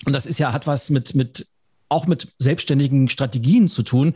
und 0.06 0.14
das 0.14 0.26
ist 0.26 0.38
ja, 0.38 0.54
hat 0.54 0.68
was 0.68 0.90
mit, 0.90 1.16
mit 1.16 1.48
auch 1.90 2.06
mit 2.06 2.34
selbstständigen 2.38 3.08
Strategien 3.10 3.68
zu 3.68 3.84
tun. 3.84 4.14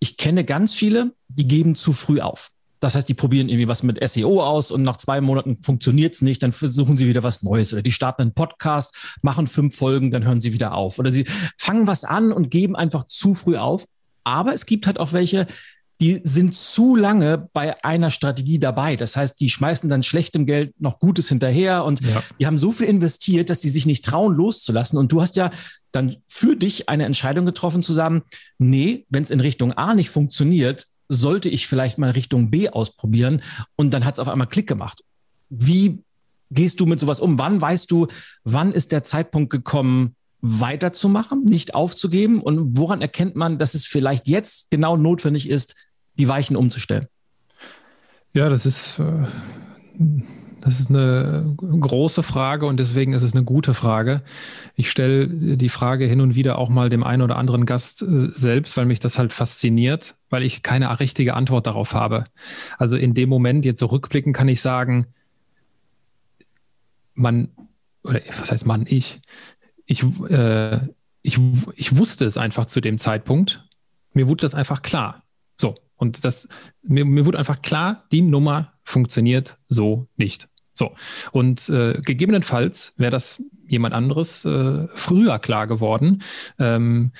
Ich 0.00 0.16
kenne 0.16 0.44
ganz 0.44 0.74
viele, 0.74 1.14
die 1.28 1.46
geben 1.46 1.76
zu 1.76 1.92
früh 1.92 2.20
auf. 2.20 2.50
Das 2.82 2.96
heißt, 2.96 3.08
die 3.08 3.14
probieren 3.14 3.48
irgendwie 3.48 3.68
was 3.68 3.84
mit 3.84 4.00
SEO 4.06 4.42
aus 4.42 4.72
und 4.72 4.82
nach 4.82 4.96
zwei 4.96 5.20
Monaten 5.20 5.54
funktioniert 5.62 6.16
es 6.16 6.20
nicht, 6.20 6.42
dann 6.42 6.50
versuchen 6.50 6.96
sie 6.96 7.06
wieder 7.06 7.22
was 7.22 7.44
Neues. 7.44 7.72
Oder 7.72 7.80
die 7.80 7.92
starten 7.92 8.22
einen 8.22 8.34
Podcast, 8.34 8.96
machen 9.22 9.46
fünf 9.46 9.76
Folgen, 9.76 10.10
dann 10.10 10.24
hören 10.24 10.40
sie 10.40 10.52
wieder 10.52 10.74
auf. 10.74 10.98
Oder 10.98 11.12
sie 11.12 11.24
fangen 11.56 11.86
was 11.86 12.02
an 12.02 12.32
und 12.32 12.50
geben 12.50 12.74
einfach 12.74 13.04
zu 13.06 13.34
früh 13.34 13.56
auf. 13.56 13.86
Aber 14.24 14.52
es 14.52 14.66
gibt 14.66 14.88
halt 14.88 14.98
auch 14.98 15.12
welche, 15.12 15.46
die 16.00 16.22
sind 16.24 16.56
zu 16.56 16.96
lange 16.96 17.48
bei 17.52 17.84
einer 17.84 18.10
Strategie 18.10 18.58
dabei. 18.58 18.96
Das 18.96 19.16
heißt, 19.16 19.40
die 19.40 19.48
schmeißen 19.48 19.88
dann 19.88 20.02
schlechtem 20.02 20.44
Geld 20.44 20.74
noch 20.80 20.98
Gutes 20.98 21.28
hinterher 21.28 21.84
und 21.84 22.00
ja. 22.00 22.20
die 22.40 22.48
haben 22.48 22.58
so 22.58 22.72
viel 22.72 22.88
investiert, 22.88 23.48
dass 23.48 23.60
sie 23.60 23.68
sich 23.68 23.86
nicht 23.86 24.04
trauen, 24.04 24.34
loszulassen. 24.34 24.98
Und 24.98 25.12
du 25.12 25.22
hast 25.22 25.36
ja 25.36 25.52
dann 25.92 26.16
für 26.26 26.56
dich 26.56 26.88
eine 26.88 27.04
Entscheidung 27.04 27.46
getroffen 27.46 27.80
zu 27.80 27.92
sagen, 27.92 28.24
nee, 28.58 29.06
wenn 29.08 29.22
es 29.22 29.30
in 29.30 29.38
Richtung 29.38 29.72
A 29.74 29.94
nicht 29.94 30.10
funktioniert, 30.10 30.88
sollte 31.08 31.48
ich 31.48 31.66
vielleicht 31.66 31.98
mal 31.98 32.10
Richtung 32.10 32.50
B 32.50 32.68
ausprobieren? 32.68 33.42
Und 33.76 33.92
dann 33.92 34.04
hat 34.04 34.14
es 34.14 34.20
auf 34.20 34.28
einmal 34.28 34.48
Klick 34.48 34.66
gemacht. 34.66 35.02
Wie 35.48 36.02
gehst 36.50 36.80
du 36.80 36.86
mit 36.86 37.00
sowas 37.00 37.20
um? 37.20 37.38
Wann 37.38 37.60
weißt 37.60 37.90
du, 37.90 38.08
wann 38.44 38.72
ist 38.72 38.92
der 38.92 39.02
Zeitpunkt 39.02 39.50
gekommen, 39.50 40.16
weiterzumachen, 40.40 41.44
nicht 41.44 41.74
aufzugeben? 41.74 42.40
Und 42.40 42.76
woran 42.76 43.00
erkennt 43.00 43.36
man, 43.36 43.58
dass 43.58 43.74
es 43.74 43.86
vielleicht 43.86 44.28
jetzt 44.28 44.70
genau 44.70 44.96
notwendig 44.96 45.48
ist, 45.48 45.74
die 46.18 46.28
Weichen 46.28 46.56
umzustellen? 46.56 47.06
Ja, 48.32 48.48
das 48.48 48.66
ist 48.66 48.98
äh, 48.98 49.26
das 50.62 50.78
ist 50.78 50.90
eine 50.90 51.56
große 51.58 52.22
Frage 52.22 52.66
und 52.66 52.78
deswegen 52.78 53.14
ist 53.14 53.24
es 53.24 53.34
eine 53.34 53.42
gute 53.42 53.74
Frage. 53.74 54.22
Ich 54.76 54.88
stelle 54.88 55.26
die 55.28 55.68
Frage 55.68 56.06
hin 56.06 56.20
und 56.20 56.36
wieder 56.36 56.56
auch 56.56 56.68
mal 56.68 56.88
dem 56.88 57.02
einen 57.02 57.22
oder 57.22 57.36
anderen 57.36 57.66
Gast 57.66 58.02
äh, 58.02 58.28
selbst, 58.32 58.76
weil 58.76 58.86
mich 58.86 59.00
das 59.00 59.18
halt 59.18 59.32
fasziniert, 59.32 60.14
weil 60.30 60.44
ich 60.44 60.62
keine 60.62 61.00
richtige 61.00 61.34
Antwort 61.34 61.66
darauf 61.66 61.94
habe. 61.94 62.26
Also 62.78 62.96
in 62.96 63.12
dem 63.12 63.28
Moment, 63.28 63.64
jetzt 63.64 63.80
so 63.80 63.86
rückblicken, 63.86 64.32
kann 64.32 64.46
ich 64.46 64.60
sagen, 64.62 65.08
man, 67.14 67.48
oder 68.04 68.20
was 68.38 68.52
heißt 68.52 68.66
man, 68.66 68.86
ich, 68.86 69.20
ich, 69.84 70.04
äh, 70.30 70.78
ich, 71.22 71.38
ich 71.74 71.96
wusste 71.96 72.24
es 72.24 72.36
einfach 72.36 72.66
zu 72.66 72.80
dem 72.80 72.98
Zeitpunkt. 72.98 73.66
Mir 74.12 74.28
wurde 74.28 74.42
das 74.42 74.54
einfach 74.54 74.82
klar. 74.82 75.24
So. 75.56 75.74
Und 75.96 76.24
das, 76.24 76.48
mir, 76.82 77.04
mir 77.04 77.26
wurde 77.26 77.38
einfach 77.38 77.62
klar, 77.62 78.04
die 78.12 78.22
Nummer 78.22 78.72
funktioniert 78.84 79.58
so 79.68 80.06
nicht. 80.16 80.48
So, 80.74 80.92
und 81.32 81.68
äh, 81.68 82.00
gegebenenfalls 82.00 82.94
wäre 82.96 83.10
das 83.10 83.42
jemand 83.66 83.94
anderes 83.94 84.44
äh, 84.44 84.88
früher 84.94 85.38
klar 85.38 85.66
geworden. 85.66 86.22
Ähm, 86.58 87.12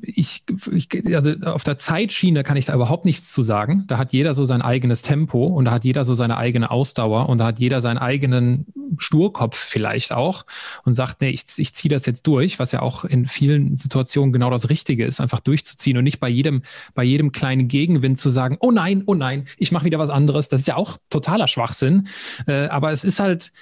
ich, 0.00 0.42
ich, 0.70 1.14
also 1.14 1.32
auf 1.44 1.64
der 1.64 1.76
Zeitschiene 1.76 2.44
kann 2.44 2.56
ich 2.56 2.66
da 2.66 2.74
überhaupt 2.74 3.04
nichts 3.04 3.32
zu 3.32 3.42
sagen. 3.42 3.84
Da 3.88 3.98
hat 3.98 4.12
jeder 4.12 4.34
so 4.34 4.44
sein 4.44 4.62
eigenes 4.62 5.02
Tempo 5.02 5.46
und 5.46 5.66
da 5.66 5.72
hat 5.72 5.84
jeder 5.84 6.04
so 6.04 6.14
seine 6.14 6.36
eigene 6.36 6.70
Ausdauer 6.70 7.28
und 7.28 7.38
da 7.38 7.46
hat 7.46 7.58
jeder 7.58 7.80
seinen 7.80 7.98
eigenen 7.98 8.66
Sturkopf 8.98 9.56
vielleicht 9.56 10.12
auch 10.12 10.44
und 10.84 10.94
sagt, 10.94 11.20
nee, 11.20 11.30
ich, 11.30 11.44
ich 11.56 11.74
ziehe 11.74 11.90
das 11.92 12.06
jetzt 12.06 12.26
durch, 12.26 12.58
was 12.58 12.72
ja 12.72 12.80
auch 12.80 13.04
in 13.04 13.26
vielen 13.26 13.76
Situationen 13.76 14.32
genau 14.32 14.50
das 14.50 14.70
Richtige 14.70 15.04
ist, 15.04 15.20
einfach 15.20 15.40
durchzuziehen 15.40 15.96
und 15.96 16.04
nicht 16.04 16.20
bei 16.20 16.28
jedem, 16.28 16.62
bei 16.94 17.04
jedem 17.04 17.32
kleinen 17.32 17.68
Gegenwind 17.68 18.18
zu 18.18 18.30
sagen, 18.30 18.56
oh 18.60 18.70
nein, 18.70 19.02
oh 19.06 19.14
nein, 19.14 19.46
ich 19.58 19.72
mache 19.72 19.84
wieder 19.84 19.98
was 19.98 20.10
anderes. 20.10 20.48
Das 20.48 20.60
ist 20.60 20.68
ja 20.68 20.76
auch 20.76 20.98
totaler 21.10 21.48
Schwachsinn. 21.48 22.08
Äh, 22.46 22.66
aber 22.66 22.92
es 22.92 23.04
ist 23.04 23.20
halt, 23.20 23.52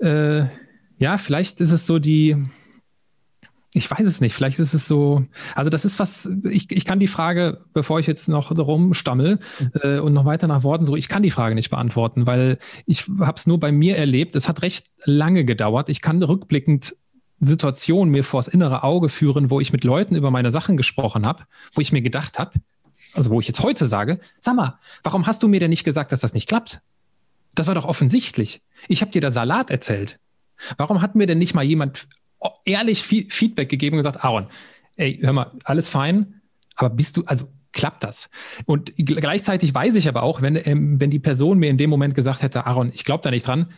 äh, 0.00 0.44
ja, 0.98 1.18
vielleicht 1.18 1.60
ist 1.60 1.72
es 1.72 1.86
so 1.86 1.98
die, 1.98 2.36
ich 3.74 3.90
weiß 3.90 4.06
es 4.06 4.20
nicht. 4.20 4.34
Vielleicht 4.34 4.58
ist 4.58 4.74
es 4.74 4.86
so. 4.86 5.24
Also 5.54 5.70
das 5.70 5.84
ist 5.84 5.98
was. 5.98 6.28
Ich, 6.50 6.70
ich 6.70 6.84
kann 6.84 7.00
die 7.00 7.08
Frage, 7.08 7.64
bevor 7.72 8.00
ich 8.00 8.06
jetzt 8.06 8.28
noch 8.28 8.50
rumstammel 8.50 9.38
äh, 9.82 9.98
und 9.98 10.12
noch 10.12 10.26
weiter 10.26 10.46
nach 10.46 10.62
Worten 10.62 10.84
so, 10.84 10.94
ich 10.94 11.08
kann 11.08 11.22
die 11.22 11.30
Frage 11.30 11.54
nicht 11.54 11.70
beantworten, 11.70 12.26
weil 12.26 12.58
ich 12.86 13.08
habe 13.20 13.36
es 13.36 13.46
nur 13.46 13.58
bei 13.58 13.72
mir 13.72 13.96
erlebt. 13.96 14.36
Es 14.36 14.46
hat 14.46 14.62
recht 14.62 14.90
lange 15.04 15.44
gedauert. 15.44 15.88
Ich 15.88 16.02
kann 16.02 16.22
rückblickend 16.22 16.96
Situationen 17.40 18.12
mir 18.12 18.24
vors 18.24 18.46
innere 18.46 18.84
Auge 18.84 19.08
führen, 19.08 19.50
wo 19.50 19.58
ich 19.58 19.72
mit 19.72 19.84
Leuten 19.84 20.16
über 20.16 20.30
meine 20.30 20.50
Sachen 20.50 20.76
gesprochen 20.76 21.26
habe, 21.26 21.44
wo 21.72 21.80
ich 21.80 21.92
mir 21.92 22.02
gedacht 22.02 22.38
habe, 22.38 22.52
also 23.14 23.30
wo 23.30 23.40
ich 23.40 23.48
jetzt 23.48 23.62
heute 23.62 23.86
sage, 23.86 24.20
sag 24.38 24.54
mal, 24.54 24.78
warum 25.02 25.26
hast 25.26 25.42
du 25.42 25.48
mir 25.48 25.60
denn 25.60 25.70
nicht 25.70 25.84
gesagt, 25.84 26.12
dass 26.12 26.20
das 26.20 26.34
nicht 26.34 26.48
klappt? 26.48 26.82
Das 27.54 27.66
war 27.66 27.74
doch 27.74 27.86
offensichtlich. 27.86 28.62
Ich 28.86 29.00
habe 29.00 29.10
dir 29.10 29.20
da 29.20 29.30
Salat 29.30 29.70
erzählt. 29.70 30.18
Warum 30.76 31.02
hat 31.02 31.16
mir 31.16 31.26
denn 31.26 31.38
nicht 31.38 31.54
mal 31.54 31.64
jemand 31.64 32.06
ehrlich 32.64 33.02
Feedback 33.02 33.68
gegeben 33.68 33.96
und 33.96 34.00
gesagt, 34.00 34.24
Aaron, 34.24 34.46
ey, 34.96 35.18
hör 35.20 35.32
mal, 35.32 35.52
alles 35.64 35.88
fein, 35.88 36.40
aber 36.76 36.90
bist 36.90 37.16
du, 37.16 37.24
also 37.24 37.48
klappt 37.72 38.04
das? 38.04 38.30
Und 38.66 38.92
gleichzeitig 38.96 39.74
weiß 39.74 39.94
ich 39.94 40.08
aber 40.08 40.22
auch, 40.22 40.42
wenn, 40.42 40.56
ähm, 40.56 41.00
wenn 41.00 41.10
die 41.10 41.18
Person 41.18 41.58
mir 41.58 41.70
in 41.70 41.78
dem 41.78 41.90
Moment 41.90 42.14
gesagt 42.14 42.42
hätte, 42.42 42.66
Aaron, 42.66 42.90
ich 42.92 43.04
glaube 43.04 43.22
da 43.22 43.30
nicht 43.30 43.46
dran, 43.46 43.72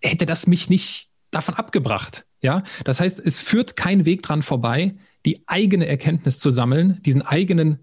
hätte 0.00 0.26
das 0.26 0.46
mich 0.46 0.68
nicht 0.70 1.08
davon 1.30 1.54
abgebracht. 1.54 2.24
Ja, 2.40 2.62
das 2.84 3.00
heißt, 3.00 3.18
es 3.18 3.40
führt 3.40 3.76
kein 3.76 4.04
Weg 4.04 4.22
dran 4.22 4.42
vorbei, 4.42 4.94
die 5.26 5.42
eigene 5.46 5.86
Erkenntnis 5.86 6.38
zu 6.38 6.50
sammeln, 6.50 7.02
diesen 7.02 7.22
eigenen 7.22 7.80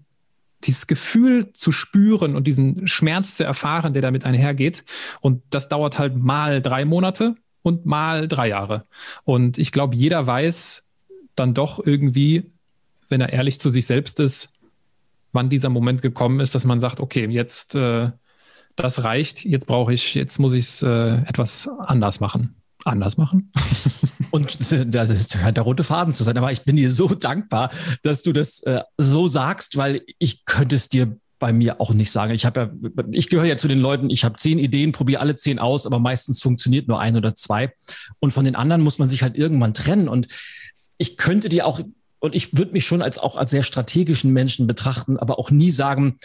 dieses 0.64 0.86
Gefühl 0.86 1.52
zu 1.52 1.70
spüren 1.70 2.34
und 2.34 2.46
diesen 2.46 2.88
Schmerz 2.88 3.36
zu 3.36 3.44
erfahren, 3.44 3.92
der 3.92 4.02
damit 4.02 4.24
einhergeht. 4.24 4.84
Und 5.20 5.42
das 5.50 5.68
dauert 5.68 5.98
halt 5.98 6.16
mal 6.16 6.62
drei 6.62 6.84
Monate, 6.84 7.36
und 7.66 7.84
mal 7.84 8.28
drei 8.28 8.46
Jahre. 8.46 8.86
Und 9.24 9.58
ich 9.58 9.72
glaube, 9.72 9.96
jeder 9.96 10.24
weiß 10.24 10.86
dann 11.34 11.52
doch 11.52 11.84
irgendwie, 11.84 12.52
wenn 13.08 13.20
er 13.20 13.32
ehrlich 13.32 13.58
zu 13.58 13.70
sich 13.70 13.86
selbst 13.86 14.20
ist, 14.20 14.50
wann 15.32 15.50
dieser 15.50 15.68
Moment 15.68 16.00
gekommen 16.00 16.38
ist, 16.38 16.54
dass 16.54 16.64
man 16.64 16.78
sagt, 16.78 17.00
okay, 17.00 17.26
jetzt 17.26 17.74
äh, 17.74 18.12
das 18.76 19.02
reicht, 19.02 19.44
jetzt 19.44 19.66
brauche 19.66 19.92
ich, 19.92 20.14
jetzt 20.14 20.38
muss 20.38 20.52
ich 20.52 20.66
es 20.66 20.82
äh, 20.82 21.16
etwas 21.22 21.68
anders 21.80 22.20
machen. 22.20 22.54
Anders 22.84 23.16
machen? 23.16 23.50
Und 24.30 24.60
das 24.60 25.10
ist 25.10 25.34
der 25.34 25.62
rote 25.62 25.82
Faden 25.82 26.14
zu 26.14 26.22
sein. 26.22 26.38
Aber 26.38 26.52
ich 26.52 26.62
bin 26.62 26.76
dir 26.76 26.92
so 26.92 27.08
dankbar, 27.08 27.70
dass 28.04 28.22
du 28.22 28.32
das 28.32 28.60
äh, 28.60 28.82
so 28.96 29.26
sagst, 29.26 29.76
weil 29.76 30.02
ich 30.20 30.44
könnte 30.44 30.76
es 30.76 30.88
dir 30.88 31.18
bei 31.38 31.52
mir 31.52 31.80
auch 31.80 31.92
nicht 31.92 32.10
sagen. 32.10 32.32
Ich 32.32 32.46
habe 32.46 32.60
ja, 32.60 33.04
ich 33.12 33.28
gehöre 33.28 33.46
ja 33.46 33.58
zu 33.58 33.68
den 33.68 33.80
Leuten, 33.80 34.10
ich 34.10 34.24
habe 34.24 34.36
zehn 34.36 34.58
Ideen, 34.58 34.92
probiere 34.92 35.20
alle 35.20 35.36
zehn 35.36 35.58
aus, 35.58 35.86
aber 35.86 35.98
meistens 35.98 36.40
funktioniert 36.40 36.88
nur 36.88 37.00
ein 37.00 37.16
oder 37.16 37.34
zwei. 37.34 37.72
Und 38.20 38.32
von 38.32 38.44
den 38.44 38.56
anderen 38.56 38.82
muss 38.82 38.98
man 38.98 39.08
sich 39.08 39.22
halt 39.22 39.36
irgendwann 39.36 39.74
trennen. 39.74 40.08
Und 40.08 40.28
ich 40.98 41.16
könnte 41.16 41.48
dir 41.48 41.66
auch, 41.66 41.80
und 42.20 42.34
ich 42.34 42.56
würde 42.56 42.72
mich 42.72 42.86
schon 42.86 43.02
als 43.02 43.18
auch 43.18 43.36
als 43.36 43.50
sehr 43.50 43.62
strategischen 43.62 44.32
Menschen 44.32 44.66
betrachten, 44.66 45.18
aber 45.18 45.38
auch 45.38 45.50
nie 45.50 45.70
sagen, 45.70 46.18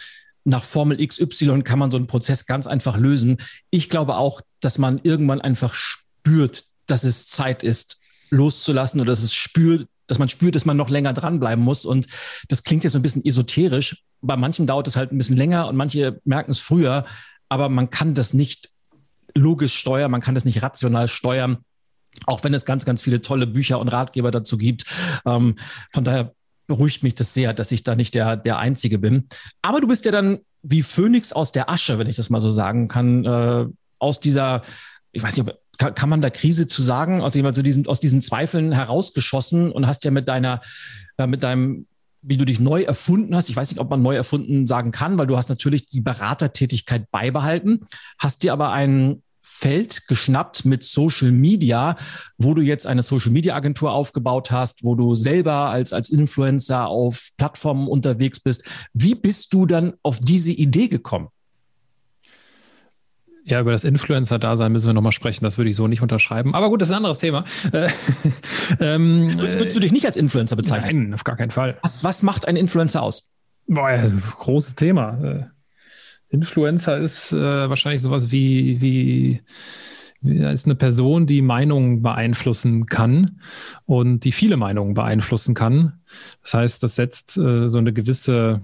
nach 0.44 0.64
Formel 0.64 1.06
XY 1.06 1.62
kann 1.62 1.78
man 1.78 1.90
so 1.90 1.96
einen 1.96 2.06
Prozess 2.06 2.46
ganz 2.46 2.66
einfach 2.66 2.96
lösen. 2.96 3.38
Ich 3.70 3.90
glaube 3.90 4.16
auch, 4.16 4.40
dass 4.60 4.78
man 4.78 5.00
irgendwann 5.02 5.40
einfach 5.40 5.74
spürt, 5.74 6.64
dass 6.86 7.04
es 7.04 7.28
Zeit 7.28 7.62
ist, 7.62 8.00
loszulassen 8.30 9.00
oder 9.00 9.12
dass 9.12 9.22
es 9.22 9.34
spürt, 9.34 9.86
dass 10.06 10.18
man 10.18 10.28
spürt, 10.28 10.54
dass 10.54 10.64
man 10.64 10.76
noch 10.76 10.90
länger 10.90 11.12
dranbleiben 11.12 11.64
muss. 11.64 11.84
Und 11.84 12.06
das 12.48 12.64
klingt 12.64 12.84
jetzt 12.84 12.92
so 12.92 12.98
ein 12.98 13.02
bisschen 13.02 13.24
esoterisch. 13.24 14.02
Bei 14.20 14.36
manchen 14.36 14.66
dauert 14.66 14.88
es 14.88 14.96
halt 14.96 15.12
ein 15.12 15.18
bisschen 15.18 15.36
länger 15.36 15.68
und 15.68 15.76
manche 15.76 16.20
merken 16.24 16.50
es 16.52 16.60
früher, 16.60 17.04
aber 17.48 17.68
man 17.68 17.90
kann 17.90 18.14
das 18.14 18.34
nicht 18.34 18.70
logisch 19.34 19.74
steuern, 19.74 20.10
man 20.10 20.20
kann 20.20 20.34
das 20.34 20.44
nicht 20.44 20.62
rational 20.62 21.08
steuern, 21.08 21.58
auch 22.26 22.44
wenn 22.44 22.54
es 22.54 22.64
ganz, 22.64 22.84
ganz 22.84 23.02
viele 23.02 23.22
tolle 23.22 23.46
Bücher 23.46 23.78
und 23.80 23.88
Ratgeber 23.88 24.30
dazu 24.30 24.58
gibt. 24.58 24.84
Ähm, 25.24 25.56
von 25.92 26.04
daher 26.04 26.34
beruhigt 26.66 27.02
mich 27.02 27.14
das 27.14 27.34
sehr, 27.34 27.52
dass 27.52 27.72
ich 27.72 27.82
da 27.82 27.94
nicht 27.94 28.14
der, 28.14 28.36
der 28.36 28.58
Einzige 28.58 28.98
bin. 28.98 29.28
Aber 29.62 29.80
du 29.80 29.88
bist 29.88 30.04
ja 30.04 30.12
dann 30.12 30.38
wie 30.62 30.82
Phönix 30.82 31.32
aus 31.32 31.52
der 31.52 31.68
Asche, 31.68 31.98
wenn 31.98 32.08
ich 32.08 32.16
das 32.16 32.30
mal 32.30 32.40
so 32.40 32.50
sagen 32.50 32.88
kann, 32.88 33.24
äh, 33.24 33.66
aus 33.98 34.20
dieser, 34.20 34.62
ich 35.12 35.22
weiß 35.22 35.36
nicht, 35.36 35.48
ob 35.48 35.61
kann, 35.78 35.94
kann 35.94 36.08
man 36.08 36.20
da 36.20 36.30
Krise 36.30 36.66
zu 36.66 36.82
sagen, 36.82 37.22
aus, 37.22 37.34
jemand, 37.34 37.56
so 37.56 37.62
diesen, 37.62 37.86
aus 37.86 38.00
diesen 38.00 38.22
Zweifeln 38.22 38.72
herausgeschossen 38.72 39.72
und 39.72 39.86
hast 39.86 40.04
ja 40.04 40.10
mit 40.10 40.28
deiner, 40.28 40.60
äh, 41.18 41.26
mit 41.26 41.42
deinem 41.42 41.86
wie 42.22 42.36
du 42.36 42.44
dich 42.44 42.60
neu 42.60 42.82
erfunden 42.82 43.34
hast. 43.34 43.50
Ich 43.50 43.56
weiß 43.56 43.70
nicht, 43.70 43.80
ob 43.80 43.90
man 43.90 44.00
neu 44.00 44.14
erfunden 44.14 44.68
sagen 44.68 44.92
kann, 44.92 45.18
weil 45.18 45.26
du 45.26 45.36
hast 45.36 45.48
natürlich 45.48 45.86
die 45.86 46.00
Beratertätigkeit 46.00 47.10
beibehalten, 47.10 47.80
hast 48.16 48.44
dir 48.44 48.52
aber 48.52 48.70
ein 48.70 49.22
Feld 49.42 50.06
geschnappt 50.06 50.64
mit 50.64 50.84
Social 50.84 51.32
Media, 51.32 51.96
wo 52.38 52.54
du 52.54 52.62
jetzt 52.62 52.86
eine 52.86 53.02
Social 53.02 53.32
Media 53.32 53.56
Agentur 53.56 53.92
aufgebaut 53.92 54.52
hast, 54.52 54.84
wo 54.84 54.94
du 54.94 55.16
selber 55.16 55.70
als, 55.70 55.92
als 55.92 56.10
Influencer 56.10 56.86
auf 56.86 57.30
Plattformen 57.36 57.88
unterwegs 57.88 58.38
bist. 58.38 58.64
Wie 58.94 59.16
bist 59.16 59.52
du 59.52 59.66
dann 59.66 59.94
auf 60.04 60.20
diese 60.20 60.52
Idee 60.52 60.86
gekommen? 60.86 61.28
Ja, 63.44 63.60
über 63.60 63.72
das 63.72 63.82
Influencer-Dasein 63.82 64.70
müssen 64.70 64.86
wir 64.86 64.94
nochmal 64.94 65.12
sprechen. 65.12 65.44
Das 65.44 65.58
würde 65.58 65.70
ich 65.70 65.76
so 65.76 65.88
nicht 65.88 66.00
unterschreiben. 66.00 66.54
Aber 66.54 66.68
gut, 66.68 66.80
das 66.80 66.88
ist 66.88 66.92
ein 66.92 66.98
anderes 66.98 67.18
Thema. 67.18 67.44
ähm, 68.80 69.32
Würdest 69.36 69.76
du 69.76 69.80
dich 69.80 69.92
nicht 69.92 70.06
als 70.06 70.16
Influencer 70.16 70.54
bezeichnen? 70.54 71.04
Nein, 71.04 71.14
auf 71.14 71.24
gar 71.24 71.36
keinen 71.36 71.50
Fall. 71.50 71.76
Was, 71.82 72.04
was 72.04 72.22
macht 72.22 72.46
ein 72.46 72.56
Influencer 72.56 73.02
aus? 73.02 73.30
Boah, 73.66 73.90
ja, 73.90 74.08
großes 74.38 74.76
Thema. 74.76 75.18
Äh, 75.24 75.44
Influencer 76.28 76.98
ist 76.98 77.32
äh, 77.32 77.68
wahrscheinlich 77.68 78.02
sowas 78.02 78.30
wie, 78.30 78.80
wie, 78.80 79.42
wie 80.20 80.36
ist 80.36 80.66
eine 80.66 80.76
Person, 80.76 81.26
die 81.26 81.42
Meinungen 81.42 82.00
beeinflussen 82.00 82.86
kann 82.86 83.40
und 83.86 84.20
die 84.20 84.32
viele 84.32 84.56
Meinungen 84.56 84.94
beeinflussen 84.94 85.54
kann. 85.54 86.00
Das 86.42 86.54
heißt, 86.54 86.82
das 86.82 86.94
setzt 86.94 87.36
äh, 87.36 87.68
so 87.68 87.78
eine 87.78 87.92
gewisse 87.92 88.62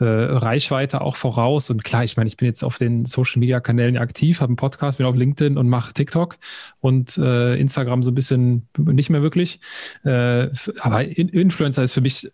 äh, 0.00 0.04
Reichweite 0.04 1.02
auch 1.02 1.16
voraus. 1.16 1.70
Und 1.70 1.84
klar, 1.84 2.04
ich 2.04 2.16
meine, 2.16 2.28
ich 2.28 2.36
bin 2.36 2.46
jetzt 2.46 2.64
auf 2.64 2.78
den 2.78 3.04
Social 3.04 3.38
Media 3.38 3.60
Kanälen 3.60 3.96
aktiv, 3.96 4.40
habe 4.40 4.50
einen 4.50 4.56
Podcast, 4.56 4.98
bin 4.98 5.06
auf 5.06 5.14
LinkedIn 5.14 5.56
und 5.58 5.68
mache 5.68 5.92
TikTok 5.92 6.38
und 6.80 7.18
äh, 7.18 7.56
Instagram 7.56 8.02
so 8.02 8.10
ein 8.10 8.14
bisschen 8.14 8.68
nicht 8.78 9.10
mehr 9.10 9.22
wirklich. 9.22 9.60
Äh, 10.04 10.48
aber 10.80 11.04
Influencer 11.04 11.82
ist 11.82 11.92
für 11.92 12.00
mich, 12.00 12.30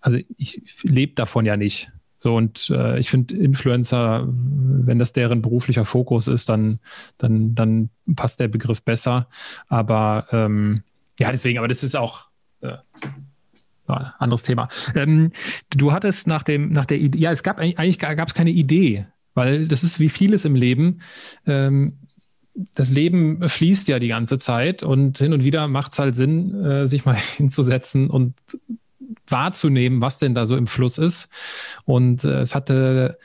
also 0.00 0.18
ich 0.36 0.62
lebe 0.82 1.14
davon 1.14 1.44
ja 1.44 1.56
nicht. 1.56 1.90
So, 2.20 2.36
und 2.36 2.70
äh, 2.70 2.98
ich 2.98 3.10
finde 3.10 3.36
Influencer, 3.36 4.26
wenn 4.28 4.98
das 4.98 5.12
deren 5.12 5.40
beruflicher 5.40 5.84
Fokus 5.84 6.26
ist, 6.26 6.48
dann, 6.48 6.80
dann, 7.16 7.54
dann 7.54 7.90
passt 8.16 8.40
der 8.40 8.48
Begriff 8.48 8.82
besser. 8.82 9.28
Aber 9.68 10.26
ähm, 10.32 10.82
ja, 11.20 11.30
deswegen, 11.30 11.58
aber 11.58 11.68
das 11.68 11.84
ist 11.84 11.96
auch, 11.96 12.26
äh, 12.60 12.76
ja, 13.88 14.14
anderes 14.18 14.42
Thema. 14.42 14.68
Ähm, 14.94 15.32
du 15.70 15.92
hattest 15.92 16.26
nach 16.26 16.42
dem, 16.42 16.70
nach 16.72 16.86
der 16.86 16.98
Idee, 16.98 17.18
ja, 17.18 17.30
es 17.30 17.42
gab 17.42 17.58
eigentlich 17.58 17.98
gab 17.98 18.28
es 18.28 18.34
keine 18.34 18.50
Idee, 18.50 19.06
weil 19.34 19.68
das 19.68 19.82
ist 19.84 20.00
wie 20.00 20.08
vieles 20.08 20.44
im 20.44 20.54
Leben. 20.54 21.00
Ähm, 21.46 21.98
das 22.74 22.90
Leben 22.90 23.48
fließt 23.48 23.88
ja 23.88 23.98
die 23.98 24.08
ganze 24.08 24.38
Zeit 24.38 24.82
und 24.82 25.18
hin 25.18 25.32
und 25.32 25.44
wieder 25.44 25.68
macht 25.68 25.92
es 25.92 25.98
halt 25.98 26.16
Sinn, 26.16 26.54
äh, 26.64 26.88
sich 26.88 27.04
mal 27.04 27.16
hinzusetzen 27.36 28.10
und 28.10 28.34
wahrzunehmen, 29.26 30.00
was 30.00 30.18
denn 30.18 30.34
da 30.34 30.46
so 30.46 30.56
im 30.56 30.66
Fluss 30.66 30.98
ist. 30.98 31.30
Und 31.84 32.24
äh, 32.24 32.40
es 32.40 32.54
hatte 32.54 33.18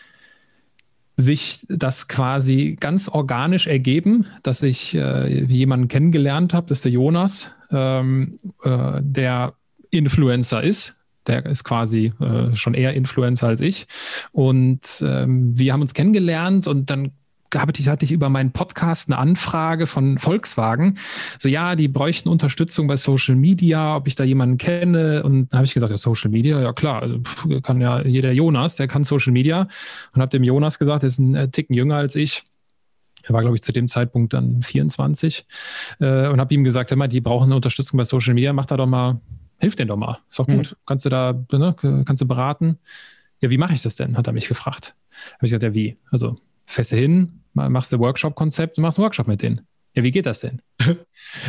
sich 1.15 1.65
das 1.69 2.07
quasi 2.07 2.75
ganz 2.79 3.07
organisch 3.07 3.67
ergeben, 3.67 4.25
dass 4.41 4.63
ich 4.63 4.95
äh, 4.95 5.43
jemanden 5.45 5.87
kennengelernt 5.87 6.53
habe, 6.53 6.67
das 6.67 6.79
ist 6.79 6.85
der 6.85 6.91
Jonas, 6.91 7.51
ähm, 7.71 8.39
äh, 8.63 8.99
der 9.01 9.53
Influencer 9.93 10.63
ist. 10.63 10.95
Der 11.27 11.45
ist 11.45 11.63
quasi 11.63 12.11
äh, 12.19 12.55
schon 12.55 12.73
eher 12.73 12.93
Influencer 12.93 13.47
als 13.47 13.61
ich. 13.61 13.87
Und 14.31 14.81
ähm, 15.05 15.57
wir 15.57 15.71
haben 15.71 15.81
uns 15.81 15.93
kennengelernt 15.93 16.67
und 16.67 16.89
dann 16.89 17.11
hatte 17.55 18.05
ich 18.05 18.11
über 18.11 18.29
meinen 18.29 18.51
Podcast 18.51 19.09
eine 19.09 19.19
Anfrage 19.19 19.85
von 19.85 20.17
Volkswagen. 20.17 20.97
So, 21.37 21.49
ja, 21.49 21.75
die 21.75 21.87
bräuchten 21.87 22.29
Unterstützung 22.29 22.87
bei 22.87 22.97
Social 22.97 23.35
Media, 23.35 23.95
ob 23.95 24.07
ich 24.07 24.15
da 24.15 24.23
jemanden 24.23 24.57
kenne. 24.57 25.23
Und 25.23 25.53
da 25.53 25.57
habe 25.57 25.65
ich 25.65 25.73
gesagt, 25.73 25.91
ja, 25.91 25.97
Social 25.97 26.31
Media, 26.31 26.59
ja 26.59 26.73
klar, 26.73 27.03
also, 27.03 27.19
kann 27.61 27.79
ja 27.79 28.01
jeder 28.01 28.31
Jonas, 28.31 28.75
der 28.75 28.87
kann 28.87 29.03
Social 29.03 29.33
Media. 29.33 29.67
Und 30.15 30.21
habe 30.21 30.29
dem 30.29 30.43
Jonas 30.43 30.79
gesagt, 30.79 31.03
der 31.03 31.07
ist 31.07 31.19
ein 31.19 31.35
äh, 31.35 31.49
Ticken 31.49 31.75
jünger 31.75 31.97
als 31.97 32.15
ich. 32.15 32.43
Er 33.23 33.33
war, 33.33 33.41
glaube 33.41 33.55
ich, 33.55 33.61
zu 33.61 33.71
dem 33.71 33.87
Zeitpunkt 33.87 34.33
dann 34.33 34.63
24 34.63 35.45
äh, 35.99 36.27
und 36.27 36.39
habe 36.39 36.53
ihm 36.53 36.63
gesagt, 36.63 36.91
immer, 36.91 37.07
die 37.07 37.21
brauchen 37.21 37.45
eine 37.45 37.55
Unterstützung 37.55 37.97
bei 37.97 38.03
Social 38.03 38.33
Media, 38.33 38.51
mach 38.51 38.65
da 38.65 38.75
doch 38.75 38.87
mal 38.87 39.21
hilf 39.63 39.75
denen 39.75 39.87
doch 39.87 39.97
mal. 39.97 40.19
Ist 40.29 40.39
doch 40.39 40.47
gut. 40.47 40.71
Mhm. 40.71 40.75
Kannst 40.85 41.05
du 41.05 41.09
da, 41.09 41.33
ne, 41.51 41.75
kannst 42.05 42.21
du 42.21 42.27
beraten? 42.27 42.77
Ja, 43.41 43.49
wie 43.49 43.57
mache 43.57 43.73
ich 43.73 43.81
das 43.81 43.95
denn? 43.95 44.17
Hat 44.17 44.27
er 44.27 44.33
mich 44.33 44.47
gefragt. 44.47 44.95
Habe 45.35 45.45
ich 45.45 45.51
gesagt, 45.51 45.63
ja, 45.63 45.73
wie? 45.73 45.97
Also 46.11 46.37
feste 46.65 46.95
hin, 46.95 47.41
machst 47.53 47.91
du 47.91 47.99
Workshop-Konzept 47.99 48.77
und 48.77 48.83
machst 48.83 48.99
einen 48.99 49.03
Workshop 49.03 49.27
mit 49.27 49.41
denen. 49.41 49.61
Ja, 49.95 50.03
wie 50.03 50.11
geht 50.11 50.25
das 50.25 50.39
denn? 50.39 50.59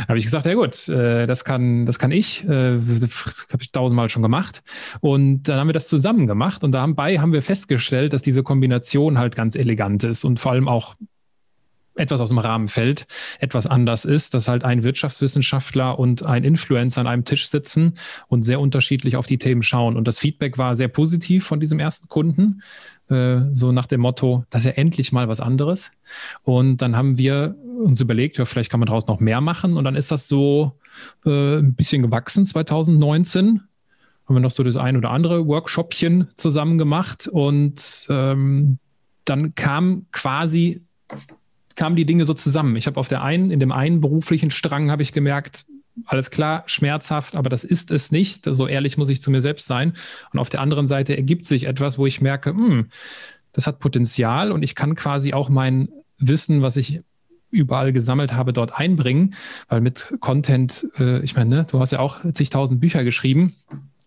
habe 0.09 0.19
ich 0.19 0.25
gesagt, 0.25 0.45
ja 0.45 0.55
gut, 0.55 0.87
äh, 0.89 1.27
das 1.27 1.45
kann, 1.45 1.87
das 1.87 1.99
kann 1.99 2.11
ich, 2.11 2.45
äh, 2.45 2.75
habe 2.79 3.62
ich 3.62 3.73
tausendmal 3.73 4.11
schon 4.11 4.23
gemacht. 4.23 4.62
Und 5.01 5.45
dann 5.45 5.59
haben 5.59 5.69
wir 5.69 5.73
das 5.73 5.89
zusammen 5.89 6.27
gemacht 6.27 6.62
und 6.62 6.73
dabei 6.73 7.19
haben 7.19 7.33
wir 7.33 7.41
festgestellt, 7.41 8.12
dass 8.12 8.21
diese 8.21 8.43
Kombination 8.43 9.19
halt 9.19 9.35
ganz 9.35 9.57
elegant 9.57 10.05
ist 10.05 10.25
und 10.25 10.41
vor 10.41 10.53
allem 10.53 10.69
auch 10.69 10.95
etwas 11.95 12.20
aus 12.20 12.30
dem 12.30 12.38
Rahmen 12.38 12.68
fällt, 12.68 13.07
etwas 13.38 13.66
anders 13.66 14.05
ist, 14.05 14.34
dass 14.34 14.49
halt 14.49 14.64
ein 14.64 14.82
Wirtschaftswissenschaftler 14.82 15.99
und 15.99 16.26
ein 16.26 16.45
Influencer 16.45 17.01
an 17.01 17.07
einem 17.07 17.24
Tisch 17.24 17.49
sitzen 17.49 17.95
und 18.28 18.42
sehr 18.42 18.61
unterschiedlich 18.61 19.16
auf 19.16 19.26
die 19.26 19.38
Themen 19.38 19.62
schauen. 19.62 19.97
Und 19.97 20.09
das 20.09 20.18
Feedback 20.18 20.59
war 20.59 20.74
sehr 20.74 20.88
positiv 20.88 21.45
von 21.45 21.61
diesem 21.61 21.78
ersten 21.78 22.09
Kunden, 22.09 22.62
äh, 23.09 23.40
so 23.53 23.72
nach 23.72 23.86
dem 23.86 24.01
Motto, 24.01 24.45
das 24.51 24.62
ist 24.62 24.66
ja 24.66 24.72
endlich 24.72 25.12
mal 25.12 25.28
was 25.28 25.40
anderes. 25.40 25.92
Und 26.42 26.82
dann 26.82 26.97
haben 26.97 27.18
wir 27.18 27.55
uns 27.82 28.01
überlegt, 28.01 28.38
ja, 28.38 28.45
vielleicht 28.45 28.70
kann 28.70 28.80
man 28.80 28.86
daraus 28.86 29.07
noch 29.07 29.20
mehr 29.20 29.40
machen. 29.40 29.76
Und 29.76 29.84
dann 29.84 29.95
ist 29.95 30.11
das 30.11 30.26
so 30.26 30.78
äh, 31.24 31.59
ein 31.59 31.74
bisschen 31.74 32.03
gewachsen 32.03 32.45
2019 32.45 33.61
haben 34.26 34.36
wir 34.36 34.40
noch 34.40 34.51
so 34.51 34.62
das 34.62 34.76
ein 34.76 34.97
oder 34.97 35.11
andere 35.11 35.47
Workshopchen 35.47 36.28
zusammen 36.34 36.78
gemacht 36.78 37.28
und 37.28 38.07
ähm, 38.09 38.78
dann 39.26 39.55
kam 39.55 40.07
quasi 40.12 40.82
kamen 41.77 41.97
die 41.97 42.07
Dinge 42.07 42.25
so 42.25 42.35
zusammen. 42.35 42.77
Ich 42.77 42.87
habe 42.87 42.99
auf 42.99 43.09
der 43.09 43.22
einen, 43.22 43.51
in 43.51 43.61
dem 43.61 43.72
einen 43.72 44.01
beruflichen 44.01 44.51
Strang 44.51 44.91
habe 44.91 45.03
ich 45.03 45.12
gemerkt, 45.12 45.66
alles 46.07 46.31
klar, 46.31 46.64
schmerzhaft, 46.66 47.37
aber 47.37 47.49
das 47.49 47.64
ist 47.64 47.91
es 47.91 48.11
nicht. 48.11 48.45
So 48.45 48.66
ehrlich 48.66 48.97
muss 48.97 49.09
ich 49.09 49.22
zu 49.22 49.31
mir 49.31 49.41
selbst 49.41 49.66
sein. 49.66 49.95
Und 50.33 50.39
auf 50.39 50.51
der 50.51 50.61
anderen 50.61 50.87
Seite 50.87 51.16
ergibt 51.16 51.47
sich 51.47 51.64
etwas, 51.64 51.99
wo 51.99 52.07
ich 52.07 52.20
merke, 52.20 52.51
hm, 52.51 52.87
das 53.53 53.66
hat 53.66 53.79
Potenzial 53.79 54.51
und 54.51 54.62
ich 54.62 54.75
kann 54.75 54.97
quasi 54.97 55.33
auch 55.33 55.49
mein 55.49 55.89
Wissen, 56.18 56.62
was 56.62 56.77
ich 56.77 57.01
überall 57.51 57.93
gesammelt 57.93 58.33
habe, 58.35 58.53
dort 58.53 58.75
einbringen, 58.75 59.35
weil 59.68 59.81
mit 59.81 60.14
Content, 60.20 60.89
äh, 60.99 61.20
ich 61.20 61.37
meine, 61.37 61.51
ne, 61.51 61.66
du 61.70 61.79
hast 61.79 61.93
ja 61.93 62.01
auch 62.01 62.18
zigtausend 62.33 62.81
Bücher 62.81 63.05
geschrieben. 63.05 63.55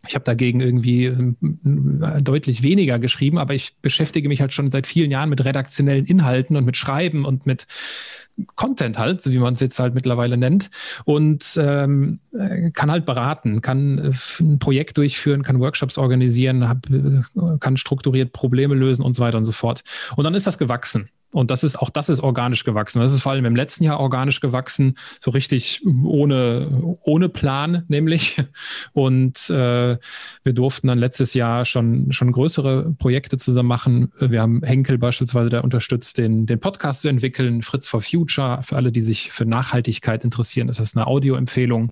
Ich 0.07 0.15
habe 0.15 0.25
dagegen 0.25 0.59
irgendwie 0.61 1.05
äh, 1.05 2.21
deutlich 2.21 2.63
weniger 2.63 2.99
geschrieben, 2.99 3.37
aber 3.37 3.53
ich 3.53 3.75
beschäftige 3.81 4.27
mich 4.27 4.41
halt 4.41 4.53
schon 4.53 4.71
seit 4.71 4.87
vielen 4.87 5.11
Jahren 5.11 5.29
mit 5.29 5.43
redaktionellen 5.43 6.05
Inhalten 6.05 6.55
und 6.55 6.65
mit 6.65 6.77
Schreiben 6.77 7.25
und 7.25 7.45
mit 7.45 7.67
Content 8.55 8.97
halt, 8.99 9.21
so 9.21 9.31
wie 9.31 9.39
man 9.39 9.53
es 9.55 9.59
jetzt 9.59 9.79
halt 9.79 9.95
mittlerweile 9.95 10.37
nennt, 10.37 10.69
und 11.05 11.59
ähm, 11.59 12.19
äh, 12.37 12.69
kann 12.71 12.91
halt 12.91 13.05
beraten, 13.05 13.61
kann 13.61 13.97
äh, 13.97 14.11
ein 14.43 14.59
Projekt 14.59 14.97
durchführen, 14.97 15.43
kann 15.43 15.59
Workshops 15.59 15.97
organisieren, 15.97 16.67
hab, 16.67 16.87
kann 17.59 17.77
strukturiert 17.77 18.33
Probleme 18.33 18.75
lösen 18.75 19.03
und 19.03 19.13
so 19.13 19.23
weiter 19.23 19.37
und 19.37 19.45
so 19.45 19.51
fort. 19.51 19.83
Und 20.15 20.23
dann 20.23 20.35
ist 20.35 20.45
das 20.45 20.57
gewachsen. 20.57 21.09
Und 21.37 21.51
das 21.51 21.63
ist 21.63 21.75
auch 21.75 21.91
das 21.91 22.09
ist 22.09 22.21
organisch 22.21 22.63
gewachsen. 22.63 22.99
Das 22.99 23.13
ist 23.13 23.21
vor 23.21 23.31
allem 23.31 23.45
im 23.45 23.55
letzten 23.55 23.83
Jahr 23.83 23.99
organisch 23.99 24.39
gewachsen, 24.39 24.95
so 25.21 25.29
richtig 25.29 25.83
ohne, 25.85 26.97
ohne 27.01 27.29
Plan, 27.29 27.83
nämlich. 27.89 28.37
Und 28.93 29.47
äh, 29.51 29.99
wir 30.43 30.53
durften 30.53 30.87
dann 30.87 30.97
letztes 30.97 31.35
Jahr 31.35 31.63
schon, 31.65 32.11
schon 32.11 32.31
größere 32.31 32.95
Projekte 32.97 33.37
zusammen 33.37 33.69
machen. 33.69 34.11
Wir 34.19 34.41
haben 34.41 34.63
Henkel 34.63 34.97
beispielsweise, 34.97 35.51
der 35.51 35.63
unterstützt, 35.63 36.17
den, 36.17 36.47
den 36.47 36.59
Podcast 36.59 37.01
zu 37.01 37.07
entwickeln, 37.07 37.61
Fritz 37.61 37.87
for 37.87 38.01
Future, 38.01 38.63
für 38.63 38.75
alle, 38.75 38.91
die 38.91 39.01
sich 39.01 39.31
für 39.31 39.45
Nachhaltigkeit 39.45 40.23
interessieren, 40.23 40.69
ist 40.69 40.79
das 40.79 40.97
eine 40.97 41.05
Audioempfehlung. 41.05 41.91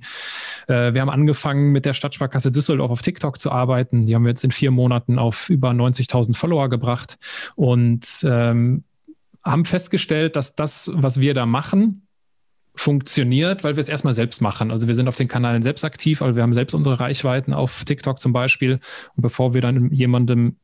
Äh, 0.67 0.95
wir 0.95 1.01
haben 1.01 1.11
angefangen, 1.11 1.71
mit 1.71 1.85
der 1.85 1.93
Stadtsparkasse 1.93 2.51
Düsseldorf 2.51 2.89
auf 2.89 3.03
TikTok 3.03 3.37
zu 3.37 3.51
arbeiten. 3.51 4.07
Die 4.07 4.15
haben 4.15 4.23
wir 4.23 4.29
jetzt 4.29 4.43
in 4.43 4.49
vier 4.49 4.71
Monaten 4.71 5.19
auf 5.19 5.51
über 5.51 5.69
90.000 5.69 6.35
Follower 6.35 6.67
gebracht. 6.67 7.19
Und 7.55 8.25
ähm, 8.27 8.83
haben 9.45 9.65
festgestellt, 9.65 10.35
dass 10.35 10.55
das, 10.55 10.91
was 10.93 11.21
wir 11.21 11.33
da 11.33 11.45
machen, 11.45 12.07
funktioniert, 12.75 13.63
weil 13.63 13.75
wir 13.75 13.81
es 13.81 13.89
erstmal 13.89 14.13
selbst 14.13 14.41
machen. 14.41 14.71
Also 14.71 14.87
wir 14.87 14.95
sind 14.95 15.07
auf 15.07 15.15
den 15.15 15.27
Kanälen 15.27 15.61
selbst 15.61 15.85
aktiv, 15.85 16.21
aber 16.21 16.35
wir 16.35 16.43
haben 16.43 16.53
selbst 16.53 16.73
unsere 16.73 16.99
Reichweiten 16.99 17.53
auf 17.53 17.85
TikTok 17.85 18.19
zum 18.19 18.33
Beispiel. 18.33 18.79
Und 19.15 19.21
bevor 19.21 19.53
wir 19.53 19.61
dann 19.61 19.91
jemandem 19.91 20.57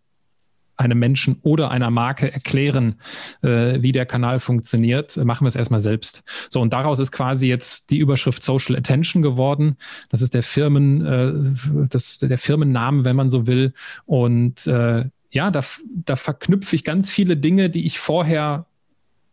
einem 0.78 1.00
Menschen 1.00 1.38
oder 1.44 1.70
einer 1.70 1.92
Marke 1.92 2.34
erklären, 2.34 2.96
äh, 3.44 3.82
wie 3.82 3.92
der 3.92 4.06
Kanal 4.06 4.40
funktioniert, 4.40 5.16
machen 5.18 5.46
wir 5.46 5.50
es 5.50 5.56
erstmal 5.56 5.80
selbst. 5.80 6.24
So, 6.50 6.60
und 6.60 6.74
daraus 6.74 6.98
ist 7.00 7.12
quasi 7.12 7.48
jetzt 7.48 7.92
die 7.92 8.00
Überschrift 8.00 8.42
Social 8.42 8.76
Attention 8.76 9.22
geworden. 9.22 9.78
Das 10.10 10.22
ist 10.22 10.34
der 10.34 10.44
Firmen, 10.44 11.06
äh, 11.06 11.88
das, 11.90 12.20
der 12.20 12.38
Firmennamen, 12.38 13.06
wenn 13.06 13.16
man 13.16 13.30
so 13.30 13.48
will. 13.48 13.74
Und 14.06 14.66
äh, 14.66 15.06
ja, 15.30 15.52
da, 15.52 15.64
da 15.86 16.16
verknüpfe 16.16 16.76
ich 16.76 16.84
ganz 16.84 17.10
viele 17.10 17.38
Dinge, 17.38 17.70
die 17.70 17.86
ich 17.86 18.00
vorher 18.00 18.66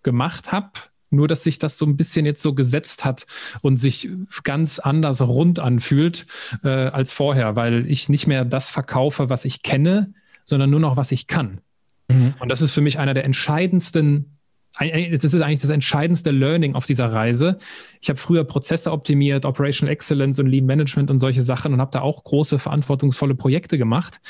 gemacht 0.09 0.53
habe. 0.53 0.71
Nur, 1.11 1.27
dass 1.27 1.43
sich 1.43 1.59
das 1.59 1.79
so 1.79 1.87
ein 1.87 1.97
bisschen 1.97 2.27
jetzt 2.27 2.43
so 2.43 2.55
gesetzt 2.55 3.05
hat 3.05 3.27
und 3.63 3.79
sich 3.79 4.11
ganz 4.45 4.79
anders 4.79 5.23
rund 5.23 5.59
anfühlt 5.59 6.27
äh, 6.65 6.69
als 6.69 7.13
vorher, 7.13 7.57
weil 7.57 7.91
ich 7.91 8.09
nicht 8.09 8.27
mehr 8.27 8.45
das 8.45 8.69
verkaufe, 8.69 9.31
was 9.31 9.45
ich 9.47 9.63
kenne, 9.63 10.13
sondern 10.45 10.71
nur 10.71 10.81
noch, 10.81 10.99
was 10.99 11.13
ich 11.13 11.27
kann. 11.27 11.61
Mhm. 12.09 12.35
Und 12.41 12.51
das 12.51 12.61
ist 12.61 12.73
für 12.73 12.83
mich 12.83 12.99
einer 12.99 13.15
der 13.15 13.25
entscheidendsten 13.25 14.39
das 14.79 15.25
ist 15.25 15.41
eigentlich 15.41 15.61
das 15.61 15.71
entscheidendste 15.71 16.31
Learning 16.31 16.75
auf 16.75 16.87
dieser 16.87 17.13
Reise. 17.13 17.59
Ich 18.01 18.09
habe 18.11 18.19
früher 18.19 18.45
Prozesse 18.45 18.93
optimiert, 18.93 19.45
Operational 19.45 19.93
Excellence 19.93 20.39
und 20.39 20.47
Lean 20.47 20.67
Management 20.67 21.11
und 21.11 21.19
solche 21.19 21.43
Sachen 21.43 21.73
und 21.73 21.81
habe 21.81 21.91
da 21.91 22.01
auch 22.01 22.23
große 22.23 22.59
verantwortungsvolle 22.61 23.35
Projekte 23.35 23.77
gemacht. 23.77 24.21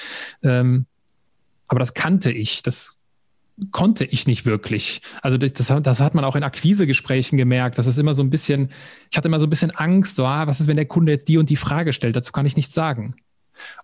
Ähm, 0.43 0.87
aber 1.67 1.81
das 1.81 1.93
kannte 1.93 2.33
ich. 2.33 2.63
Das 2.63 2.98
konnte 3.71 4.05
ich 4.05 4.27
nicht 4.27 4.47
wirklich. 4.47 5.01
Also 5.23 5.37
das, 5.37 5.53
das, 5.53 5.73
das, 5.83 6.01
hat 6.01 6.15
man 6.15 6.25
auch 6.25 6.37
in 6.37 6.43
Akquisegesprächen 6.43 7.37
gemerkt. 7.37 7.79
Das 7.79 7.87
ist 7.87 7.99
immer 7.99 8.15
so 8.15 8.23
ein 8.23 8.31
bisschen, 8.31 8.71
ich 9.11 9.17
hatte 9.17 9.29
immer 9.29 9.41
so 9.41 9.47
ein 9.47 9.51
bisschen 9.51 9.71
Angst, 9.73 10.15
so, 10.15 10.25
ah, 10.25 10.47
was 10.47 10.61
ist, 10.61 10.67
wenn 10.67 10.77
der 10.77 10.87
Kunde 10.87 11.13
jetzt 11.13 11.29
die 11.29 11.39
und 11.39 11.51
die 11.51 11.57
Frage 11.57 11.93
stellt? 11.93 12.17
Dazu 12.17 12.33
kann 12.33 12.47
ich 12.47 12.57
nichts 12.57 12.75
sagen. 12.75 13.15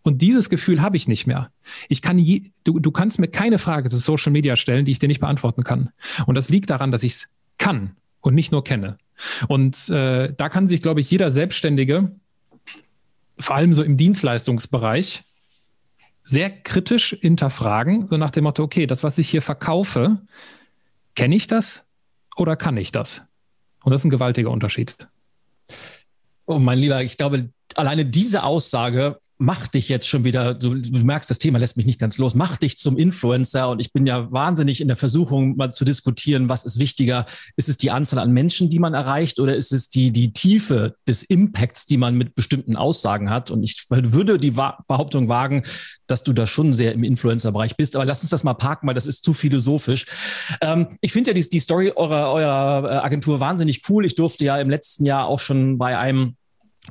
Und 0.03 0.23
dieses 0.23 0.51
Gefühl 0.51 0.81
habe 0.83 0.97
ich 0.97 1.09
nicht 1.09 1.27
mehr. 1.27 1.51
Ich 1.89 2.03
kann 2.03 2.19
je, 2.19 2.51
du, 2.63 2.79
du 2.79 2.91
kannst 2.91 3.19
mir 3.19 3.29
keine 3.29 3.59
Frage 3.59 3.91
zu 3.91 3.97
Social 3.97 4.33
Media 4.33 4.57
stellen, 4.57 4.85
die 4.85 4.93
ich 4.93 4.99
dir 4.99 5.09
nicht 5.09 5.21
beantworten 5.21 5.65
kann. 5.65 5.91
Und 6.27 6.37
das 6.37 6.49
liegt 6.49 6.71
daran, 6.71 6.93
dass 6.93 7.03
ich 7.03 7.13
es 7.13 7.29
kann 7.59 7.97
und 8.21 8.35
nicht 8.35 8.53
nur 8.53 8.65
kenne. 8.65 8.99
Und 9.49 9.89
äh, 9.91 10.33
da 10.37 10.49
kann 10.49 10.67
sich, 10.67 10.83
glaube 10.83 11.01
ich, 11.01 11.11
jeder 11.11 11.31
Selbstständige, 11.31 12.13
vor 13.39 13.57
allem 13.57 13.75
so 13.75 13.83
im 13.83 13.97
Dienstleistungsbereich, 13.97 15.25
sehr 16.25 16.51
kritisch 16.51 17.17
hinterfragen, 17.21 18.07
so 18.09 18.17
nach 18.17 18.31
dem 18.31 18.45
Motto, 18.45 18.63
okay, 18.63 18.87
das, 18.87 19.05
was 19.05 19.19
ich 19.19 19.29
hier 19.29 19.43
verkaufe, 19.43 20.19
kenne 21.15 21.37
ich 21.37 21.47
das 21.47 21.87
oder 22.35 22.57
kann 22.57 22.77
ich 22.77 22.91
das? 22.91 23.23
Und 23.85 23.93
das 23.93 24.01
ist 24.01 24.07
ein 24.07 24.11
gewaltiger 24.11 24.51
Unterschied. 24.51 24.97
Oh, 26.47 26.59
mein 26.59 26.79
Lieber, 26.79 27.03
ich 27.03 27.17
glaube, 27.19 27.51
alleine 27.75 28.07
diese 28.07 28.43
Aussage 28.43 29.21
mach 29.39 29.67
dich 29.67 29.89
jetzt 29.89 30.09
schon 30.09 30.25
wieder, 30.25 30.55
du, 30.55 30.75
du, 30.75 30.99
merkst, 30.99 31.29
das 31.29 31.39
Thema 31.39 31.59
lässt 31.59 31.77
mich 31.77 31.87
nicht 31.87 31.99
ganz 31.99 32.19
los, 32.19 32.35
mach 32.35 32.57
dich 32.57 32.79
zum 32.79 32.97
Influencer 32.97 33.69
und 33.69 33.81
ich 33.81 33.93
bin 33.93 34.07
ja 34.07 34.31
wahnsinnig 34.31 34.81
in 34.81 34.89
der 34.89 34.97
Versuchung, 34.97 35.57
mal 35.57 35.73
zu 35.73 35.85
diskutieren, 35.85 36.49
was 36.49 36.65
ist 36.65 36.79
wichtiger? 36.79 37.27
Ist 37.57 37.69
es 37.69 37.77
die 37.77 37.91
Anzahl 37.91 38.21
an 38.21 38.33
Menschen, 38.33 38.71
die 38.71 38.79
man 38.79 38.95
erreicht 38.95 39.41
oder 39.41 39.57
ist 39.57 39.73
es 39.73 39.89
die, 39.89 40.13
die 40.13 40.33
Tiefe 40.33 40.95
des 41.09 41.25
Impacts, 41.25 41.87
die 41.87 41.97
man 41.97 42.17
mit 42.17 42.35
bestimmten 42.35 42.77
Aussagen 42.77 43.29
hat? 43.31 43.51
Und 43.51 43.65
ich 43.65 43.87
würde 43.91 44.39
die 44.39 44.53
Behauptung 44.53 45.29
wagen, 45.29 45.65
dass 46.07 46.23
du 46.23 46.33
da 46.33 46.47
schon 46.47 46.73
sehr 46.73 46.93
im 46.93 47.03
Influencer-Bereich 47.03 47.77
bist, 47.77 47.97
aber 47.97 48.05
lass 48.05 48.23
uns 48.23 48.31
das 48.31 48.45
mal 48.45 48.55
parken, 48.55 48.87
weil 48.87 48.95
das 48.95 49.07
ist 49.07 49.25
zu 49.25 49.33
philosophisch. 49.33 50.07
Ähm, 50.61 50.97
ich 51.01 51.13
finde 51.13 51.31
ja 51.31 51.35
die, 51.35 51.49
die 51.49 51.61
Story 51.61 51.93
eurer, 51.95 52.33
eurer 52.33 52.85
äh, 52.85 52.97
Agentur 52.99 53.41
wahnsinnig 53.41 53.83
cool. 53.89 54.05
Ich 54.05 54.15
durfte 54.15 54.45
ja 54.45 54.59
im 54.59 54.71
letzten 54.71 55.07
Jahr 55.07 55.27
auch 55.27 55.41
schon 55.41 55.79
bei 55.79 55.99
einem 55.99 56.37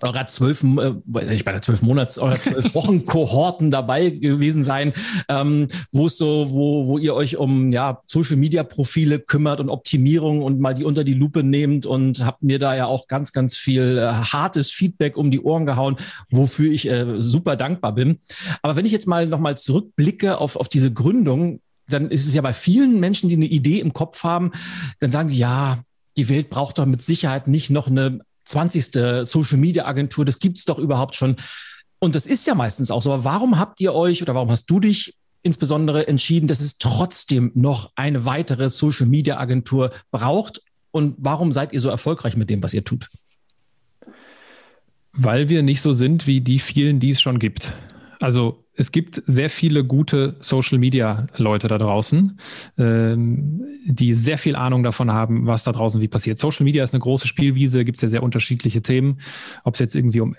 eurer 0.01 0.27
zwölf, 0.27 0.63
äh, 0.63 1.25
nicht 1.25 1.45
bei 1.45 1.51
der 1.51 1.61
zwölf 1.61 1.81
Monats, 1.81 2.17
eurer 2.17 2.39
zwölf 2.39 2.73
Wochen 2.75 3.05
Kohorten 3.05 3.71
dabei 3.71 4.09
gewesen 4.09 4.63
sein, 4.63 4.93
ähm, 5.29 5.67
wo 5.91 6.07
es 6.07 6.17
so, 6.17 6.47
wo, 6.49 6.87
wo 6.87 6.97
ihr 6.97 7.13
euch 7.13 7.37
um 7.37 7.71
ja 7.71 8.01
Social 8.07 8.35
Media 8.35 8.63
Profile 8.63 9.19
kümmert 9.19 9.59
und 9.59 9.69
Optimierung 9.69 10.41
und 10.41 10.59
mal 10.59 10.73
die 10.73 10.83
unter 10.83 11.03
die 11.03 11.13
Lupe 11.13 11.43
nehmt 11.43 11.85
und 11.85 12.25
habt 12.25 12.43
mir 12.43 12.59
da 12.59 12.75
ja 12.75 12.85
auch 12.87 13.07
ganz, 13.07 13.31
ganz 13.33 13.55
viel 13.55 13.97
äh, 13.97 14.11
hartes 14.11 14.71
Feedback 14.71 15.17
um 15.17 15.31
die 15.31 15.41
Ohren 15.41 15.65
gehauen, 15.65 15.97
wofür 16.31 16.71
ich 16.71 16.89
äh, 16.89 17.21
super 17.21 17.55
dankbar 17.55 17.93
bin. 17.93 18.19
Aber 18.61 18.75
wenn 18.75 18.85
ich 18.85 18.91
jetzt 18.91 19.07
mal 19.07 19.27
nochmal 19.27 19.57
zurückblicke 19.57 20.39
auf, 20.39 20.55
auf 20.55 20.69
diese 20.69 20.91
Gründung, 20.91 21.59
dann 21.87 22.09
ist 22.09 22.25
es 22.25 22.33
ja 22.33 22.41
bei 22.41 22.53
vielen 22.53 22.99
Menschen, 22.99 23.29
die 23.29 23.35
eine 23.35 23.45
Idee 23.45 23.79
im 23.79 23.93
Kopf 23.93 24.23
haben, 24.23 24.51
dann 24.99 25.11
sagen 25.11 25.29
die, 25.29 25.37
ja, 25.37 25.79
die 26.17 26.29
Welt 26.29 26.49
braucht 26.49 26.77
doch 26.77 26.85
mit 26.85 27.01
Sicherheit 27.01 27.47
nicht 27.47 27.69
noch 27.69 27.87
eine 27.87 28.21
20. 28.45 29.25
Social 29.25 29.57
Media 29.57 29.85
Agentur, 29.85 30.25
das 30.25 30.39
gibt 30.39 30.57
es 30.57 30.65
doch 30.65 30.79
überhaupt 30.79 31.15
schon. 31.15 31.37
Und 31.99 32.15
das 32.15 32.25
ist 32.25 32.45
ja 32.47 32.55
meistens 32.55 32.91
auch 32.91 33.01
so. 33.01 33.13
Aber 33.13 33.23
warum 33.23 33.57
habt 33.57 33.79
ihr 33.79 33.93
euch 33.93 34.21
oder 34.21 34.35
warum 34.35 34.51
hast 34.51 34.65
du 34.65 34.79
dich 34.79 35.15
insbesondere 35.41 36.07
entschieden, 36.07 36.47
dass 36.47 36.59
es 36.59 36.77
trotzdem 36.77 37.51
noch 37.55 37.91
eine 37.95 38.25
weitere 38.25 38.69
Social 38.69 39.07
Media 39.07 39.37
Agentur 39.37 39.91
braucht? 40.11 40.61
Und 40.91 41.15
warum 41.17 41.51
seid 41.51 41.73
ihr 41.73 41.79
so 41.79 41.89
erfolgreich 41.89 42.35
mit 42.35 42.49
dem, 42.49 42.61
was 42.61 42.73
ihr 42.73 42.83
tut? 42.83 43.09
Weil 45.11 45.49
wir 45.49 45.63
nicht 45.63 45.81
so 45.81 45.93
sind 45.93 46.27
wie 46.27 46.41
die 46.41 46.59
vielen, 46.59 46.99
die 46.99 47.11
es 47.11 47.21
schon 47.21 47.39
gibt. 47.39 47.73
Also 48.19 48.62
es 48.75 48.91
gibt 48.91 49.21
sehr 49.25 49.49
viele 49.49 49.83
gute 49.83 50.35
Social-Media-Leute 50.39 51.67
da 51.67 51.77
draußen, 51.77 52.39
ähm, 52.77 53.65
die 53.85 54.13
sehr 54.13 54.37
viel 54.37 54.55
Ahnung 54.55 54.83
davon 54.83 55.11
haben, 55.11 55.45
was 55.45 55.63
da 55.63 55.71
draußen 55.71 56.01
wie 56.01 56.07
passiert. 56.07 56.39
Social 56.39 56.63
Media 56.63 56.83
ist 56.83 56.93
eine 56.93 57.01
große 57.01 57.27
Spielwiese, 57.27 57.85
gibt 57.85 57.97
es 57.97 58.01
ja 58.01 58.09
sehr 58.09 58.23
unterschiedliche 58.23 58.81
Themen, 58.81 59.19
ob 59.63 59.75
es 59.75 59.79
jetzt 59.79 59.95
irgendwie 59.95 60.21
um 60.21 60.35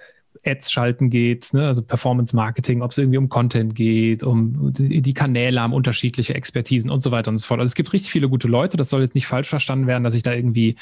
Ads 0.46 0.70
schalten 0.70 1.10
geht, 1.10 1.52
ne? 1.52 1.66
also 1.66 1.82
Performance 1.82 2.34
Marketing, 2.34 2.82
ob 2.82 2.90
es 2.90 2.98
irgendwie 2.98 3.18
um 3.18 3.28
Content 3.28 3.74
geht, 3.74 4.22
um 4.22 4.72
die, 4.72 5.14
Kanäle 5.14 5.60
haben 5.60 5.72
unterschiedliche 5.72 6.34
Expertisen 6.34 6.90
und 6.90 7.00
so 7.00 7.10
weiter 7.10 7.30
und 7.30 7.36
so 7.38 7.46
fort. 7.46 7.60
Also 7.60 7.70
es 7.70 7.74
gibt 7.74 7.92
richtig 7.92 8.10
viele 8.10 8.28
gute 8.28 8.48
Leute. 8.48 8.76
Das 8.76 8.88
soll 8.88 9.02
jetzt 9.02 9.14
nicht 9.14 9.26
falsch 9.26 9.48
verstanden 9.48 9.86
werden, 9.86 10.04
dass 10.04 10.14
ich 10.14 10.22
da 10.22 10.32
irgendwie 10.32 10.76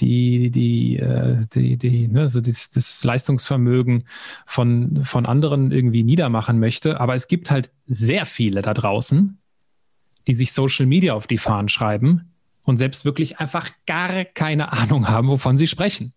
die, 0.00 0.50
die, 0.50 0.96
äh, 0.96 1.46
die, 1.54 1.76
die, 1.76 2.08
ne, 2.08 2.28
so 2.28 2.40
das, 2.40 2.70
das 2.70 3.02
Leistungsvermögen 3.04 4.04
von, 4.46 5.04
von 5.04 5.26
anderen 5.26 5.70
irgendwie 5.70 6.02
niedermachen 6.02 6.58
möchte. 6.58 7.00
Aber 7.00 7.14
es 7.14 7.28
gibt 7.28 7.50
halt 7.50 7.70
sehr 7.86 8.26
viele 8.26 8.62
da 8.62 8.74
draußen, 8.74 9.38
die 10.26 10.34
sich 10.34 10.52
Social 10.52 10.86
Media 10.86 11.14
auf 11.14 11.26
die 11.26 11.38
Fahnen 11.38 11.68
schreiben 11.68 12.32
und 12.66 12.76
selbst 12.76 13.04
wirklich 13.04 13.38
einfach 13.38 13.70
gar 13.86 14.24
keine 14.24 14.72
Ahnung 14.72 15.08
haben, 15.08 15.28
wovon 15.28 15.56
sie 15.56 15.66
sprechen. 15.66 16.12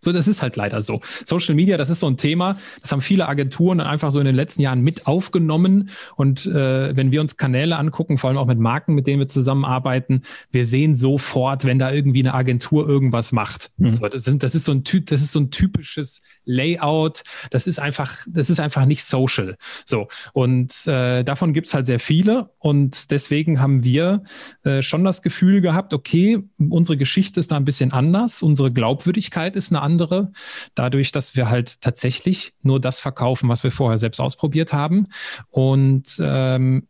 So, 0.00 0.12
das 0.12 0.26
ist 0.28 0.40
halt 0.40 0.56
leider 0.56 0.80
so. 0.82 1.00
Social 1.24 1.54
Media, 1.54 1.76
das 1.76 1.90
ist 1.90 2.00
so 2.00 2.06
ein 2.06 2.16
Thema, 2.16 2.58
das 2.80 2.90
haben 2.90 3.02
viele 3.02 3.28
Agenturen 3.28 3.80
einfach 3.80 4.10
so 4.10 4.18
in 4.18 4.24
den 4.24 4.34
letzten 4.34 4.62
Jahren 4.62 4.80
mit 4.80 5.06
aufgenommen. 5.06 5.90
Und 6.16 6.46
äh, 6.46 6.96
wenn 6.96 7.12
wir 7.12 7.20
uns 7.20 7.36
Kanäle 7.36 7.76
angucken, 7.76 8.16
vor 8.16 8.28
allem 8.28 8.38
auch 8.38 8.46
mit 8.46 8.58
Marken, 8.58 8.94
mit 8.94 9.06
denen 9.06 9.20
wir 9.20 9.26
zusammenarbeiten, 9.26 10.22
wir 10.50 10.64
sehen 10.64 10.94
sofort, 10.94 11.64
wenn 11.64 11.78
da 11.78 11.92
irgendwie 11.92 12.20
eine 12.20 12.34
Agentur 12.34 12.88
irgendwas 12.88 13.32
macht. 13.32 13.70
Mhm. 13.76 13.94
So, 13.94 14.08
das, 14.08 14.24
sind, 14.24 14.42
das, 14.42 14.54
ist 14.54 14.64
so 14.64 14.72
ein, 14.72 14.84
das 15.04 15.20
ist 15.20 15.32
so 15.32 15.40
ein 15.40 15.50
typisches 15.50 16.22
Layout. 16.44 17.22
Das 17.50 17.66
ist 17.66 17.78
einfach, 17.78 18.24
das 18.26 18.48
ist 18.48 18.60
einfach 18.60 18.86
nicht 18.86 19.04
social. 19.04 19.56
So, 19.84 20.08
und 20.32 20.86
äh, 20.86 21.24
davon 21.24 21.52
gibt's 21.52 21.74
halt 21.74 21.84
sehr 21.84 22.00
viele. 22.00 22.50
Und 22.58 23.10
deswegen 23.10 23.60
haben 23.60 23.84
wir 23.84 24.22
äh, 24.64 24.80
schon 24.80 25.04
das 25.04 25.20
Gefühl 25.20 25.60
gehabt, 25.60 25.92
okay, 25.92 26.42
unsere 26.58 26.96
Geschichte 26.96 27.38
ist 27.38 27.50
da 27.50 27.56
ein 27.56 27.64
bisschen 27.64 27.92
anders, 27.92 28.42
unsere 28.42 28.72
Glaubwürdigkeit 28.72 29.56
ist 29.56 29.72
eine 29.72 29.82
andere 29.82 29.89
andere, 29.90 30.32
dadurch, 30.74 31.12
dass 31.12 31.36
wir 31.36 31.50
halt 31.50 31.80
tatsächlich 31.80 32.52
nur 32.62 32.80
das 32.80 33.00
verkaufen, 33.00 33.48
was 33.48 33.64
wir 33.64 33.72
vorher 33.72 33.98
selbst 33.98 34.20
ausprobiert 34.20 34.72
haben. 34.72 35.08
Und 35.50 36.20
ähm, 36.22 36.86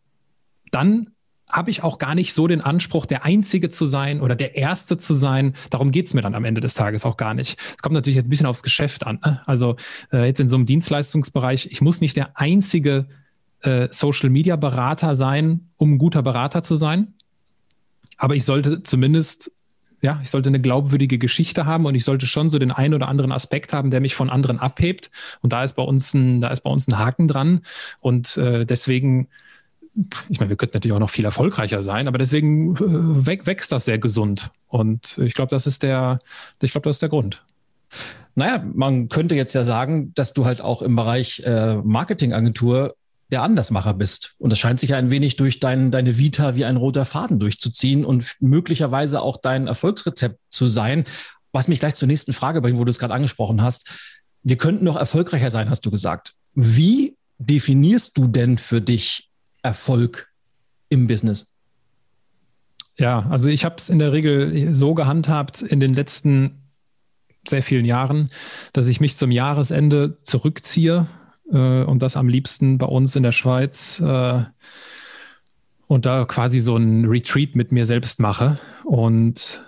dann 0.71 1.09
habe 1.49 1.71
ich 1.71 1.83
auch 1.83 1.99
gar 1.99 2.15
nicht 2.15 2.33
so 2.33 2.47
den 2.47 2.61
Anspruch, 2.61 3.07
der 3.07 3.25
Einzige 3.25 3.71
zu 3.71 3.85
sein 3.85 4.21
oder 4.21 4.37
der 4.37 4.57
Erste 4.57 4.97
zu 4.97 5.15
sein. 5.15 5.55
Darum 5.71 5.91
geht 5.91 6.07
es 6.07 6.15
mir 6.15 6.23
dann 6.23 6.35
am 6.35 6.45
Ende 6.45 6.61
des 6.61 6.75
Tages 6.75 7.05
auch 7.05 7.17
gar 7.17 7.35
nicht. 7.35 7.59
Es 7.71 7.83
kommt 7.83 7.95
natürlich 7.95 8.17
jetzt 8.17 8.27
ein 8.27 8.31
bisschen 8.31 8.47
aufs 8.47 8.63
Geschäft 8.63 9.07
an. 9.07 9.19
Ne? 9.25 9.43
Also 9.47 9.77
äh, 10.13 10.27
jetzt 10.27 10.39
in 10.39 10.49
so 10.49 10.57
einem 10.57 10.67
Dienstleistungsbereich, 10.67 11.67
ich 11.71 11.81
muss 11.81 12.01
nicht 12.01 12.17
der 12.17 12.39
einzige 12.39 13.07
äh, 13.63 13.89
Social-Media-Berater 13.91 15.15
sein, 15.17 15.71
um 15.77 15.95
ein 15.95 15.99
guter 15.99 16.23
Berater 16.23 16.63
zu 16.63 16.77
sein. 16.77 17.15
Aber 18.17 18.37
ich 18.37 18.45
sollte 18.45 18.83
zumindest 18.83 19.51
ja, 20.03 20.21
ich 20.23 20.31
sollte 20.31 20.49
eine 20.49 20.61
glaubwürdige 20.61 21.19
Geschichte 21.19 21.67
haben 21.67 21.87
und 21.87 21.95
ich 21.95 22.05
sollte 22.05 22.27
schon 22.27 22.49
so 22.49 22.59
den 22.59 22.71
einen 22.71 22.95
oder 22.95 23.09
anderen 23.09 23.33
Aspekt 23.33 23.73
haben, 23.73 23.91
der 23.91 24.01
mich 24.01 24.15
von 24.15 24.31
anderen 24.31 24.59
abhebt. 24.59 25.11
Und 25.43 25.53
da 25.53 25.63
ist 25.63 25.75
bei 25.75 25.83
uns 25.83 26.15
ein, 26.15 26.41
da 26.41 26.49
ist 26.49 26.63
bei 26.63 26.71
uns 26.71 26.89
ein 26.89 26.99
Haken 26.99 27.29
dran. 27.29 27.61
Und 28.01 28.37
äh, 28.37 28.65
deswegen, 28.65 29.29
ich 30.29 30.41
meine, 30.41 30.49
wir 30.49 30.57
könnten 30.57 30.77
natürlich 30.77 30.95
auch 30.95 31.01
noch 31.01 31.11
viel 31.11 31.25
erfolgreicher 31.25 31.83
sein, 31.83 32.09
aber 32.09 32.19
deswegen 32.19 32.77
äh, 32.77 33.47
wächst 33.47 33.73
das 33.73 33.85
sehr 33.85 33.99
gesund. 33.99 34.51
Und 34.69 35.19
ich 35.19 35.35
glaube, 35.35 35.51
das 35.51 35.67
ist 35.67 35.83
der, 35.83 36.21
ich 36.61 36.71
glaube, 36.71 36.89
das 36.89 36.97
ist 36.97 37.03
der 37.03 37.09
Grund. 37.11 37.45
Naja, 38.35 38.65
man 38.73 39.09
könnte 39.09 39.35
jetzt 39.35 39.55
ja 39.55 39.65
sagen, 39.65 40.15
dass 40.15 40.33
du 40.33 40.45
halt 40.45 40.61
auch 40.61 40.83
im 40.83 40.97
Bereich 40.97 41.41
äh, 41.45 41.77
Marketingagentur 41.77 42.95
der 43.31 43.43
Andersmacher 43.43 43.95
bist. 43.95 44.35
Und 44.39 44.51
das 44.51 44.59
scheint 44.59 44.81
sich 44.81 44.91
ja 44.91 44.97
ein 44.97 45.11
wenig 45.11 45.37
durch 45.37 45.61
dein, 45.61 45.91
deine 45.91 46.19
Vita 46.19 46.57
wie 46.57 46.65
ein 46.65 46.77
roter 46.77 47.05
Faden 47.05 47.39
durchzuziehen 47.39 48.05
und 48.05 48.37
möglicherweise 48.41 49.23
auch 49.23 49.37
dein 49.41 49.67
Erfolgsrezept 49.67 50.39
zu 50.51 50.67
sein. 50.67 51.05
Was 51.53 51.69
mich 51.69 51.81
gleich 51.81 51.95
zur 51.95 52.09
nächsten 52.09 52.33
Frage 52.33 52.61
bringt, 52.61 52.79
wo 52.79 52.85
du 52.85 52.91
es 52.91 52.99
gerade 52.99 53.15
angesprochen 53.15 53.63
hast. 53.63 53.89
Wir 54.43 54.57
könnten 54.57 54.85
noch 54.85 54.97
erfolgreicher 54.97 55.51
sein, 55.51 55.71
hast 55.71 55.85
du 55.87 55.91
gesagt. 55.91 56.35
Wie 56.55 57.17
definierst 57.39 58.17
du 58.17 58.27
denn 58.27 58.59
für 58.59 58.81
dich 58.81 59.31
Erfolg 59.63 60.29
im 60.89 61.07
Business? 61.07 61.53
Ja, 62.97 63.27
also 63.31 63.49
ich 63.49 63.65
habe 63.65 63.77
es 63.79 63.89
in 63.89 63.99
der 63.99 64.13
Regel 64.13 64.75
so 64.75 64.95
gehandhabt 64.95 65.63
in 65.63 65.81
den 65.81 65.95
letzten 65.95 66.61
sehr 67.49 67.63
vielen 67.63 67.85
Jahren, 67.85 68.31
dass 68.73 68.89
ich 68.89 69.01
mich 69.01 69.17
zum 69.17 69.31
Jahresende 69.31 70.19
zurückziehe 70.23 71.07
äh, 71.51 71.83
und 71.85 72.03
das 72.03 72.17
am 72.17 72.29
liebsten 72.29 72.79
bei 72.79 72.87
uns 72.87 73.17
in 73.17 73.23
der 73.23 73.33
Schweiz 73.33 74.01
äh, 74.01 74.43
und 75.87 76.07
da 76.07 76.25
quasi 76.25 76.61
so 76.61 76.77
ein 76.77 77.07
Retreat 77.07 77.57
mit 77.57 77.73
mir 77.73 77.85
selbst 77.85 78.21
mache. 78.21 78.59
Und 78.85 79.65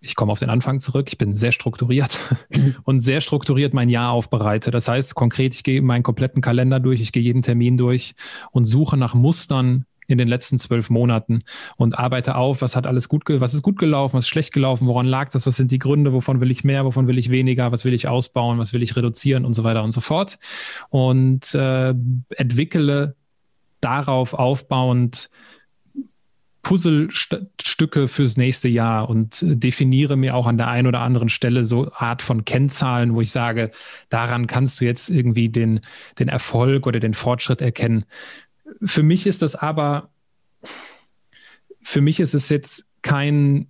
ich 0.00 0.14
komme 0.14 0.30
auf 0.30 0.38
den 0.38 0.50
Anfang 0.50 0.80
zurück. 0.80 1.08
Ich 1.08 1.18
bin 1.18 1.34
sehr 1.34 1.52
strukturiert 1.52 2.20
und 2.84 3.00
sehr 3.00 3.20
strukturiert 3.20 3.74
mein 3.74 3.88
Jahr 3.88 4.12
aufbereite. 4.12 4.70
Das 4.70 4.88
heißt 4.88 5.14
konkret, 5.14 5.54
ich 5.54 5.64
gehe 5.64 5.82
meinen 5.82 6.02
kompletten 6.02 6.42
Kalender 6.42 6.80
durch, 6.80 7.00
ich 7.00 7.12
gehe 7.12 7.22
jeden 7.22 7.42
Termin 7.42 7.76
durch 7.76 8.14
und 8.50 8.66
suche 8.66 8.96
nach 8.96 9.14
Mustern, 9.14 9.86
in 10.06 10.18
den 10.18 10.28
letzten 10.28 10.58
zwölf 10.58 10.90
Monaten 10.90 11.42
und 11.76 11.98
arbeite 11.98 12.36
auf, 12.36 12.62
was 12.62 12.76
hat 12.76 12.86
alles 12.86 13.08
gut, 13.08 13.24
was 13.26 13.54
ist 13.54 13.62
gut 13.62 13.78
gelaufen, 13.78 14.16
was 14.16 14.24
ist 14.24 14.28
schlecht 14.28 14.52
gelaufen, 14.52 14.86
woran 14.86 15.06
lag 15.06 15.30
das, 15.30 15.46
was 15.46 15.56
sind 15.56 15.70
die 15.70 15.78
Gründe, 15.78 16.12
wovon 16.12 16.40
will 16.40 16.50
ich 16.50 16.64
mehr, 16.64 16.84
wovon 16.84 17.06
will 17.06 17.18
ich 17.18 17.30
weniger, 17.30 17.72
was 17.72 17.84
will 17.84 17.94
ich 17.94 18.08
ausbauen, 18.08 18.58
was 18.58 18.72
will 18.72 18.82
ich 18.82 18.96
reduzieren 18.96 19.44
und 19.44 19.54
so 19.54 19.64
weiter 19.64 19.82
und 19.82 19.92
so 19.92 20.00
fort. 20.00 20.38
Und 20.90 21.54
äh, 21.54 21.94
entwickle 22.36 23.14
darauf 23.80 24.34
aufbauend 24.34 25.30
Puzzlestücke 26.66 28.08
fürs 28.08 28.36
nächste 28.36 28.66
Jahr 28.66 29.08
und 29.08 29.38
definiere 29.40 30.16
mir 30.16 30.34
auch 30.34 30.48
an 30.48 30.56
der 30.56 30.66
einen 30.66 30.88
oder 30.88 30.98
anderen 30.98 31.28
Stelle 31.28 31.62
so 31.62 31.92
Art 31.92 32.22
von 32.22 32.44
Kennzahlen, 32.44 33.14
wo 33.14 33.20
ich 33.20 33.30
sage, 33.30 33.70
daran 34.08 34.48
kannst 34.48 34.80
du 34.80 34.84
jetzt 34.84 35.08
irgendwie 35.08 35.48
den, 35.48 35.78
den 36.18 36.26
Erfolg 36.26 36.88
oder 36.88 36.98
den 36.98 37.14
Fortschritt 37.14 37.62
erkennen. 37.62 38.04
Für 38.82 39.02
mich 39.02 39.26
ist 39.26 39.42
das 39.42 39.54
aber, 39.54 40.10
für 41.82 42.00
mich 42.00 42.20
ist 42.20 42.34
es 42.34 42.48
jetzt 42.48 42.90
kein, 43.02 43.68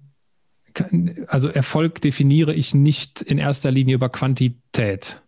kein, 0.74 1.26
also 1.28 1.48
Erfolg 1.48 2.00
definiere 2.00 2.54
ich 2.54 2.74
nicht 2.74 3.22
in 3.22 3.38
erster 3.38 3.70
Linie 3.70 3.96
über 3.96 4.08
Quantität. 4.08 5.22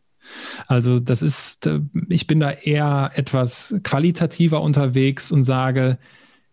Also 0.67 1.01
das 1.01 1.23
ist, 1.23 1.69
ich 2.09 2.27
bin 2.27 2.41
da 2.41 2.51
eher 2.51 3.13
etwas 3.15 3.75
qualitativer 3.83 4.63
unterwegs 4.63 5.33
und 5.33 5.45
sage, 5.45 5.99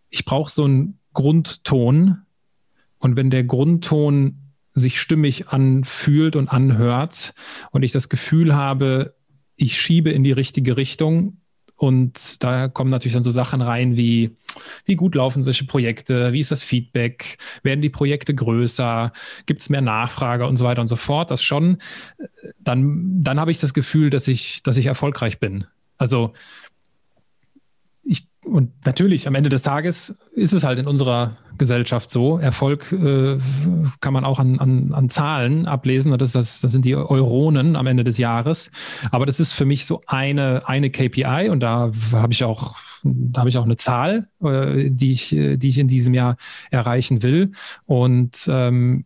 ich 0.08 0.24
brauche 0.24 0.50
so 0.50 0.64
einen 0.64 0.98
Grundton. 1.12 2.22
Und 2.98 3.16
wenn 3.16 3.30
der 3.30 3.44
Grundton 3.44 4.38
sich 4.72 5.00
stimmig 5.00 5.48
anfühlt 5.48 6.36
und 6.36 6.48
anhört 6.48 7.34
und 7.70 7.82
ich 7.82 7.92
das 7.92 8.08
Gefühl 8.08 8.54
habe, 8.54 9.14
ich 9.56 9.80
schiebe 9.80 10.10
in 10.10 10.22
die 10.22 10.32
richtige 10.32 10.76
Richtung, 10.76 11.38
und 11.76 12.42
da 12.42 12.68
kommen 12.68 12.90
natürlich 12.90 13.12
dann 13.12 13.22
so 13.22 13.30
Sachen 13.30 13.60
rein 13.60 13.96
wie, 13.96 14.34
wie 14.86 14.96
gut 14.96 15.14
laufen 15.14 15.42
solche 15.42 15.64
Projekte, 15.64 16.32
wie 16.32 16.40
ist 16.40 16.50
das 16.50 16.62
Feedback, 16.62 17.36
werden 17.62 17.82
die 17.82 17.90
Projekte 17.90 18.34
größer, 18.34 19.12
gibt 19.44 19.60
es 19.60 19.68
mehr 19.68 19.82
Nachfrage 19.82 20.46
und 20.46 20.56
so 20.56 20.64
weiter 20.64 20.80
und 20.80 20.88
so 20.88 20.96
fort. 20.96 21.30
Das 21.30 21.42
schon, 21.42 21.78
dann, 22.60 23.22
dann 23.22 23.38
habe 23.38 23.50
ich 23.50 23.60
das 23.60 23.74
Gefühl, 23.74 24.08
dass 24.08 24.26
ich, 24.26 24.62
dass 24.62 24.78
ich 24.78 24.86
erfolgreich 24.86 25.38
bin. 25.38 25.66
Also 25.98 26.32
ich, 28.02 28.26
und 28.42 28.72
natürlich 28.86 29.28
am 29.28 29.34
Ende 29.34 29.50
des 29.50 29.62
Tages 29.62 30.18
ist 30.32 30.54
es 30.54 30.64
halt 30.64 30.78
in 30.78 30.86
unserer 30.86 31.36
Gesellschaft 31.58 32.10
so. 32.10 32.38
Erfolg 32.38 32.92
äh, 32.92 33.38
kann 34.00 34.12
man 34.12 34.24
auch 34.24 34.38
an, 34.38 34.58
an, 34.58 34.92
an 34.92 35.08
Zahlen 35.08 35.66
ablesen. 35.66 36.16
Das, 36.18 36.32
das, 36.32 36.60
das 36.60 36.72
sind 36.72 36.84
die 36.84 36.96
Euronen 36.96 37.76
am 37.76 37.86
Ende 37.86 38.04
des 38.04 38.18
Jahres. 38.18 38.70
Aber 39.10 39.26
das 39.26 39.40
ist 39.40 39.52
für 39.52 39.64
mich 39.64 39.86
so 39.86 40.02
eine, 40.06 40.62
eine 40.66 40.90
KPI 40.90 41.48
und 41.50 41.60
da 41.60 41.90
habe 42.12 42.32
ich 42.32 42.44
auch 42.44 42.76
da 43.08 43.40
habe 43.40 43.48
ich 43.50 43.56
auch 43.56 43.64
eine 43.64 43.76
Zahl, 43.76 44.28
äh, 44.42 44.90
die, 44.90 45.12
ich, 45.12 45.28
die 45.28 45.68
ich 45.68 45.78
in 45.78 45.86
diesem 45.86 46.12
Jahr 46.12 46.36
erreichen 46.70 47.22
will. 47.22 47.52
Und 47.84 48.48
ähm, 48.50 49.04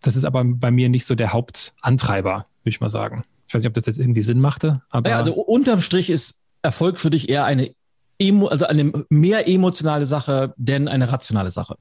das 0.00 0.16
ist 0.16 0.24
aber 0.24 0.44
bei 0.44 0.70
mir 0.70 0.88
nicht 0.88 1.06
so 1.06 1.14
der 1.14 1.32
Hauptantreiber, 1.32 2.46
würde 2.62 2.70
ich 2.70 2.80
mal 2.80 2.90
sagen. 2.90 3.24
Ich 3.48 3.54
weiß 3.54 3.62
nicht, 3.62 3.68
ob 3.68 3.74
das 3.74 3.86
jetzt 3.86 3.98
irgendwie 3.98 4.22
Sinn 4.22 4.40
machte. 4.40 4.82
Aber 4.90 5.10
ja, 5.10 5.16
also 5.16 5.34
unterm 5.34 5.80
Strich 5.80 6.10
ist 6.10 6.42
Erfolg 6.62 7.00
für 7.00 7.10
dich 7.10 7.28
eher 7.28 7.44
eine 7.44 7.74
emo, 8.22 8.46
also 8.46 8.66
eine 8.66 8.92
mehr 9.10 9.48
emotionale 9.48 10.06
Sache, 10.06 10.54
denn 10.56 10.88
eine 10.88 11.10
rationale 11.10 11.50
Sache. 11.50 11.76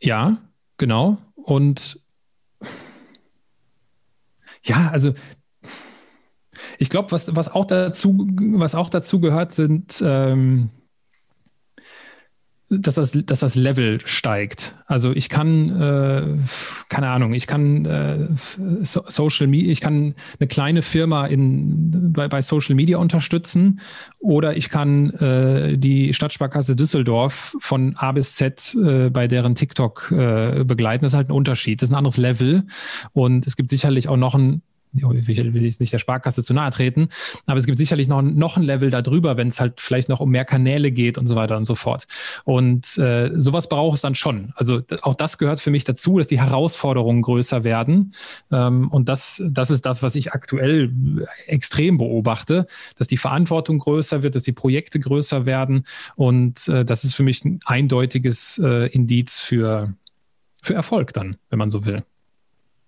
Ja, 0.00 0.38
genau. 0.76 1.18
Und 1.34 2.00
ja, 4.64 4.90
also 4.90 5.14
ich 6.78 6.90
glaube, 6.90 7.12
was, 7.12 7.34
was 7.34 7.48
auch 7.48 7.66
dazu, 7.66 8.26
was 8.54 8.74
auch 8.74 8.90
dazu 8.90 9.20
gehört, 9.20 9.52
sind 9.52 10.02
ähm, 10.04 10.70
dass 12.68 12.96
das, 12.96 13.12
dass 13.12 13.40
das 13.40 13.54
Level 13.54 14.00
steigt. 14.06 14.74
Also 14.86 15.12
ich 15.12 15.28
kann, 15.28 15.80
äh, 15.80 16.36
keine 16.88 17.08
Ahnung, 17.10 17.32
ich 17.32 17.46
kann 17.46 17.84
äh, 17.84 18.28
so, 18.82 19.04
Social 19.08 19.46
Media, 19.46 19.70
ich 19.70 19.80
kann 19.80 20.14
eine 20.40 20.48
kleine 20.48 20.82
Firma 20.82 21.26
in, 21.26 22.12
bei, 22.12 22.26
bei 22.26 22.42
Social 22.42 22.74
Media 22.74 22.98
unterstützen 22.98 23.80
oder 24.18 24.56
ich 24.56 24.68
kann 24.68 25.10
äh, 25.10 25.78
die 25.78 26.12
Stadtsparkasse 26.12 26.74
Düsseldorf 26.74 27.56
von 27.60 27.94
A 27.96 28.10
bis 28.12 28.34
Z 28.34 28.74
äh, 28.74 29.10
bei 29.10 29.28
deren 29.28 29.54
TikTok 29.54 30.10
äh, 30.10 30.64
begleiten. 30.64 31.04
Das 31.04 31.12
ist 31.12 31.16
halt 31.16 31.28
ein 31.28 31.32
Unterschied, 31.32 31.82
das 31.82 31.90
ist 31.90 31.94
ein 31.94 31.98
anderes 31.98 32.16
Level 32.16 32.66
und 33.12 33.46
es 33.46 33.54
gibt 33.54 33.70
sicherlich 33.70 34.08
auch 34.08 34.16
noch 34.16 34.34
ein 34.34 34.62
ich 34.96 35.28
will 35.28 35.64
jetzt 35.64 35.80
nicht 35.80 35.92
der 35.92 35.98
Sparkasse 35.98 36.42
zu 36.42 36.54
nahe 36.54 36.70
treten, 36.70 37.08
aber 37.46 37.58
es 37.58 37.66
gibt 37.66 37.78
sicherlich 37.78 38.08
noch, 38.08 38.22
noch 38.22 38.56
ein 38.56 38.62
Level 38.62 38.90
darüber, 38.90 39.36
wenn 39.36 39.48
es 39.48 39.60
halt 39.60 39.80
vielleicht 39.80 40.08
noch 40.08 40.20
um 40.20 40.30
mehr 40.30 40.44
Kanäle 40.44 40.90
geht 40.90 41.18
und 41.18 41.26
so 41.26 41.36
weiter 41.36 41.56
und 41.56 41.64
so 41.64 41.74
fort. 41.74 42.06
Und 42.44 42.96
äh, 42.98 43.30
sowas 43.34 43.68
braucht 43.68 43.96
es 43.96 44.02
dann 44.02 44.14
schon. 44.14 44.52
Also 44.56 44.82
auch 45.02 45.14
das 45.14 45.38
gehört 45.38 45.60
für 45.60 45.70
mich 45.70 45.84
dazu, 45.84 46.18
dass 46.18 46.26
die 46.26 46.40
Herausforderungen 46.40 47.22
größer 47.22 47.64
werden. 47.64 48.12
Ähm, 48.50 48.88
und 48.90 49.08
das, 49.08 49.42
das 49.50 49.70
ist 49.70 49.86
das, 49.86 50.02
was 50.02 50.14
ich 50.14 50.32
aktuell 50.32 50.92
extrem 51.46 51.98
beobachte, 51.98 52.66
dass 52.98 53.08
die 53.08 53.16
Verantwortung 53.16 53.78
größer 53.78 54.22
wird, 54.22 54.34
dass 54.34 54.44
die 54.44 54.52
Projekte 54.52 55.00
größer 55.00 55.46
werden. 55.46 55.84
Und 56.14 56.68
äh, 56.68 56.84
das 56.84 57.04
ist 57.04 57.14
für 57.14 57.22
mich 57.22 57.44
ein 57.44 57.60
eindeutiges 57.64 58.60
äh, 58.62 58.86
Indiz 58.88 59.40
für, 59.40 59.94
für 60.62 60.74
Erfolg 60.74 61.12
dann, 61.12 61.36
wenn 61.50 61.58
man 61.58 61.70
so 61.70 61.84
will. 61.84 62.04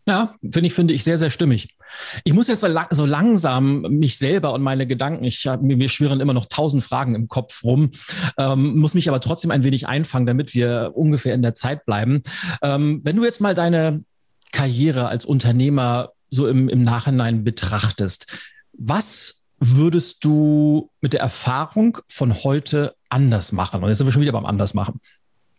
Ja, 0.08 0.34
finde 0.40 0.68
ich, 0.68 0.72
finde 0.72 0.94
ich 0.94 1.04
sehr, 1.04 1.18
sehr 1.18 1.28
stimmig. 1.28 1.76
Ich 2.24 2.32
muss 2.32 2.48
jetzt 2.48 2.62
so, 2.62 2.66
lang, 2.66 2.86
so 2.90 3.04
langsam 3.04 3.82
mich 3.82 4.16
selber 4.16 4.54
und 4.54 4.62
meine 4.62 4.86
Gedanken, 4.86 5.22
ich 5.24 5.46
hab, 5.46 5.60
mir 5.60 5.88
schwirren 5.90 6.20
immer 6.20 6.32
noch 6.32 6.46
tausend 6.46 6.82
Fragen 6.82 7.14
im 7.14 7.28
Kopf 7.28 7.62
rum, 7.62 7.90
ähm, 8.38 8.78
muss 8.78 8.94
mich 8.94 9.10
aber 9.10 9.20
trotzdem 9.20 9.50
ein 9.50 9.64
wenig 9.64 9.86
einfangen, 9.86 10.26
damit 10.26 10.54
wir 10.54 10.92
ungefähr 10.94 11.34
in 11.34 11.42
der 11.42 11.52
Zeit 11.52 11.84
bleiben. 11.84 12.22
Ähm, 12.62 13.02
wenn 13.04 13.16
du 13.16 13.24
jetzt 13.24 13.42
mal 13.42 13.54
deine 13.54 14.02
Karriere 14.50 15.08
als 15.08 15.26
Unternehmer 15.26 16.12
so 16.30 16.46
im, 16.46 16.70
im 16.70 16.82
Nachhinein 16.82 17.44
betrachtest, 17.44 18.34
was 18.72 19.42
würdest 19.60 20.24
du 20.24 20.90
mit 21.02 21.12
der 21.12 21.20
Erfahrung 21.20 21.98
von 22.08 22.44
heute 22.44 22.94
anders 23.10 23.52
machen? 23.52 23.82
Und 23.82 23.90
jetzt 23.90 23.98
sind 23.98 24.06
wir 24.06 24.12
schon 24.12 24.22
wieder 24.22 24.32
beim 24.32 24.46
Anders 24.46 24.72
machen. 24.72 25.00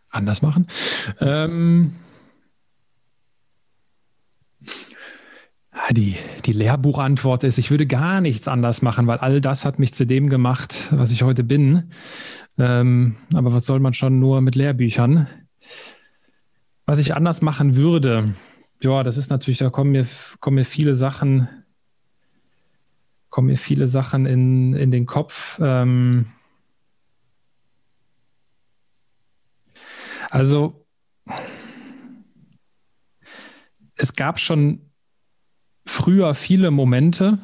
Anders 0.09 0.41
machen? 0.41 0.65
Ähm 1.21 1.93
Die, 5.91 6.17
die 6.45 6.51
Lehrbuchantwort 6.51 7.43
ist, 7.43 7.57
ich 7.57 7.71
würde 7.71 7.87
gar 7.87 8.21
nichts 8.21 8.47
anders 8.47 8.81
machen, 8.83 9.07
weil 9.07 9.17
all 9.17 9.41
das 9.41 9.65
hat 9.65 9.79
mich 9.79 9.93
zu 9.93 10.05
dem 10.05 10.29
gemacht, 10.29 10.75
was 10.91 11.11
ich 11.11 11.23
heute 11.23 11.43
bin. 11.43 11.91
Ähm, 12.59 13.15
aber 13.33 13.53
was 13.53 13.65
soll 13.65 13.79
man 13.79 13.93
schon 13.93 14.19
nur 14.19 14.41
mit 14.41 14.55
Lehrbüchern? 14.55 15.27
Was 16.85 16.99
ich 16.99 17.15
anders 17.15 17.41
machen 17.41 17.75
würde, 17.75 18.35
ja, 18.81 19.03
das 19.03 19.17
ist 19.17 19.29
natürlich, 19.29 19.59
da 19.59 19.69
kommen 19.69 19.91
mir, 19.91 20.07
kommen 20.39 20.55
mir 20.55 20.65
viele 20.65 20.95
Sachen, 20.95 21.47
kommen 23.29 23.47
mir 23.47 23.57
viele 23.57 23.87
Sachen 23.87 24.25
in, 24.25 24.73
in 24.73 24.91
den 24.91 25.05
Kopf. 25.05 25.59
Ähm, 25.61 26.27
also, 30.29 30.85
es 33.95 34.15
gab 34.15 34.39
schon 34.39 34.88
früher 35.89 36.33
viele 36.35 36.71
Momente, 36.71 37.39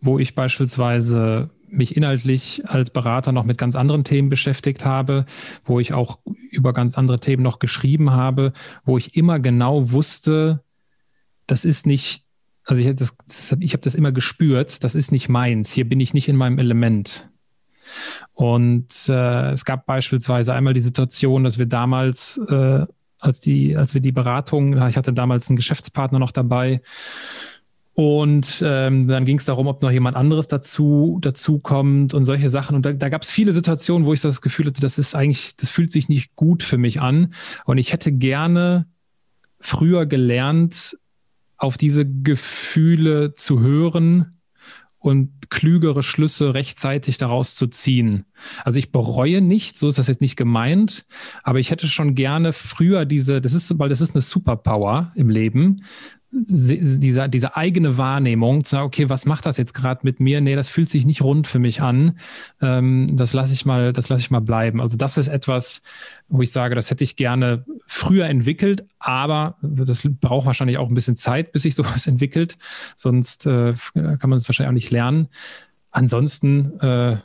wo 0.00 0.18
ich 0.18 0.34
beispielsweise 0.34 1.50
mich 1.68 1.96
inhaltlich 1.96 2.62
als 2.66 2.90
Berater 2.90 3.32
noch 3.32 3.44
mit 3.44 3.58
ganz 3.58 3.74
anderen 3.74 4.04
Themen 4.04 4.28
beschäftigt 4.28 4.84
habe, 4.84 5.26
wo 5.64 5.80
ich 5.80 5.92
auch 5.92 6.20
über 6.50 6.72
ganz 6.72 6.96
andere 6.96 7.18
Themen 7.18 7.42
noch 7.42 7.58
geschrieben 7.58 8.12
habe, 8.12 8.52
wo 8.84 8.96
ich 8.96 9.16
immer 9.16 9.40
genau 9.40 9.90
wusste, 9.90 10.62
das 11.46 11.64
ist 11.64 11.86
nicht, 11.86 12.24
also 12.64 12.82
ich, 12.82 12.94
das, 12.94 13.16
ich 13.58 13.72
habe 13.72 13.82
das 13.82 13.94
immer 13.94 14.12
gespürt, 14.12 14.84
das 14.84 14.94
ist 14.94 15.10
nicht 15.10 15.28
meins, 15.28 15.72
hier 15.72 15.88
bin 15.88 16.00
ich 16.00 16.14
nicht 16.14 16.28
in 16.28 16.36
meinem 16.36 16.58
Element. 16.58 17.28
Und 18.32 19.08
äh, 19.08 19.50
es 19.50 19.64
gab 19.64 19.86
beispielsweise 19.86 20.54
einmal 20.54 20.74
die 20.74 20.80
Situation, 20.80 21.44
dass 21.44 21.58
wir 21.58 21.66
damals, 21.66 22.38
äh, 22.48 22.86
als, 23.20 23.40
die, 23.40 23.76
als 23.76 23.92
wir 23.94 24.00
die 24.00 24.12
Beratung, 24.12 24.80
ich 24.88 24.96
hatte 24.96 25.12
damals 25.12 25.48
einen 25.48 25.56
Geschäftspartner 25.56 26.18
noch 26.18 26.32
dabei, 26.32 26.80
und 27.96 28.62
ähm, 28.62 29.08
dann 29.08 29.24
ging 29.24 29.38
es 29.38 29.46
darum, 29.46 29.68
ob 29.68 29.80
noch 29.80 29.90
jemand 29.90 30.18
anderes 30.18 30.48
dazu, 30.48 31.18
dazu 31.22 31.58
kommt 31.58 32.12
und 32.12 32.24
solche 32.24 32.50
Sachen. 32.50 32.76
Und 32.76 32.84
da, 32.84 32.92
da 32.92 33.08
gab 33.08 33.22
es 33.22 33.30
viele 33.30 33.54
Situationen, 33.54 34.06
wo 34.06 34.12
ich 34.12 34.20
das 34.20 34.42
Gefühl 34.42 34.66
hatte, 34.66 34.82
das 34.82 34.98
ist 34.98 35.14
eigentlich, 35.14 35.56
das 35.56 35.70
fühlt 35.70 35.90
sich 35.90 36.10
nicht 36.10 36.36
gut 36.36 36.62
für 36.62 36.76
mich 36.76 37.00
an. 37.00 37.32
Und 37.64 37.78
ich 37.78 37.94
hätte 37.94 38.12
gerne 38.12 38.86
früher 39.60 40.04
gelernt, 40.04 40.98
auf 41.56 41.78
diese 41.78 42.04
Gefühle 42.04 43.34
zu 43.34 43.60
hören 43.60 44.36
und 44.98 45.50
klügere 45.50 46.02
Schlüsse 46.02 46.52
rechtzeitig 46.52 47.16
daraus 47.16 47.54
zu 47.54 47.66
ziehen. 47.68 48.24
Also 48.64 48.78
ich 48.78 48.92
bereue 48.92 49.40
nicht, 49.40 49.78
so 49.78 49.88
ist 49.88 49.98
das 49.98 50.08
jetzt 50.08 50.20
nicht 50.20 50.36
gemeint, 50.36 51.06
aber 51.44 51.60
ich 51.60 51.70
hätte 51.70 51.86
schon 51.86 52.14
gerne 52.14 52.52
früher 52.52 53.06
diese, 53.06 53.40
das 53.40 53.54
ist, 53.54 53.78
weil 53.78 53.88
das 53.88 54.00
ist 54.00 54.14
eine 54.14 54.22
Superpower 54.22 55.12
im 55.14 55.30
Leben, 55.30 55.84
diese, 56.38 57.28
diese 57.28 57.56
eigene 57.56 57.96
Wahrnehmung, 57.96 58.64
zu 58.64 58.72
sagen, 58.72 58.86
okay, 58.86 59.08
was 59.08 59.24
macht 59.24 59.46
das 59.46 59.56
jetzt 59.56 59.72
gerade 59.72 60.00
mit 60.02 60.20
mir? 60.20 60.40
Nee, 60.40 60.54
das 60.54 60.68
fühlt 60.68 60.88
sich 60.88 61.06
nicht 61.06 61.22
rund 61.22 61.46
für 61.46 61.58
mich 61.58 61.80
an. 61.80 62.18
Ähm, 62.60 63.16
das 63.16 63.32
lasse 63.32 63.52
ich 63.52 63.64
mal, 63.64 63.92
das 63.92 64.08
lasse 64.08 64.20
ich 64.20 64.30
mal 64.30 64.40
bleiben. 64.40 64.80
Also 64.80 64.96
das 64.96 65.16
ist 65.16 65.28
etwas, 65.28 65.82
wo 66.28 66.42
ich 66.42 66.52
sage, 66.52 66.74
das 66.74 66.90
hätte 66.90 67.04
ich 67.04 67.16
gerne 67.16 67.64
früher 67.86 68.26
entwickelt, 68.26 68.84
aber 68.98 69.56
das 69.62 70.02
braucht 70.20 70.46
wahrscheinlich 70.46 70.78
auch 70.78 70.88
ein 70.88 70.94
bisschen 70.94 71.16
Zeit, 71.16 71.52
bis 71.52 71.62
sich 71.62 71.74
sowas 71.74 72.06
entwickelt. 72.06 72.58
Sonst 72.96 73.46
äh, 73.46 73.72
kann 73.94 74.30
man 74.30 74.34
es 74.34 74.48
wahrscheinlich 74.48 74.68
auch 74.68 74.74
nicht 74.74 74.90
lernen. 74.90 75.28
Ansonsten 75.90 76.78
äh, 76.80 77.16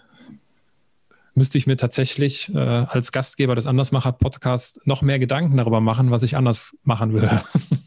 müsste 1.34 1.57
ich 1.57 1.68
mir 1.68 1.78
tatsächlich 1.78 2.53
äh, 2.53 2.57
als 2.57 3.12
Gastgeber 3.12 3.55
des 3.55 3.68
Andersmacher-Podcasts 3.68 4.80
noch 4.86 5.01
mehr 5.01 5.20
Gedanken 5.20 5.57
darüber 5.57 5.82
machen, 5.82 6.12
was 6.12 6.24
ich 6.24 6.38
anders 6.38 6.78
machen 6.84 7.14
würde. 7.14 7.41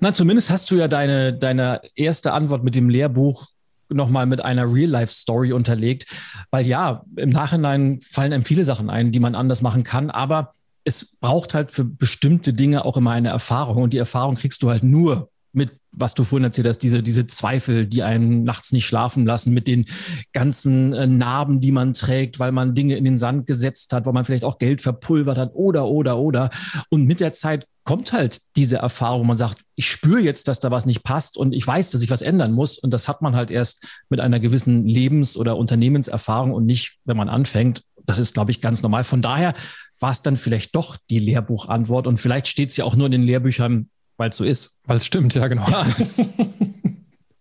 Na, 0.00 0.12
zumindest 0.12 0.50
hast 0.50 0.70
du 0.70 0.76
ja 0.76 0.88
deine, 0.88 1.32
deine 1.32 1.80
erste 1.94 2.32
Antwort 2.32 2.64
mit 2.64 2.74
dem 2.74 2.88
Lehrbuch 2.88 3.46
nochmal 3.88 4.26
mit 4.26 4.44
einer 4.44 4.72
Real-Life-Story 4.72 5.52
unterlegt, 5.52 6.06
weil 6.50 6.66
ja, 6.66 7.04
im 7.16 7.30
Nachhinein 7.30 8.00
fallen 8.00 8.32
einem 8.32 8.44
viele 8.44 8.64
Sachen 8.64 8.90
ein, 8.90 9.12
die 9.12 9.20
man 9.20 9.34
anders 9.34 9.62
machen 9.62 9.84
kann, 9.84 10.10
aber 10.10 10.50
es 10.84 11.16
braucht 11.16 11.54
halt 11.54 11.72
für 11.72 11.84
bestimmte 11.84 12.54
Dinge 12.54 12.84
auch 12.84 12.96
immer 12.96 13.10
eine 13.10 13.28
Erfahrung 13.28 13.82
und 13.82 13.92
die 13.92 13.98
Erfahrung 13.98 14.36
kriegst 14.36 14.62
du 14.62 14.70
halt 14.70 14.84
nur 14.84 15.30
mit, 15.52 15.72
was 15.90 16.14
du 16.14 16.22
vorhin 16.22 16.44
erzählt 16.44 16.68
hast, 16.68 16.78
diese, 16.78 17.02
diese 17.02 17.26
Zweifel, 17.26 17.86
die 17.86 18.02
einen 18.02 18.44
nachts 18.44 18.72
nicht 18.72 18.86
schlafen 18.86 19.24
lassen, 19.24 19.54
mit 19.54 19.66
den 19.66 19.86
ganzen 20.34 20.92
äh, 20.92 21.06
Narben, 21.06 21.60
die 21.60 21.72
man 21.72 21.94
trägt, 21.94 22.38
weil 22.38 22.52
man 22.52 22.74
Dinge 22.74 22.96
in 22.96 23.04
den 23.04 23.16
Sand 23.16 23.46
gesetzt 23.46 23.94
hat, 23.94 24.04
weil 24.04 24.12
man 24.12 24.26
vielleicht 24.26 24.44
auch 24.44 24.58
Geld 24.58 24.82
verpulvert 24.82 25.38
hat 25.38 25.52
oder, 25.54 25.86
oder, 25.86 26.18
oder. 26.18 26.50
Und 26.90 27.06
mit 27.06 27.20
der 27.20 27.32
Zeit 27.32 27.66
kommt 27.86 28.12
halt 28.12 28.40
diese 28.56 28.76
Erfahrung, 28.76 29.26
man 29.26 29.36
sagt, 29.36 29.62
ich 29.76 29.88
spüre 29.88 30.20
jetzt, 30.20 30.48
dass 30.48 30.60
da 30.60 30.70
was 30.70 30.86
nicht 30.86 31.04
passt 31.04 31.38
und 31.38 31.52
ich 31.52 31.66
weiß, 31.66 31.90
dass 31.90 32.02
ich 32.02 32.10
was 32.10 32.20
ändern 32.20 32.52
muss. 32.52 32.78
Und 32.78 32.92
das 32.92 33.08
hat 33.08 33.22
man 33.22 33.36
halt 33.36 33.50
erst 33.50 33.86
mit 34.10 34.20
einer 34.20 34.40
gewissen 34.40 34.86
Lebens- 34.86 35.38
oder 35.38 35.56
Unternehmenserfahrung 35.56 36.52
und 36.52 36.66
nicht, 36.66 36.98
wenn 37.04 37.16
man 37.16 37.28
anfängt. 37.28 37.82
Das 38.04 38.18
ist, 38.18 38.34
glaube 38.34 38.50
ich, 38.50 38.60
ganz 38.60 38.82
normal. 38.82 39.04
Von 39.04 39.22
daher 39.22 39.54
war 40.00 40.12
es 40.12 40.20
dann 40.20 40.36
vielleicht 40.36 40.74
doch 40.74 40.96
die 41.08 41.20
Lehrbuchantwort 41.20 42.06
und 42.06 42.18
vielleicht 42.18 42.48
steht 42.48 42.70
es 42.70 42.76
ja 42.76 42.84
auch 42.84 42.96
nur 42.96 43.06
in 43.06 43.12
den 43.12 43.22
Lehrbüchern, 43.22 43.88
weil 44.16 44.30
es 44.30 44.36
so 44.36 44.44
ist. 44.44 44.78
Weil 44.84 44.98
es 44.98 45.06
stimmt, 45.06 45.34
ja, 45.34 45.46
genau. 45.46 45.68
Ja. 45.68 45.86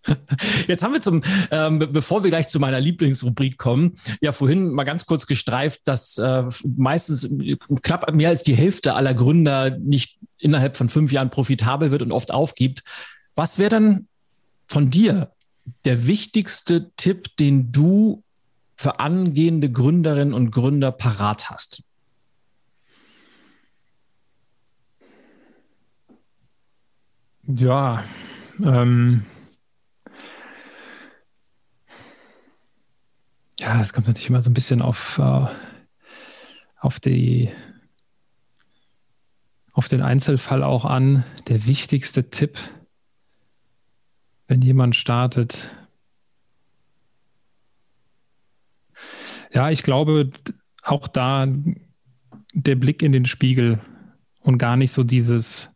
Jetzt 0.67 0.83
haben 0.83 0.93
wir 0.93 1.01
zum, 1.01 1.21
ähm, 1.51 1.79
bevor 1.79 2.23
wir 2.23 2.29
gleich 2.29 2.47
zu 2.47 2.59
meiner 2.59 2.79
Lieblingsrubrik 2.79 3.57
kommen, 3.57 3.97
ja 4.21 4.31
vorhin 4.31 4.71
mal 4.71 4.83
ganz 4.83 5.05
kurz 5.05 5.27
gestreift, 5.27 5.81
dass 5.85 6.17
äh, 6.17 6.43
meistens 6.77 7.29
knapp 7.81 8.13
mehr 8.13 8.29
als 8.29 8.43
die 8.43 8.55
Hälfte 8.55 8.93
aller 8.93 9.13
Gründer 9.13 9.77
nicht 9.77 10.19
innerhalb 10.37 10.77
von 10.77 10.89
fünf 10.89 11.11
Jahren 11.11 11.29
profitabel 11.29 11.91
wird 11.91 12.01
und 12.01 12.11
oft 12.11 12.31
aufgibt. 12.31 12.83
Was 13.35 13.59
wäre 13.59 13.69
dann 13.69 14.07
von 14.67 14.89
dir 14.89 15.31
der 15.83 16.07
wichtigste 16.07 16.91
Tipp, 16.95 17.35
den 17.37 17.71
du 17.71 18.23
für 18.75 18.99
angehende 18.99 19.71
Gründerinnen 19.71 20.33
und 20.33 20.51
Gründer 20.51 20.91
parat 20.91 21.49
hast? 21.49 21.83
Ja, 27.47 28.03
ähm, 28.63 29.23
Ja, 33.59 33.81
es 33.81 33.93
kommt 33.93 34.07
natürlich 34.07 34.29
immer 34.29 34.41
so 34.41 34.49
ein 34.49 34.53
bisschen 34.53 34.81
auf, 34.81 35.17
äh, 35.17 35.47
auf 36.79 36.99
die 36.99 37.49
auf 39.75 39.89
den 39.89 40.01
Einzelfall 40.01 40.63
auch 40.63 40.85
an. 40.85 41.25
Der 41.47 41.65
wichtigste 41.65 42.29
Tipp, 42.29 42.57
wenn 44.47 44.61
jemand 44.61 44.95
startet. 44.95 45.69
Ja, 49.53 49.69
ich 49.69 49.83
glaube, 49.83 50.31
auch 50.81 51.09
da 51.09 51.47
der 52.53 52.75
Blick 52.75 53.03
in 53.03 53.11
den 53.11 53.25
Spiegel 53.25 53.81
und 54.39 54.57
gar 54.57 54.77
nicht 54.77 54.91
so 54.91 55.03
dieses, 55.03 55.74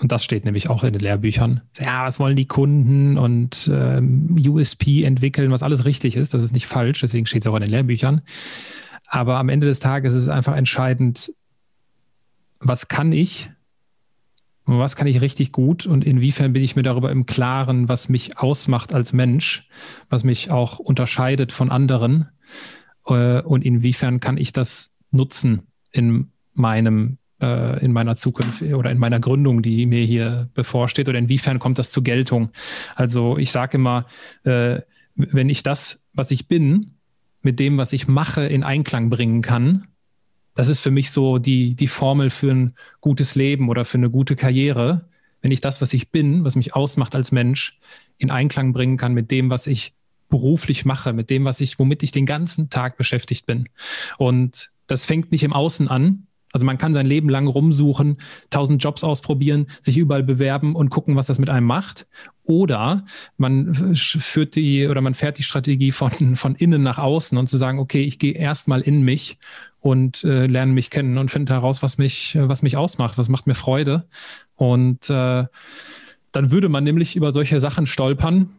und 0.00 0.12
das 0.12 0.22
steht 0.22 0.44
nämlich 0.44 0.70
auch 0.70 0.84
in 0.84 0.92
den 0.92 1.02
Lehrbüchern, 1.02 1.62
ja, 1.78 2.06
was 2.06 2.20
wollen 2.20 2.36
die 2.36 2.46
Kunden? 2.46 3.18
Und 3.18 3.68
ähm, 3.72 4.36
USP 4.38 5.02
entwickeln, 5.02 5.50
was 5.50 5.64
alles 5.64 5.84
richtig 5.84 6.14
ist, 6.14 6.34
das 6.34 6.44
ist 6.44 6.52
nicht 6.52 6.66
falsch, 6.66 7.00
deswegen 7.00 7.26
steht 7.26 7.42
es 7.42 7.46
auch 7.48 7.56
in 7.56 7.62
den 7.62 7.70
Lehrbüchern. 7.70 8.22
Aber 9.08 9.38
am 9.38 9.48
Ende 9.48 9.66
des 9.66 9.80
Tages 9.80 10.14
ist 10.14 10.24
es 10.24 10.28
einfach 10.28 10.54
entscheidend, 10.54 11.32
was 12.60 12.88
kann 12.88 13.12
ich? 13.12 13.50
Was 14.66 14.96
kann 14.96 15.06
ich 15.06 15.20
richtig 15.20 15.50
gut? 15.50 15.86
Und 15.86 16.04
inwiefern 16.04 16.52
bin 16.52 16.62
ich 16.62 16.76
mir 16.76 16.82
darüber 16.82 17.10
im 17.10 17.26
Klaren, 17.26 17.88
was 17.88 18.08
mich 18.08 18.38
ausmacht 18.38 18.92
als 18.92 19.12
Mensch, 19.12 19.66
was 20.10 20.24
mich 20.24 20.50
auch 20.50 20.78
unterscheidet 20.78 21.52
von 21.52 21.70
anderen? 21.70 22.28
Äh, 23.06 23.40
und 23.40 23.64
inwiefern 23.64 24.20
kann 24.20 24.36
ich 24.36 24.52
das 24.52 24.96
nutzen 25.10 25.62
in 25.90 26.30
meinem 26.54 27.18
äh, 27.40 27.84
in 27.84 27.92
meiner 27.92 28.16
Zukunft 28.16 28.62
oder 28.62 28.90
in 28.90 28.98
meiner 28.98 29.20
Gründung, 29.20 29.62
die 29.62 29.86
mir 29.86 30.04
hier 30.04 30.48
bevorsteht 30.54 31.08
oder 31.08 31.18
inwiefern 31.18 31.58
kommt 31.58 31.78
das 31.78 31.92
zur 31.92 32.04
Geltung? 32.04 32.50
Also 32.94 33.38
ich 33.38 33.52
sage 33.52 33.76
immer, 33.76 34.06
äh, 34.44 34.80
wenn 35.14 35.48
ich 35.48 35.62
das, 35.62 36.04
was 36.12 36.30
ich 36.30 36.48
bin, 36.48 36.94
mit 37.42 37.58
dem, 37.60 37.78
was 37.78 37.92
ich 37.92 38.08
mache, 38.08 38.46
in 38.46 38.64
Einklang 38.64 39.10
bringen 39.10 39.42
kann, 39.42 39.88
das 40.54 40.68
ist 40.68 40.80
für 40.80 40.90
mich 40.90 41.12
so 41.12 41.38
die, 41.38 41.74
die 41.74 41.86
Formel 41.86 42.30
für 42.30 42.50
ein 42.50 42.74
gutes 43.00 43.36
Leben 43.36 43.68
oder 43.68 43.84
für 43.84 43.98
eine 43.98 44.10
gute 44.10 44.34
Karriere. 44.34 45.08
Wenn 45.40 45.52
ich 45.52 45.60
das, 45.60 45.80
was 45.80 45.92
ich 45.92 46.10
bin, 46.10 46.44
was 46.44 46.56
mich 46.56 46.74
ausmacht 46.74 47.14
als 47.14 47.30
Mensch, 47.30 47.78
in 48.16 48.32
Einklang 48.32 48.72
bringen 48.72 48.96
kann 48.96 49.14
mit 49.14 49.30
dem, 49.30 49.50
was 49.50 49.68
ich 49.68 49.94
beruflich 50.28 50.84
mache, 50.84 51.12
mit 51.12 51.30
dem, 51.30 51.44
was 51.44 51.60
ich, 51.60 51.78
womit 51.78 52.02
ich 52.02 52.10
den 52.10 52.26
ganzen 52.26 52.70
Tag 52.70 52.96
beschäftigt 52.96 53.46
bin. 53.46 53.68
Und 54.18 54.70
das 54.86 55.04
fängt 55.04 55.32
nicht 55.32 55.44
im 55.44 55.52
Außen 55.52 55.88
an, 55.88 56.26
also 56.52 56.64
man 56.64 56.78
kann 56.78 56.94
sein 56.94 57.06
Leben 57.06 57.28
lang 57.28 57.46
rumsuchen, 57.46 58.18
tausend 58.50 58.82
Jobs 58.82 59.04
ausprobieren, 59.04 59.66
sich 59.80 59.98
überall 59.98 60.22
bewerben 60.22 60.74
und 60.74 60.90
gucken, 60.90 61.16
was 61.16 61.26
das 61.26 61.38
mit 61.38 61.50
einem 61.50 61.66
macht. 61.66 62.06
Oder 62.44 63.04
man 63.36 63.94
führt 63.94 64.54
die 64.54 64.86
oder 64.86 65.02
man 65.02 65.14
fährt 65.14 65.38
die 65.38 65.42
Strategie 65.42 65.92
von, 65.92 66.36
von 66.36 66.54
innen 66.54 66.82
nach 66.82 66.98
außen 66.98 67.36
und 67.36 67.48
zu 67.48 67.58
sagen, 67.58 67.78
okay, 67.78 68.02
ich 68.02 68.18
gehe 68.18 68.32
erstmal 68.32 68.80
in 68.80 69.02
mich 69.02 69.36
und 69.80 70.24
äh, 70.24 70.46
lerne 70.46 70.72
mich 70.72 70.90
kennen 70.90 71.18
und 71.18 71.30
finde 71.30 71.52
heraus, 71.52 71.82
was 71.82 71.98
mich, 71.98 72.36
was 72.40 72.62
mich 72.62 72.76
ausmacht, 72.76 73.18
was 73.18 73.28
macht 73.28 73.46
mir 73.46 73.54
Freude. 73.54 74.06
Und 74.56 75.10
äh, 75.10 75.44
dann 76.32 76.50
würde 76.50 76.68
man 76.68 76.84
nämlich 76.84 77.16
über 77.16 77.32
solche 77.32 77.60
Sachen 77.60 77.86
stolpern, 77.86 78.50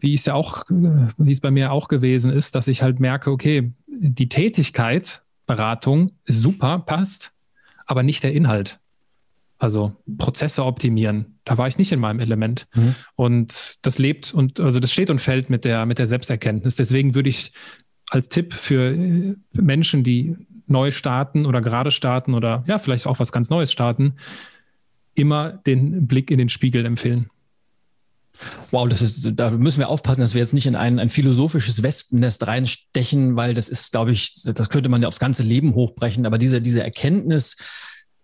wie 0.00 0.14
es 0.14 0.24
ja 0.24 0.34
auch, 0.34 0.64
wie 0.68 1.32
es 1.32 1.40
bei 1.40 1.50
mir 1.50 1.72
auch 1.72 1.88
gewesen 1.88 2.32
ist, 2.32 2.54
dass 2.54 2.68
ich 2.68 2.82
halt 2.82 3.00
merke, 3.00 3.30
okay, 3.30 3.72
die 3.86 4.28
Tätigkeit 4.28 5.22
Beratung 5.46 6.12
super, 6.24 6.78
passt, 6.80 7.32
aber 7.86 8.02
nicht 8.02 8.22
der 8.22 8.32
Inhalt. 8.32 8.78
Also 9.58 9.94
Prozesse 10.18 10.64
optimieren, 10.64 11.38
da 11.44 11.56
war 11.56 11.68
ich 11.68 11.78
nicht 11.78 11.92
in 11.92 12.00
meinem 12.00 12.18
Element. 12.18 12.66
Mhm. 12.74 12.94
Und 13.14 13.86
das 13.86 13.98
lebt 13.98 14.34
und 14.34 14.58
also 14.58 14.80
das 14.80 14.92
steht 14.92 15.08
und 15.08 15.20
fällt 15.20 15.50
mit 15.50 15.64
der, 15.64 15.86
mit 15.86 15.98
der 15.98 16.08
Selbsterkenntnis. 16.08 16.76
Deswegen 16.76 17.14
würde 17.14 17.28
ich 17.28 17.52
als 18.10 18.28
Tipp 18.28 18.54
für 18.54 19.36
Menschen, 19.52 20.02
die 20.02 20.36
neu 20.66 20.90
starten 20.90 21.46
oder 21.46 21.60
gerade 21.60 21.90
starten 21.90 22.34
oder 22.34 22.64
ja, 22.66 22.78
vielleicht 22.78 23.06
auch 23.06 23.20
was 23.20 23.30
ganz 23.30 23.50
Neues 23.50 23.70
starten, 23.70 24.14
immer 25.14 25.52
den 25.52 26.06
Blick 26.06 26.30
in 26.30 26.38
den 26.38 26.48
Spiegel 26.48 26.84
empfehlen. 26.84 27.30
Wow, 28.70 28.88
das 28.88 29.02
ist, 29.02 29.28
da 29.34 29.50
müssen 29.50 29.78
wir 29.78 29.88
aufpassen, 29.88 30.20
dass 30.20 30.34
wir 30.34 30.40
jetzt 30.40 30.54
nicht 30.54 30.66
in 30.66 30.76
ein, 30.76 30.98
ein 30.98 31.10
philosophisches 31.10 31.82
Wespennest 31.82 32.46
reinstechen, 32.46 33.36
weil 33.36 33.54
das 33.54 33.68
ist, 33.68 33.92
glaube 33.92 34.12
ich, 34.12 34.42
das 34.44 34.70
könnte 34.70 34.88
man 34.88 35.02
ja 35.02 35.08
aufs 35.08 35.20
ganze 35.20 35.42
Leben 35.42 35.74
hochbrechen. 35.74 36.26
Aber 36.26 36.38
diese, 36.38 36.60
diese 36.60 36.82
Erkenntnis, 36.82 37.56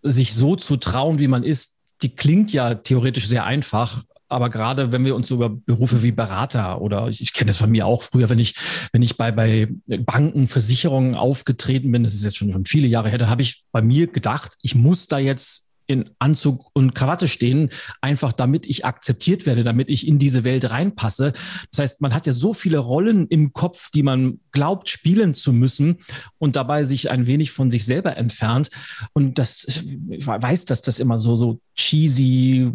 sich 0.02 0.34
so 0.34 0.56
zu 0.56 0.76
trauen, 0.76 1.18
wie 1.18 1.28
man 1.28 1.42
ist, 1.42 1.76
die 2.02 2.14
klingt 2.14 2.52
ja 2.52 2.74
theoretisch 2.74 3.26
sehr 3.26 3.44
einfach. 3.44 4.02
Aber 4.28 4.50
gerade 4.50 4.92
wenn 4.92 5.04
wir 5.04 5.16
uns 5.16 5.30
über 5.30 5.48
Berufe 5.48 6.02
wie 6.02 6.12
Berater 6.12 6.80
oder 6.82 7.08
ich, 7.08 7.22
ich 7.22 7.32
kenne 7.32 7.48
das 7.48 7.56
von 7.56 7.70
mir 7.70 7.86
auch 7.86 8.02
früher, 8.02 8.28
wenn 8.28 8.38
ich, 8.38 8.54
wenn 8.92 9.02
ich 9.02 9.16
bei, 9.16 9.32
bei 9.32 9.68
Banken, 9.86 10.48
Versicherungen 10.48 11.14
aufgetreten 11.14 11.90
bin, 11.90 12.04
das 12.04 12.14
ist 12.14 12.24
jetzt 12.24 12.36
schon, 12.36 12.52
schon 12.52 12.66
viele 12.66 12.86
Jahre 12.86 13.08
her, 13.08 13.18
dann 13.18 13.30
habe 13.30 13.42
ich 13.42 13.64
bei 13.72 13.80
mir 13.80 14.06
gedacht, 14.06 14.54
ich 14.60 14.74
muss 14.74 15.06
da 15.06 15.18
jetzt 15.18 15.67
in 15.89 16.11
Anzug 16.18 16.70
und 16.74 16.95
Krawatte 16.95 17.26
stehen, 17.26 17.70
einfach 18.01 18.32
damit 18.32 18.66
ich 18.66 18.84
akzeptiert 18.84 19.47
werde, 19.47 19.64
damit 19.64 19.89
ich 19.89 20.07
in 20.07 20.18
diese 20.18 20.45
Welt 20.45 20.70
reinpasse. 20.70 21.32
Das 21.72 21.78
heißt, 21.80 22.01
man 22.01 22.14
hat 22.14 22.26
ja 22.26 22.32
so 22.32 22.53
viele 22.53 22.78
Rollen 22.78 23.26
im 23.28 23.53
Kopf, 23.53 23.91
die 23.91 24.03
man 24.03 24.39
glaubt, 24.53 24.89
spielen 24.91 25.34
zu 25.34 25.53
müssen 25.53 25.99
und 26.39 26.57
dabei 26.57 26.84
sich 26.84 27.11
ein 27.11 27.26
wenig 27.26 27.51
von 27.51 27.70
sich 27.70 27.84
selber 27.84 28.16
entfernt. 28.16 28.68
Und 29.14 29.39
das, 29.39 29.64
ich 29.64 30.26
weiß, 30.26 30.66
dass 30.66 30.82
das 30.82 31.01
immer 31.01 31.18
so, 31.18 31.36
so 31.36 31.61
cheesy, 31.74 32.72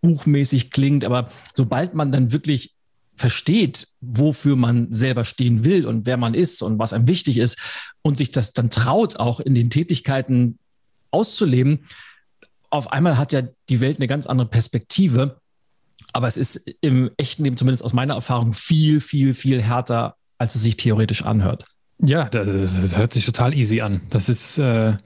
buchmäßig 0.00 0.70
klingt, 0.70 1.04
aber 1.04 1.30
sobald 1.54 1.94
man 1.94 2.12
dann 2.12 2.30
wirklich 2.30 2.74
versteht, 3.16 3.88
wofür 4.00 4.54
man 4.54 4.92
selber 4.92 5.24
stehen 5.24 5.64
will 5.64 5.86
und 5.86 6.06
wer 6.06 6.16
man 6.16 6.34
ist 6.34 6.62
und 6.62 6.78
was 6.78 6.92
einem 6.92 7.08
wichtig 7.08 7.38
ist 7.38 7.58
und 8.02 8.16
sich 8.16 8.30
das 8.30 8.52
dann 8.52 8.70
traut, 8.70 9.16
auch 9.16 9.40
in 9.40 9.54
den 9.54 9.70
Tätigkeiten 9.70 10.58
auszuleben, 11.10 11.86
auf 12.74 12.92
einmal 12.92 13.16
hat 13.18 13.32
ja 13.32 13.42
die 13.68 13.80
Welt 13.80 13.98
eine 13.98 14.08
ganz 14.08 14.26
andere 14.26 14.48
Perspektive. 14.48 15.38
Aber 16.12 16.26
es 16.26 16.36
ist 16.36 16.68
im 16.80 17.10
echten 17.16 17.44
Leben, 17.44 17.56
zumindest 17.56 17.84
aus 17.84 17.92
meiner 17.92 18.14
Erfahrung, 18.14 18.52
viel, 18.52 19.00
viel, 19.00 19.32
viel 19.32 19.62
härter, 19.62 20.16
als 20.38 20.56
es 20.56 20.62
sich 20.62 20.76
theoretisch 20.76 21.22
anhört. 21.22 21.64
Ja, 22.02 22.28
das, 22.28 22.74
das 22.74 22.96
hört 22.96 23.12
sich 23.12 23.24
total 23.24 23.54
easy 23.54 23.80
an. 23.80 24.00
Das 24.10 24.28
ist 24.28 24.58
äh, 24.58 24.96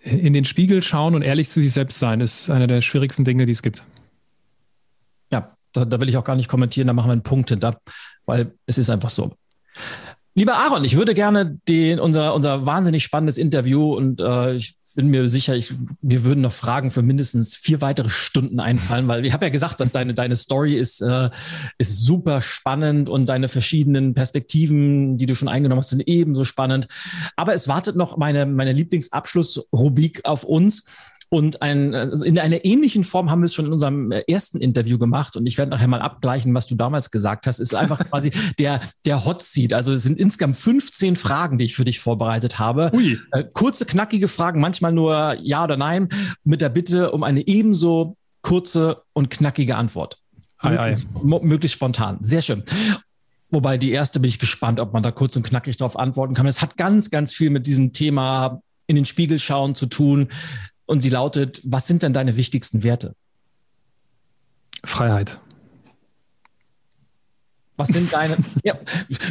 in 0.00 0.32
den 0.32 0.44
Spiegel 0.44 0.82
schauen 0.82 1.14
und 1.14 1.22
ehrlich 1.22 1.48
zu 1.48 1.60
sich 1.60 1.72
selbst 1.72 1.98
sein, 2.00 2.20
ist 2.20 2.50
einer 2.50 2.66
der 2.66 2.82
schwierigsten 2.82 3.24
Dinge, 3.24 3.46
die 3.46 3.52
es 3.52 3.62
gibt. 3.62 3.84
Ja, 5.32 5.52
da, 5.72 5.84
da 5.84 6.00
will 6.00 6.08
ich 6.08 6.16
auch 6.16 6.24
gar 6.24 6.36
nicht 6.36 6.48
kommentieren, 6.48 6.88
da 6.88 6.92
machen 6.92 7.08
wir 7.08 7.12
einen 7.12 7.22
Punkt 7.22 7.50
hinter, 7.50 7.80
weil 8.24 8.52
es 8.66 8.78
ist 8.78 8.90
einfach 8.90 9.10
so. 9.10 9.32
Lieber 10.34 10.58
Aaron, 10.58 10.84
ich 10.84 10.96
würde 10.96 11.14
gerne 11.14 11.58
den, 11.68 12.00
unser, 12.00 12.34
unser 12.34 12.66
wahnsinnig 12.66 13.04
spannendes 13.04 13.38
Interview 13.38 13.94
und 13.94 14.20
äh, 14.20 14.56
ich 14.56 14.76
bin 14.96 15.08
mir 15.08 15.28
sicher, 15.28 15.54
ich, 15.54 15.72
mir 16.02 16.24
würden 16.24 16.40
noch 16.40 16.52
Fragen 16.52 16.90
für 16.90 17.02
mindestens 17.02 17.54
vier 17.54 17.80
weitere 17.80 18.10
Stunden 18.10 18.58
einfallen, 18.58 19.06
weil 19.06 19.24
ich 19.24 19.32
habe 19.32 19.44
ja 19.44 19.50
gesagt, 19.50 19.78
dass 19.78 19.92
deine, 19.92 20.14
deine 20.14 20.36
Story 20.36 20.74
ist, 20.74 21.02
äh, 21.02 21.30
ist 21.78 22.04
super 22.04 22.40
spannend 22.40 23.08
und 23.08 23.28
deine 23.28 23.48
verschiedenen 23.48 24.14
Perspektiven, 24.14 25.18
die 25.18 25.26
du 25.26 25.36
schon 25.36 25.48
eingenommen 25.48 25.80
hast, 25.80 25.90
sind 25.90 26.08
ebenso 26.08 26.44
spannend. 26.44 26.88
Aber 27.36 27.54
es 27.54 27.68
wartet 27.68 27.94
noch 27.94 28.16
meine, 28.16 28.46
meine 28.46 28.72
Lieblingsabschlussrubrik 28.72 30.24
auf 30.24 30.42
uns. 30.42 30.86
Und 31.28 31.60
ein, 31.60 31.94
also 31.94 32.24
in 32.24 32.38
einer 32.38 32.64
ähnlichen 32.64 33.02
Form 33.02 33.30
haben 33.30 33.40
wir 33.40 33.46
es 33.46 33.54
schon 33.54 33.66
in 33.66 33.72
unserem 33.72 34.12
äh, 34.12 34.22
ersten 34.28 34.60
Interview 34.60 34.96
gemacht. 34.96 35.36
Und 35.36 35.46
ich 35.46 35.58
werde 35.58 35.70
nachher 35.70 35.88
mal 35.88 36.00
abgleichen, 36.00 36.54
was 36.54 36.66
du 36.66 36.76
damals 36.76 37.10
gesagt 37.10 37.46
hast. 37.46 37.58
Ist 37.58 37.74
einfach 37.74 37.98
quasi 38.10 38.30
der, 38.58 38.80
der 39.04 39.24
Hot 39.24 39.42
Seat. 39.42 39.72
Also 39.72 39.92
es 39.92 40.04
sind 40.04 40.20
insgesamt 40.20 40.56
15 40.56 41.16
Fragen, 41.16 41.58
die 41.58 41.64
ich 41.64 41.74
für 41.74 41.84
dich 41.84 41.98
vorbereitet 42.00 42.58
habe. 42.58 42.90
Ui. 42.94 43.18
Äh, 43.32 43.44
kurze, 43.52 43.86
knackige 43.86 44.28
Fragen, 44.28 44.60
manchmal 44.60 44.92
nur 44.92 45.36
Ja 45.42 45.64
oder 45.64 45.76
Nein, 45.76 46.08
mit 46.44 46.60
der 46.60 46.68
Bitte 46.68 47.10
um 47.10 47.24
eine 47.24 47.46
ebenso 47.46 48.16
kurze 48.42 49.02
und 49.12 49.28
knackige 49.28 49.76
Antwort. 49.76 50.18
Ei, 50.58 50.78
ei. 50.78 50.98
Möglichst 51.22 51.74
spontan. 51.74 52.18
Sehr 52.22 52.42
schön. 52.42 52.62
Wobei 53.50 53.78
die 53.78 53.90
erste 53.90 54.20
bin 54.20 54.28
ich 54.28 54.38
gespannt, 54.38 54.80
ob 54.80 54.92
man 54.92 55.02
da 55.02 55.10
kurz 55.10 55.36
und 55.36 55.44
knackig 55.44 55.76
darauf 55.76 55.98
antworten 55.98 56.34
kann. 56.34 56.46
Es 56.46 56.62
hat 56.62 56.76
ganz, 56.76 57.10
ganz 57.10 57.32
viel 57.32 57.50
mit 57.50 57.66
diesem 57.66 57.92
Thema 57.92 58.60
in 58.86 58.96
den 58.96 59.06
Spiegel 59.06 59.38
schauen 59.38 59.74
zu 59.74 59.86
tun. 59.86 60.28
Und 60.86 61.00
sie 61.00 61.10
lautet, 61.10 61.60
was 61.64 61.86
sind 61.86 62.02
denn 62.02 62.12
deine 62.12 62.36
wichtigsten 62.36 62.82
Werte? 62.82 63.14
Freiheit. 64.84 65.38
Was 67.76 67.88
sind 67.88 68.12
deine, 68.12 68.38
ja, 68.64 68.78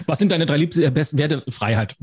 was 0.05 0.19
sind 0.19 0.31
deine 0.31 0.45
drei 0.45 0.57
liebsten, 0.57 0.83
äh, 0.83 0.91
besten 0.91 1.17
Werte? 1.17 1.43
Freiheit. 1.49 1.95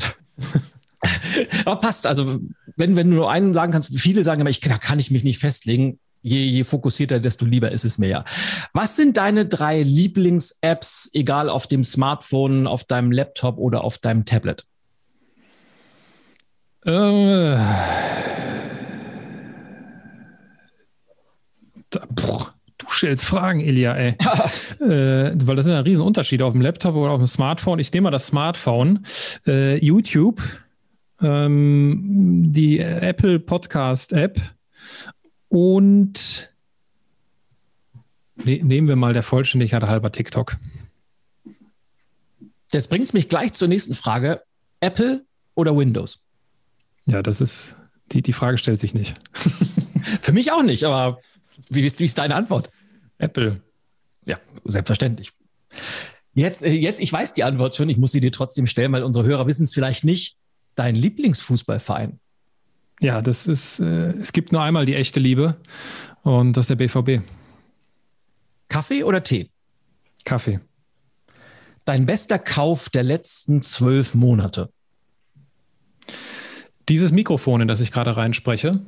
aber 1.65 1.77
passt. 1.81 2.07
Also, 2.07 2.41
wenn, 2.77 2.97
wenn 2.97 3.11
du 3.11 3.17
nur 3.17 3.31
einen 3.31 3.53
sagen 3.55 3.73
kannst, 3.73 3.89
viele 3.97 4.25
sagen 4.25 4.41
immer, 4.41 4.51
ich, 4.51 4.61
da 4.61 4.79
kann 4.79 4.99
ich 4.99 5.11
mich 5.11 5.25
nicht 5.25 5.39
festlegen. 5.39 5.99
Je, 6.25 6.45
je 6.45 6.63
fokussierter, 6.63 7.19
desto 7.19 7.45
lieber 7.45 7.73
ist 7.73 7.85
es 7.85 7.99
mir 7.99 8.09
ja. 8.09 8.25
Was 8.73 8.95
sind 8.95 9.17
deine 9.17 9.45
drei 9.45 9.83
Lieblings-Apps, 9.83 11.11
egal 11.15 11.51
auf 11.51 11.67
dem 11.67 11.83
Smartphone, 11.83 12.69
auf 12.69 12.85
deinem 12.85 13.11
Laptop 13.11 13.59
oder 13.59 13.83
auf 13.83 13.99
deinem 13.99 14.25
Tablet? 14.25 14.65
Äh 16.85 17.59
Boah, 22.11 22.55
du 22.79 22.87
stellst 22.89 23.25
Fragen, 23.25 23.61
Ilja, 23.61 23.95
ey. 23.95 24.09
äh, 24.81 25.33
weil 25.35 25.57
das 25.57 25.65
sind 25.65 25.75
ja 25.75 25.81
riesen 25.81 26.03
Unterschiede 26.05 26.45
auf 26.45 26.53
dem 26.53 26.63
Laptop 26.63 26.95
oder 26.95 27.13
auf 27.13 27.21
dem 27.21 27.27
Smartphone. 27.27 27.79
Ich 27.79 27.93
nehme 27.93 28.05
mal 28.05 28.11
das 28.11 28.27
Smartphone. 28.27 29.07
Äh, 29.47 29.85
YouTube, 29.85 30.43
ähm, 31.21 32.53
die 32.53 32.79
Apple 32.79 33.39
Podcast 33.39 34.13
App 34.13 34.41
und 35.49 36.53
ne 38.37 38.63
nehmen 38.63 38.89
wir 38.89 38.97
mal 38.97 39.13
der 39.13 39.23
Vollständigkeit 39.23 39.83
halber 39.83 40.11
TikTok. 40.13 40.57
Jetzt 42.73 42.89
bringt 42.89 43.05
es 43.05 43.13
mich 43.13 43.29
gleich 43.29 43.53
zur 43.53 43.69
nächsten 43.69 43.95
Frage. 43.95 44.43
Apple 44.81 45.25
oder 45.55 45.77
Windows? 45.77 46.25
Ja, 47.05 47.23
das 47.23 47.41
ist 47.41 47.75
Die, 48.13 48.23
die 48.23 48.33
Frage 48.33 48.59
stellt 48.59 48.81
sich 48.81 48.95
nicht. 48.95 49.15
Für 50.23 50.33
mich 50.33 50.53
auch 50.53 50.63
nicht, 50.63 50.85
aber 50.85 51.21
wie 51.75 51.87
ist, 51.87 51.99
wie 51.99 52.05
ist 52.05 52.19
deine 52.19 52.35
Antwort? 52.35 52.71
Apple. 53.19 53.61
Ja, 54.25 54.39
selbstverständlich. 54.65 55.33
Jetzt, 56.35 56.65
äh, 56.65 56.71
jetzt, 56.73 57.01
ich 57.01 57.13
weiß 57.13 57.35
die 57.35 57.45
Antwort 57.45 57.77
schon, 57.77 57.89
ich 57.89 57.99
muss 57.99 58.13
sie 58.13 58.21
dir 58.21 58.33
trotzdem 58.33 58.67
stellen, 58.67 58.93
weil 58.93 59.03
unsere 59.03 59.25
Hörer 59.25 59.47
wissen 59.47 59.65
es 59.65 59.75
vielleicht 59.75 60.05
nicht. 60.05 60.37
Dein 60.75 60.95
Lieblingsfußballverein? 60.95 62.19
Ja, 63.01 63.21
das 63.21 63.47
ist, 63.47 63.81
äh, 63.81 64.13
es 64.13 64.33
gibt 64.33 64.53
nur 64.53 64.63
einmal 64.63 64.87
die 64.87 64.95
echte 64.95 65.21
Liebe 65.21 65.57
und 66.23 66.57
das 66.57 66.65
ist 66.65 66.71
der 66.71 66.77
BVB. 66.77 67.23
Kaffee 68.69 69.05
oder 69.05 69.23
Tee? 69.23 69.51
Kaffee. 70.25 70.61
Dein 71.85 72.07
bester 72.07 72.39
Kauf 72.39 72.89
der 72.89 73.03
letzten 73.03 73.61
zwölf 73.63 74.15
Monate? 74.15 74.71
Dieses 76.89 77.13
Mikrofon, 77.13 77.61
in 77.61 77.69
das 77.69 77.81
ich 77.81 77.91
gerade 77.91 78.17
reinspreche, 78.17 78.81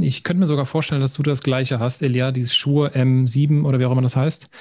ich 0.00 0.22
könnte 0.22 0.40
mir 0.40 0.46
sogar 0.46 0.66
vorstellen, 0.66 1.00
dass 1.00 1.14
du 1.14 1.22
das 1.22 1.42
gleiche 1.42 1.78
hast, 1.78 2.02
Elia, 2.02 2.32
dieses 2.32 2.54
Schuhe 2.54 2.88
M7 2.94 3.64
oder 3.64 3.78
wie 3.78 3.86
auch 3.86 3.92
immer 3.92 4.02
das 4.02 4.16
heißt. 4.16 4.48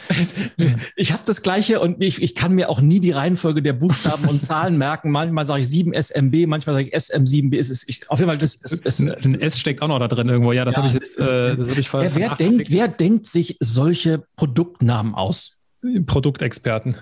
Ich 0.95 1.11
habe 1.11 1.21
das 1.25 1.41
gleiche 1.41 1.79
und 1.79 2.03
ich, 2.03 2.21
ich 2.21 2.33
kann 2.33 2.53
mir 2.53 2.69
auch 2.69 2.81
nie 2.81 2.99
die 2.99 3.11
Reihenfolge 3.11 3.61
der 3.61 3.73
Buchstaben 3.73 4.25
und 4.25 4.45
Zahlen 4.45 4.77
merken. 4.79 5.11
Manchmal 5.11 5.45
sage 5.45 5.61
ich 5.61 5.69
7 5.69 5.93
SMB, 5.93 6.47
manchmal 6.47 6.75
sage 6.75 6.87
ich 6.87 6.95
SM7B. 6.95 7.57
Es 7.57 7.69
ist, 7.69 7.87
ich, 7.87 8.09
auf 8.09 8.19
jeden 8.19 8.29
Fall, 8.29 8.37
das 8.37 8.55
ist, 8.55 8.85
ist, 8.85 8.99
ein 8.99 9.41
S 9.41 9.59
steckt 9.59 9.81
auch 9.81 9.87
noch 9.87 9.99
da 9.99 10.07
drin 10.07 10.29
irgendwo. 10.29 10.51
Ja, 10.53 10.65
das 10.65 10.75
ja, 10.75 10.83
habe 10.83 10.87
ich 10.89 10.93
jetzt. 10.95 11.19
Äh, 11.19 11.55
das 11.55 11.69
hab 11.69 11.77
ich 11.77 11.93
wer, 11.93 12.15
wer, 12.15 12.35
denkt, 12.35 12.69
wer 12.69 12.87
denkt 12.87 13.25
sich 13.27 13.57
solche 13.59 14.23
Produktnamen 14.35 15.13
aus? 15.13 15.59
Produktexperten. 16.07 16.95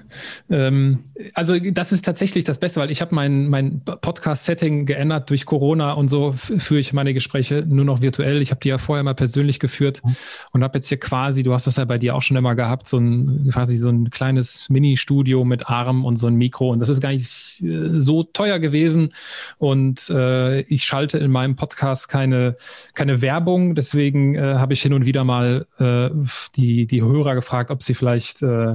Ähm, 0.49 0.99
also 1.33 1.57
das 1.57 1.93
ist 1.93 2.03
tatsächlich 2.03 2.43
das 2.43 2.59
Beste, 2.59 2.81
weil 2.81 2.91
ich 2.91 3.01
habe 3.01 3.15
mein, 3.15 3.47
mein 3.47 3.81
Podcast-Setting 3.81 4.85
geändert 4.85 5.29
durch 5.29 5.45
Corona 5.45 5.93
und 5.93 6.09
so 6.09 6.33
führe 6.33 6.81
ich 6.81 6.91
meine 6.91 7.13
Gespräche 7.13 7.63
nur 7.65 7.85
noch 7.85 8.01
virtuell. 8.01 8.41
Ich 8.41 8.51
habe 8.51 8.59
die 8.59 8.69
ja 8.69 8.77
vorher 8.77 9.03
mal 9.03 9.15
persönlich 9.15 9.59
geführt 9.59 10.01
mhm. 10.03 10.15
und 10.51 10.63
habe 10.63 10.77
jetzt 10.77 10.89
hier 10.89 10.99
quasi, 10.99 11.41
du 11.43 11.53
hast 11.53 11.67
das 11.67 11.77
ja 11.77 11.85
bei 11.85 11.97
dir 11.97 12.15
auch 12.15 12.21
schon 12.21 12.35
immer 12.35 12.53
gehabt, 12.55 12.87
so 12.87 12.97
ein 12.97 13.49
quasi 13.51 13.77
so 13.77 13.89
ein 13.89 14.09
kleines 14.09 14.69
Mini-Studio 14.69 15.45
mit 15.45 15.69
Arm 15.69 16.03
und 16.03 16.17
so 16.17 16.27
ein 16.27 16.35
Mikro 16.35 16.71
und 16.71 16.79
das 16.79 16.89
ist 16.89 16.99
gar 16.99 17.11
nicht 17.11 17.61
äh, 17.63 18.01
so 18.01 18.23
teuer 18.23 18.59
gewesen 18.59 19.13
und 19.57 20.09
äh, 20.09 20.61
ich 20.61 20.83
schalte 20.83 21.17
in 21.17 21.31
meinem 21.31 21.55
Podcast 21.55 22.09
keine, 22.09 22.57
keine 22.93 23.21
Werbung, 23.21 23.73
deswegen 23.73 24.35
äh, 24.35 24.55
habe 24.55 24.73
ich 24.73 24.81
hin 24.81 24.93
und 24.93 25.05
wieder 25.05 25.23
mal 25.23 25.65
äh, 25.79 26.09
die, 26.57 26.87
die 26.87 27.01
Hörer 27.01 27.35
gefragt, 27.35 27.71
ob 27.71 27.81
sie 27.81 27.93
vielleicht 27.93 28.41
äh, 28.41 28.74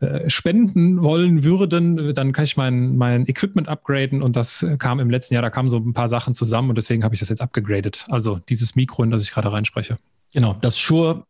äh, 0.00 0.28
spenden 0.28 1.02
wollen 1.02 1.44
würden, 1.44 2.14
dann 2.14 2.32
kann 2.32 2.44
ich 2.44 2.56
mein, 2.56 2.96
mein 2.96 3.26
Equipment 3.28 3.68
upgraden 3.68 4.22
und 4.22 4.36
das 4.36 4.66
kam 4.78 5.00
im 5.00 5.10
letzten 5.10 5.34
Jahr, 5.34 5.42
da 5.42 5.50
kamen 5.50 5.68
so 5.68 5.78
ein 5.78 5.92
paar 5.92 6.08
Sachen 6.08 6.34
zusammen 6.34 6.70
und 6.70 6.76
deswegen 6.76 7.04
habe 7.04 7.14
ich 7.14 7.20
das 7.20 7.28
jetzt 7.28 7.40
abgegradet. 7.40 8.04
Also 8.08 8.40
dieses 8.48 8.74
Mikro, 8.74 9.04
in 9.04 9.10
das 9.10 9.22
ich 9.22 9.30
gerade 9.30 9.52
reinspreche. 9.52 9.96
Genau, 10.32 10.54
das 10.60 10.78
Shure, 10.78 11.24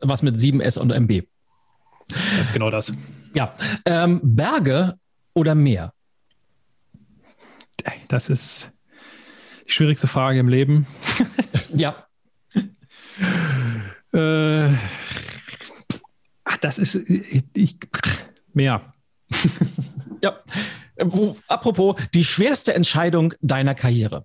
was 0.00 0.22
mit 0.22 0.36
7S 0.36 0.78
und 0.78 0.90
MB. 0.90 1.26
Ganz 2.36 2.52
genau 2.52 2.70
das. 2.70 2.92
Ja. 3.34 3.54
Ähm, 3.84 4.20
Berge 4.22 4.98
oder 5.34 5.54
Meer? 5.54 5.92
Das 8.08 8.28
ist 8.28 8.72
die 9.66 9.72
schwierigste 9.72 10.06
Frage 10.06 10.38
im 10.38 10.48
Leben. 10.48 10.86
ja. 11.74 12.06
äh, 14.12 14.68
das 16.60 16.78
ist 16.78 16.94
ich, 16.94 17.44
ich 17.54 17.76
mehr. 18.52 18.92
ja. 20.22 20.36
Apropos, 21.48 21.96
die 22.14 22.24
schwerste 22.24 22.74
Entscheidung 22.74 23.34
deiner 23.40 23.74
Karriere. 23.74 24.24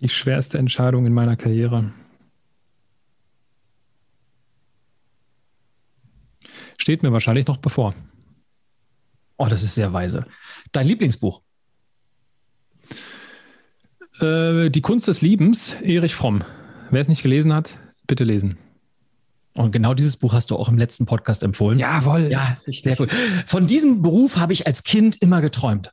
Die 0.00 0.08
schwerste 0.08 0.58
Entscheidung 0.58 1.04
in 1.06 1.12
meiner 1.12 1.36
Karriere. 1.36 1.92
Steht 6.78 7.02
mir 7.02 7.12
wahrscheinlich 7.12 7.46
noch 7.46 7.58
bevor. 7.58 7.94
Oh, 9.36 9.46
das 9.46 9.62
ist 9.62 9.74
sehr 9.74 9.92
weise. 9.92 10.26
Dein 10.72 10.86
Lieblingsbuch? 10.86 11.42
Äh, 14.20 14.70
die 14.70 14.80
Kunst 14.80 15.06
des 15.08 15.20
Liebens, 15.20 15.74
Erich 15.82 16.14
Fromm. 16.14 16.44
Wer 16.90 17.00
es 17.00 17.08
nicht 17.08 17.22
gelesen 17.22 17.52
hat, 17.52 17.78
bitte 18.06 18.24
lesen. 18.24 18.58
Und 19.58 19.72
genau 19.72 19.92
dieses 19.92 20.16
Buch 20.16 20.34
hast 20.34 20.52
du 20.52 20.56
auch 20.56 20.68
im 20.68 20.78
letzten 20.78 21.04
Podcast 21.04 21.42
empfohlen. 21.42 21.80
Jawohl. 21.80 22.30
Ja, 22.30 22.58
sehr 22.66 22.94
gut. 22.94 23.12
Von 23.44 23.66
diesem 23.66 24.02
Beruf 24.02 24.36
habe 24.36 24.52
ich 24.52 24.68
als 24.68 24.84
Kind 24.84 25.20
immer 25.20 25.40
geträumt. 25.40 25.92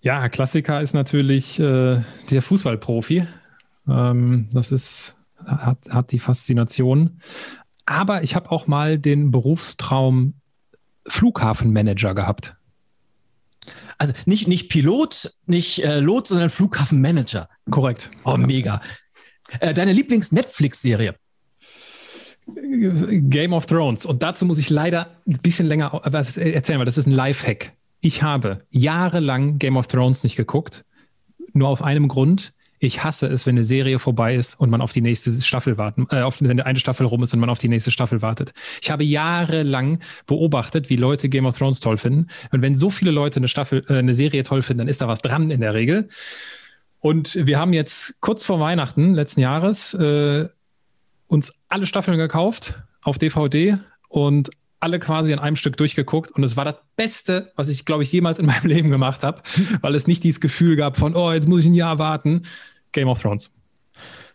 Ja, 0.00 0.28
Klassiker 0.28 0.82
ist 0.82 0.94
natürlich 0.94 1.60
äh, 1.60 2.00
der 2.30 2.42
Fußballprofi. 2.42 3.28
Ähm, 3.88 4.48
das 4.52 4.72
ist, 4.72 5.16
hat, 5.46 5.78
hat 5.88 6.10
die 6.10 6.18
Faszination. 6.18 7.20
Aber 7.86 8.24
ich 8.24 8.34
habe 8.34 8.50
auch 8.50 8.66
mal 8.66 8.98
den 8.98 9.30
Berufstraum 9.30 10.34
Flughafenmanager 11.06 12.16
gehabt. 12.16 12.56
Also 13.96 14.12
nicht, 14.26 14.48
nicht 14.48 14.68
Pilot, 14.70 15.30
nicht 15.46 15.84
äh, 15.84 16.00
Lot, 16.00 16.26
sondern 16.26 16.50
Flughafenmanager. 16.50 17.48
Korrekt. 17.70 18.10
Oh, 18.24 18.36
mega. 18.36 18.80
Äh, 19.60 19.72
deine 19.72 19.92
Lieblings-Netflix-Serie? 19.92 21.14
Game 23.30 23.52
of 23.52 23.66
Thrones. 23.66 24.06
Und 24.06 24.22
dazu 24.22 24.44
muss 24.44 24.58
ich 24.58 24.70
leider 24.70 25.08
ein 25.26 25.38
bisschen 25.38 25.66
länger 25.66 26.00
erzählen, 26.04 26.78
weil 26.78 26.86
das 26.86 26.98
ist 26.98 27.06
ein 27.06 27.12
Lifehack. 27.12 27.72
Ich 28.00 28.22
habe 28.22 28.60
jahrelang 28.70 29.58
Game 29.58 29.76
of 29.76 29.86
Thrones 29.86 30.24
nicht 30.24 30.36
geguckt. 30.36 30.84
Nur 31.52 31.68
aus 31.68 31.80
einem 31.80 32.08
Grund. 32.08 32.52
Ich 32.80 33.02
hasse 33.02 33.28
es, 33.28 33.46
wenn 33.46 33.54
eine 33.54 33.64
Serie 33.64 33.98
vorbei 33.98 34.34
ist 34.34 34.60
und 34.60 34.68
man 34.68 34.82
auf 34.82 34.92
die 34.92 35.00
nächste 35.00 35.30
Staffel 35.40 35.78
warten, 35.78 36.06
äh, 36.10 36.28
wenn 36.40 36.60
eine 36.60 36.78
Staffel 36.78 37.06
rum 37.06 37.22
ist 37.22 37.32
und 37.32 37.40
man 37.40 37.48
auf 37.48 37.58
die 37.58 37.68
nächste 37.68 37.90
Staffel 37.90 38.20
wartet. 38.20 38.52
Ich 38.82 38.90
habe 38.90 39.04
jahrelang 39.04 40.00
beobachtet, 40.26 40.90
wie 40.90 40.96
Leute 40.96 41.30
Game 41.30 41.46
of 41.46 41.56
Thrones 41.56 41.80
toll 41.80 41.96
finden. 41.96 42.26
Und 42.50 42.60
wenn 42.60 42.76
so 42.76 42.90
viele 42.90 43.10
Leute 43.10 43.38
eine 43.40 43.48
Staffel, 43.48 43.84
äh, 43.88 43.94
eine 43.94 44.14
Serie 44.14 44.42
toll 44.42 44.60
finden, 44.60 44.78
dann 44.78 44.88
ist 44.88 45.00
da 45.00 45.08
was 45.08 45.22
dran 45.22 45.50
in 45.50 45.60
der 45.60 45.72
Regel. 45.72 46.08
Und 47.00 47.46
wir 47.46 47.58
haben 47.58 47.72
jetzt 47.72 48.20
kurz 48.20 48.44
vor 48.44 48.60
Weihnachten 48.60 49.14
letzten 49.14 49.40
Jahres 49.40 49.94
äh, 49.94 50.48
uns 51.26 51.52
alle 51.68 51.86
Staffeln 51.86 52.18
gekauft 52.18 52.74
auf 53.02 53.18
DVD 53.18 53.78
und 54.08 54.50
alle 54.80 54.98
quasi 54.98 55.32
an 55.32 55.38
einem 55.38 55.56
Stück 55.56 55.76
durchgeguckt 55.78 56.30
und 56.32 56.44
es 56.44 56.56
war 56.56 56.64
das 56.66 56.76
Beste, 56.94 57.52
was 57.56 57.70
ich, 57.70 57.86
glaube 57.86 58.02
ich, 58.02 58.12
jemals 58.12 58.38
in 58.38 58.46
meinem 58.46 58.66
Leben 58.66 58.90
gemacht 58.90 59.24
habe, 59.24 59.42
weil 59.80 59.94
es 59.94 60.06
nicht 60.06 60.22
dieses 60.24 60.40
Gefühl 60.40 60.76
gab 60.76 60.96
von, 60.96 61.16
oh, 61.16 61.32
jetzt 61.32 61.48
muss 61.48 61.60
ich 61.60 61.66
ein 61.66 61.74
Jahr 61.74 61.98
warten. 61.98 62.42
Game 62.92 63.08
of 63.08 63.20
Thrones. 63.20 63.54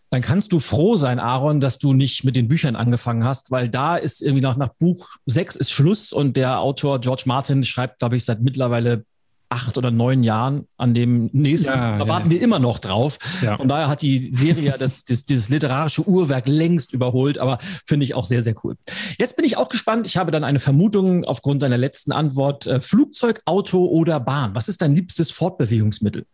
Dann 0.09 0.21
kannst 0.21 0.51
du 0.51 0.59
froh 0.59 0.95
sein, 0.95 1.19
Aaron, 1.19 1.61
dass 1.61 1.77
du 1.77 1.93
nicht 1.93 2.23
mit 2.23 2.35
den 2.35 2.47
Büchern 2.47 2.75
angefangen 2.75 3.23
hast, 3.23 3.51
weil 3.51 3.69
da 3.69 3.95
ist 3.95 4.23
irgendwie 4.23 4.41
nach, 4.41 4.57
nach 4.57 4.73
Buch 4.79 5.07
6 5.27 5.55
ist 5.55 5.71
Schluss 5.71 6.11
und 6.11 6.35
der 6.35 6.59
Autor 6.59 6.99
George 6.99 7.23
Martin 7.27 7.63
schreibt, 7.63 7.99
glaube 7.99 8.17
ich, 8.17 8.25
seit 8.25 8.41
mittlerweile 8.41 9.05
acht 9.49 9.77
oder 9.77 9.91
neun 9.91 10.23
Jahren 10.23 10.67
an 10.77 10.93
dem 10.93 11.29
nächsten. 11.33 11.73
Ja, 11.73 11.97
da 11.97 12.07
warten 12.07 12.29
ja. 12.29 12.37
wir 12.37 12.41
immer 12.41 12.59
noch 12.59 12.79
drauf. 12.79 13.17
Ja. 13.41 13.57
Von 13.57 13.67
daher 13.67 13.87
hat 13.87 14.01
die 14.03 14.31
Serie 14.31 14.75
das, 14.77 15.03
das, 15.03 15.25
dieses 15.25 15.49
literarische 15.49 16.07
Uhrwerk 16.07 16.47
längst 16.47 16.93
überholt, 16.93 17.39
aber 17.39 17.57
finde 17.85 18.05
ich 18.05 18.13
auch 18.13 18.25
sehr, 18.25 18.43
sehr 18.43 18.55
cool. 18.63 18.75
Jetzt 19.17 19.35
bin 19.35 19.45
ich 19.45 19.57
auch 19.57 19.69
gespannt. 19.69 20.05
Ich 20.07 20.17
habe 20.17 20.31
dann 20.31 20.43
eine 20.43 20.59
Vermutung 20.59 21.25
aufgrund 21.25 21.63
deiner 21.63 21.77
letzten 21.77 22.11
Antwort. 22.11 22.67
Äh, 22.67 22.79
Flugzeug, 22.79 23.41
Auto 23.45 23.85
oder 23.85 24.19
Bahn? 24.19 24.53
Was 24.53 24.69
ist 24.69 24.81
dein 24.81 24.95
liebstes 24.95 25.31
Fortbewegungsmittel? 25.31 26.25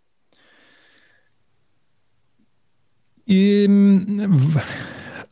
Ähm, 3.28 4.59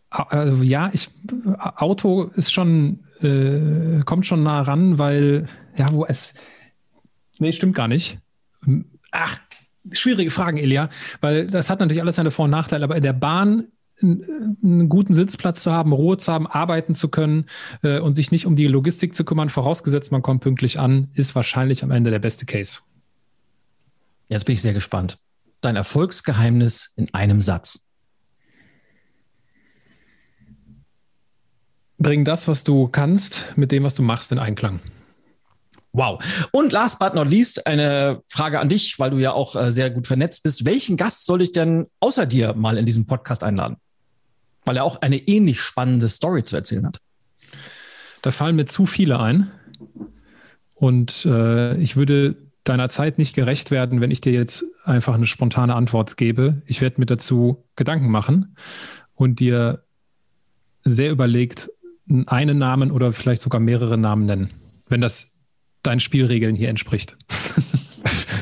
also 0.10 0.64
ja, 0.64 0.90
ich, 0.94 1.10
Auto 1.58 2.32
ist 2.36 2.54
schon, 2.54 3.00
äh, 3.22 4.04
kommt 4.06 4.26
schon 4.26 4.44
nah 4.44 4.62
ran, 4.62 4.98
weil, 4.98 5.48
ja, 5.78 5.92
wo 5.92 6.06
es, 6.06 6.34
Nee, 7.40 7.52
stimmt 7.52 7.76
gar 7.76 7.88
nicht. 7.88 8.20
Ach, 9.12 9.40
schwierige 9.92 10.32
Fragen, 10.32 10.58
Elia, 10.58 10.90
weil 11.22 11.48
das 11.48 11.70
hat 11.70 11.80
natürlich 11.80 12.02
alles 12.02 12.16
seine 12.16 12.32
Vor- 12.32 12.46
und 12.46 12.52
Nachteile, 12.52 12.84
aber 12.84 12.96
in 12.96 13.04
der 13.04 13.14
Bahn 13.14 13.68
einen 14.02 14.90
guten 14.90 15.14
Sitzplatz 15.14 15.62
zu 15.62 15.72
haben, 15.72 15.94
Ruhe 15.94 16.18
zu 16.18 16.32
haben, 16.32 16.48
arbeiten 16.48 16.94
zu 16.94 17.10
können 17.10 17.46
äh, 17.84 18.00
und 18.00 18.16
sich 18.16 18.32
nicht 18.32 18.46
um 18.46 18.56
die 18.56 18.68
Logistik 18.68 19.16
zu 19.16 19.24
kümmern, 19.24 19.50
vorausgesetzt 19.50 20.12
man 20.12 20.22
kommt 20.22 20.42
pünktlich 20.42 20.80
an, 20.80 21.10
ist 21.14 21.36
wahrscheinlich 21.36 21.84
am 21.84 21.92
Ende 21.92 22.10
der 22.10 22.20
beste 22.20 22.46
Case. 22.46 22.80
Jetzt 24.30 24.46
bin 24.46 24.56
ich 24.56 24.62
sehr 24.62 24.74
gespannt. 24.74 25.20
Dein 25.62 25.76
Erfolgsgeheimnis 25.76 26.92
in 26.96 27.14
einem 27.14 27.42
Satz. 27.42 27.88
Bring 32.00 32.26
das, 32.26 32.48
was 32.48 32.64
du 32.64 32.88
kannst, 32.88 33.54
mit 33.56 33.72
dem, 33.72 33.84
was 33.84 33.96
du 33.96 34.02
machst, 34.02 34.32
in 34.32 34.40
Einklang. 34.40 34.80
Wow. 35.94 36.20
Und 36.52 36.72
last 36.72 36.98
but 36.98 37.14
not 37.14 37.30
least 37.30 37.68
eine 37.68 38.22
Frage 38.28 38.60
an 38.60 38.68
dich, 38.68 38.98
weil 38.98 39.12
du 39.12 39.18
ja 39.20 39.32
auch 39.32 39.56
äh, 39.56 39.72
sehr 39.72 39.92
gut 39.92 40.08
vernetzt 40.08 40.42
bist. 40.42 40.66
Welchen 40.66 40.98
Gast 40.98 41.26
soll 41.26 41.44
ich 41.44 41.52
denn 41.52 41.86
außer 42.00 42.26
dir 42.26 42.54
mal 42.56 42.78
in 42.78 42.88
diesem 42.88 43.06
Podcast 43.06 43.44
einladen? 43.44 43.78
Weil 44.66 44.78
er 44.78 44.86
auch 44.86 45.02
eine 45.02 45.18
ähnlich 45.18 45.62
spannende 45.62 46.10
Story 46.10 46.44
zu 46.44 46.56
erzählen 46.56 46.88
hat. 46.88 47.00
Da 48.24 48.32
fallen 48.32 48.56
mir 48.56 48.66
zu 48.66 48.88
viele 48.88 49.20
ein. 49.20 49.52
Und 50.76 51.26
äh, 51.26 51.78
ich 51.78 51.96
würde 51.96 52.38
deiner 52.64 52.90
Zeit 52.90 53.20
nicht 53.20 53.36
gerecht 53.36 53.70
werden, 53.70 54.02
wenn 54.02 54.10
ich 54.10 54.22
dir 54.22 54.34
jetzt 54.34 54.66
einfach 54.86 55.14
eine 55.14 55.28
spontane 55.28 55.76
Antwort 55.76 56.18
gebe. 56.18 56.62
Ich 56.66 56.82
werde 56.82 57.00
mir 57.00 57.06
dazu 57.06 57.64
Gedanken 57.76 58.10
machen 58.10 58.56
und 59.16 59.40
dir 59.40 59.84
sehr 60.84 61.12
überlegt 61.12 61.70
einen 62.26 62.58
Namen 62.58 62.92
oder 62.92 63.14
vielleicht 63.14 63.42
sogar 63.42 63.60
mehrere 63.60 63.98
Namen 63.98 64.26
nennen, 64.26 64.52
wenn 64.88 65.02
das 65.02 65.33
deinen 65.84 66.00
Spielregeln 66.00 66.56
hier 66.56 66.70
entspricht. 66.70 67.18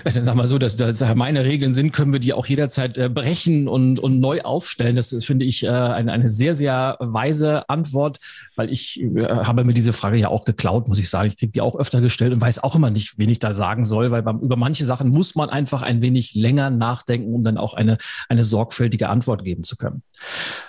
dann 0.03 0.25
sag 0.25 0.35
mal 0.35 0.47
so, 0.47 0.57
dass 0.57 0.75
das 0.75 1.03
meine 1.15 1.43
Regeln 1.43 1.73
sind, 1.73 1.91
können 1.91 2.13
wir 2.13 2.19
die 2.19 2.33
auch 2.33 2.45
jederzeit 2.45 2.97
äh, 2.97 3.09
brechen 3.09 3.67
und, 3.67 3.99
und 3.99 4.19
neu 4.19 4.41
aufstellen. 4.41 4.95
Das 4.95 5.11
ist, 5.11 5.25
finde 5.25 5.45
ich, 5.45 5.63
äh, 5.63 5.69
eine, 5.69 6.11
eine 6.11 6.29
sehr, 6.29 6.55
sehr 6.55 6.97
weise 6.99 7.69
Antwort, 7.69 8.19
weil 8.55 8.71
ich 8.71 9.01
äh, 9.01 9.25
habe 9.27 9.63
mir 9.63 9.73
diese 9.73 9.93
Frage 9.93 10.17
ja 10.17 10.29
auch 10.29 10.45
geklaut, 10.45 10.87
muss 10.87 10.99
ich 10.99 11.09
sagen. 11.09 11.27
Ich 11.27 11.37
kriege 11.37 11.51
die 11.51 11.61
auch 11.61 11.75
öfter 11.75 12.01
gestellt 12.01 12.33
und 12.33 12.41
weiß 12.41 12.63
auch 12.63 12.75
immer 12.75 12.89
nicht, 12.89 13.17
wen 13.17 13.29
ich 13.29 13.39
da 13.39 13.53
sagen 13.53 13.85
soll, 13.85 14.11
weil 14.11 14.23
beim, 14.23 14.39
über 14.39 14.55
manche 14.55 14.85
Sachen 14.85 15.09
muss 15.09 15.35
man 15.35 15.49
einfach 15.49 15.81
ein 15.81 16.01
wenig 16.01 16.35
länger 16.35 16.69
nachdenken, 16.69 17.33
um 17.33 17.43
dann 17.43 17.57
auch 17.57 17.73
eine, 17.73 17.97
eine 18.29 18.43
sorgfältige 18.43 19.09
Antwort 19.09 19.43
geben 19.43 19.63
zu 19.63 19.77
können. 19.77 20.03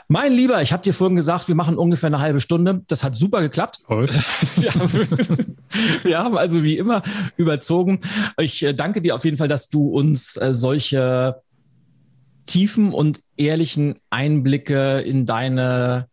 Mein 0.08 0.32
Lieber, 0.32 0.60
ich 0.60 0.72
habe 0.72 0.82
dir 0.82 0.92
vorhin 0.92 1.16
gesagt, 1.16 1.48
wir 1.48 1.54
machen 1.54 1.78
ungefähr 1.78 2.08
eine 2.08 2.18
halbe 2.18 2.40
Stunde. 2.40 2.82
Das 2.86 3.02
hat 3.02 3.16
super 3.16 3.40
geklappt. 3.40 3.80
Wir 4.56 4.74
haben, 4.74 4.92
wir 6.04 6.18
haben 6.18 6.36
also 6.36 6.62
wie 6.62 6.76
immer 6.76 7.02
überzogen. 7.36 8.00
Ich 8.38 8.62
äh, 8.62 8.74
danke 8.74 9.00
dir 9.00 9.16
auf 9.16 9.21
jeden 9.24 9.36
Fall, 9.36 9.48
dass 9.48 9.68
du 9.68 9.88
uns 9.88 10.36
äh, 10.36 10.52
solche 10.52 11.42
tiefen 12.46 12.92
und 12.92 13.20
ehrlichen 13.36 13.96
Einblicke 14.10 15.00
in 15.00 15.26
deine 15.26 16.08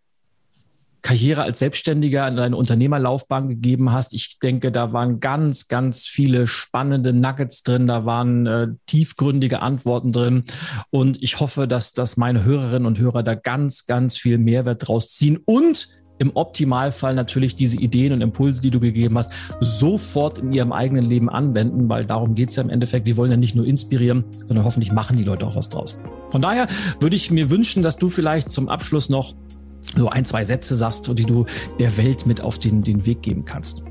Karriere 1.02 1.44
als 1.44 1.60
Selbstständiger 1.60 2.28
in 2.28 2.36
deine 2.36 2.58
Unternehmerlaufbahn 2.58 3.48
gegeben 3.48 3.92
hast. 3.92 4.14
Ich 4.14 4.38
denke, 4.40 4.72
da 4.72 4.92
waren 4.92 5.20
ganz, 5.20 5.68
ganz 5.68 6.06
viele 6.06 6.46
spannende 6.46 7.14
Nuggets 7.14 7.64
drin, 7.64 7.88
da 7.88 8.06
waren 8.06 8.46
äh, 8.46 8.68
tiefgründige 8.86 9.62
Antworten 9.62 10.12
drin. 10.12 10.44
Und 10.90 11.22
ich 11.24 11.40
hoffe, 11.40 11.68
dass, 11.68 11.94
dass 11.94 12.18
meine 12.18 12.44
Hörerinnen 12.44 12.86
und 12.86 13.00
Hörer 13.00 13.24
da 13.24 13.36
ganz, 13.36 13.86
ganz 13.86 14.18
viel 14.18 14.38
Mehrwert 14.38 14.88
draus 14.88 15.10
ziehen 15.10 15.40
und 15.46 15.88
im 16.20 16.32
Optimalfall 16.36 17.16
natürlich 17.16 17.56
diese 17.56 17.78
Ideen 17.78 18.14
und 18.14 18.22
Impulse, 18.22 18.62
die 18.62 18.70
du 18.70 18.80
gegeben 18.80 19.18
hast, 19.18 19.32
sofort 19.60 20.38
in 20.40 20.54
ihrem 20.54 20.72
eigenen 20.72 21.06
Leben 21.06 21.30
anwenden, 21.30 21.90
weil 21.90 22.06
darum 22.06 22.36
geht 22.36 22.50
es 22.50 22.58
ja 22.58 22.64
im 22.64 22.70
Endeffekt. 22.70 23.08
Wir 23.08 23.18
wollen 23.18 23.32
ja 23.32 23.38
nicht 23.38 23.56
nur 23.56 23.66
inspirieren, 23.66 24.24
sondern 24.46 24.66
hoffentlich 24.66 24.92
machen 24.92 25.18
die 25.18 25.24
Leute 25.24 25.48
auch 25.48 25.56
was 25.56 25.70
draus. 25.70 26.02
Von 26.30 26.42
daher 26.42 26.68
würde 27.00 27.16
ich 27.16 27.32
mir 27.32 27.50
wünschen, 27.50 27.82
dass 27.82 27.98
du 27.98 28.10
vielleicht 28.10 28.52
zum 28.52 28.70
Abschluss 28.70 29.10
noch 29.10 29.34
so 29.96 30.10
ein, 30.10 30.26
zwei 30.26 30.46
Sätze 30.46 30.76
sagst, 30.76 31.10
die 31.18 31.26
du 31.26 31.46
der 31.80 31.98
Welt 31.98 32.26
mit 32.26 32.42
auf 32.42 32.60
den, 32.60 32.84
den 32.84 33.06
Weg 33.06 33.22
geben 33.22 33.46
kannst. 33.46 33.84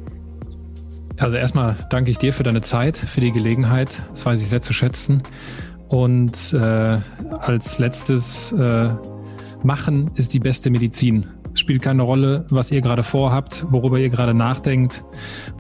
Also 1.17 1.37
erstmal 1.37 1.77
danke 1.91 2.11
ich 2.11 2.19
dir 2.19 2.33
für 2.33 2.45
deine 2.45 2.61
Zeit, 2.61 2.97
für 2.97 3.21
die 3.21 3.33
Gelegenheit. 3.33 4.03
Das 4.11 4.25
weiß 4.25 4.41
ich 4.41 4.49
sehr 4.49 4.61
zu 4.61 4.73
schätzen. 4.73 5.23
Und 5.89 6.53
äh, 6.53 7.01
als 7.41 7.79
letztes, 7.79 8.53
äh, 8.53 8.91
machen 9.63 10.11
ist 10.15 10.35
die 10.35 10.41
beste 10.41 10.71
Medizin. 10.71 11.27
Es 11.53 11.61
spielt 11.61 11.83
keine 11.83 12.03
Rolle, 12.03 12.45
was 12.51 12.71
ihr 12.71 12.81
gerade 12.81 13.03
vorhabt, 13.03 13.67
worüber 13.71 13.99
ihr 13.99 14.09
gerade 14.09 14.35
nachdenkt 14.35 15.05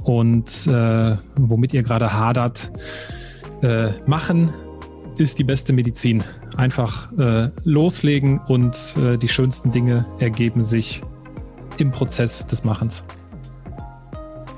und 0.04 0.66
äh, 0.66 1.16
womit 1.36 1.74
ihr 1.74 1.82
gerade 1.82 2.12
hadert. 2.12 2.70
Äh, 3.62 3.90
machen 4.06 4.52
ist 5.18 5.38
die 5.38 5.44
beste 5.44 5.72
Medizin. 5.72 6.22
Einfach 6.56 7.12
äh, 7.18 7.50
loslegen 7.64 8.40
und 8.48 8.96
äh, 8.96 9.16
die 9.16 9.28
schönsten 9.28 9.70
Dinge 9.72 10.06
ergeben 10.18 10.62
sich 10.62 11.02
im 11.78 11.90
Prozess 11.90 12.46
des 12.46 12.64
Machens. 12.64 13.04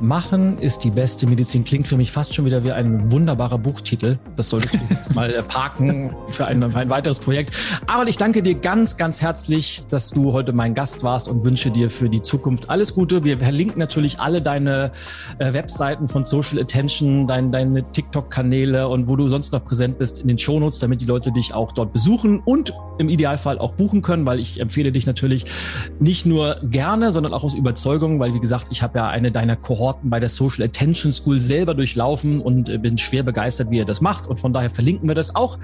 Machen 0.03 0.57
ist 0.57 0.83
die 0.83 0.91
beste 0.91 1.27
Medizin. 1.27 1.63
Klingt 1.63 1.87
für 1.87 1.99
mich 1.99 2.11
fast 2.11 2.35
schon 2.35 2.47
wieder 2.47 2.65
wie 2.65 2.73
ein 2.73 3.13
wunderbarer 3.13 3.59
Buchtitel. 3.59 4.19
Das 4.35 4.49
solltest 4.49 4.73
du 4.75 4.79
mal 5.15 5.31
parken 5.43 6.17
für 6.29 6.47
ein, 6.47 6.63
ein, 6.63 6.89
weiteres 6.89 7.19
Projekt. 7.19 7.55
Aber 7.87 8.09
ich 8.09 8.17
danke 8.17 8.43
dir 8.43 8.55
ganz, 8.55 8.97
ganz 8.97 9.21
herzlich, 9.21 9.85
dass 9.91 10.09
du 10.09 10.33
heute 10.33 10.55
mein 10.55 10.75
Gast 10.75 11.03
warst 11.03 11.29
und 11.29 11.45
wünsche 11.45 11.71
dir 11.71 11.91
für 11.91 12.09
die 12.09 12.23
Zukunft 12.23 12.71
alles 12.71 12.95
Gute. 12.95 13.27
Wir 13.27 13.39
verlinken 13.39 13.79
natürlich 13.79 14.19
alle 14.21 14.41
deine 14.41 14.91
äh, 15.39 15.53
Webseiten 15.53 16.09
von 16.09 16.25
Social 16.25 16.59
Attention, 16.59 17.27
dein, 17.27 17.53
deine 17.53 17.83
TikTok-Kanäle 17.93 18.89
und 18.89 19.07
wo 19.07 19.17
du 19.17 19.29
sonst 19.29 19.53
noch 19.53 19.63
präsent 19.67 19.99
bist 19.99 20.19
in 20.19 20.29
den 20.29 20.39
Shownotes, 20.39 20.79
damit 20.79 21.03
die 21.03 21.07
Leute 21.07 21.31
dich 21.31 21.53
auch 21.53 21.73
dort 21.73 21.93
besuchen 21.93 22.41
und 22.43 22.73
im 22.97 23.11
Idealfall 23.11 23.59
auch 23.59 23.73
buchen 23.73 24.01
können, 24.01 24.25
weil 24.25 24.41
ich 24.41 24.61
empfehle 24.61 24.93
dich 24.93 25.05
natürlich 25.05 25.45
nicht 25.99 26.25
nur 26.25 26.57
gerne, 26.63 27.13
sondern 27.13 27.35
auch 27.35 27.45
aus 27.45 27.55
Überzeugung, 27.55 28.19
weil 28.19 28.33
wie 28.33 28.41
gesagt, 28.41 28.69
ich 28.71 28.83
habe 28.83 28.99
ja 28.99 29.09
eine 29.09 29.31
deiner 29.31 29.57
Kohorten 29.57 29.90
Kohorten 29.91 30.11
bei 30.11 30.21
der 30.21 30.29
Social 30.29 30.65
Attention 30.65 31.13
School 31.13 31.41
selber 31.41 31.75
durchlaufen 31.75 32.41
und 32.41 32.69
äh, 32.69 32.79
bin 32.79 32.99
schwer 32.99 33.23
begeistert, 33.23 33.71
wie 33.71 33.79
er 33.79 33.85
das 33.85 34.01
macht. 34.01 34.27
Und 34.27 34.39
von 34.39 34.53
daher 34.53 34.71
verlinken 34.71 35.09
wir 35.09 35.15
das 35.15 35.35
auch. 35.35 35.59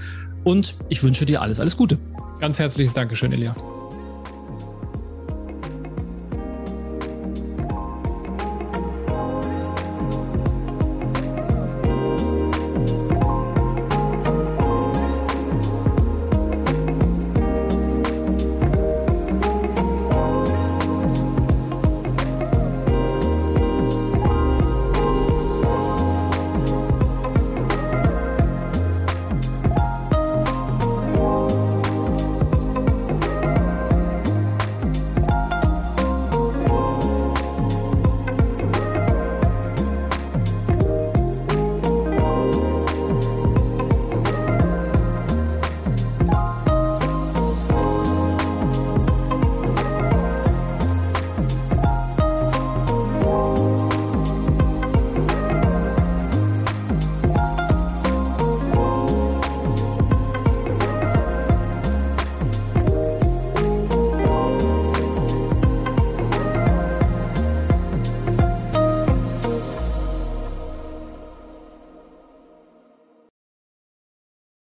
Und 0.45 0.77
ich 0.89 1.03
wünsche 1.03 1.27
dir 1.27 1.43
alles, 1.43 1.61
alles 1.61 1.77
Gute. 1.77 1.99
Ganz 2.41 2.59
herzliches 2.59 2.93
Dankeschön, 2.93 3.33
Elia. 3.33 3.55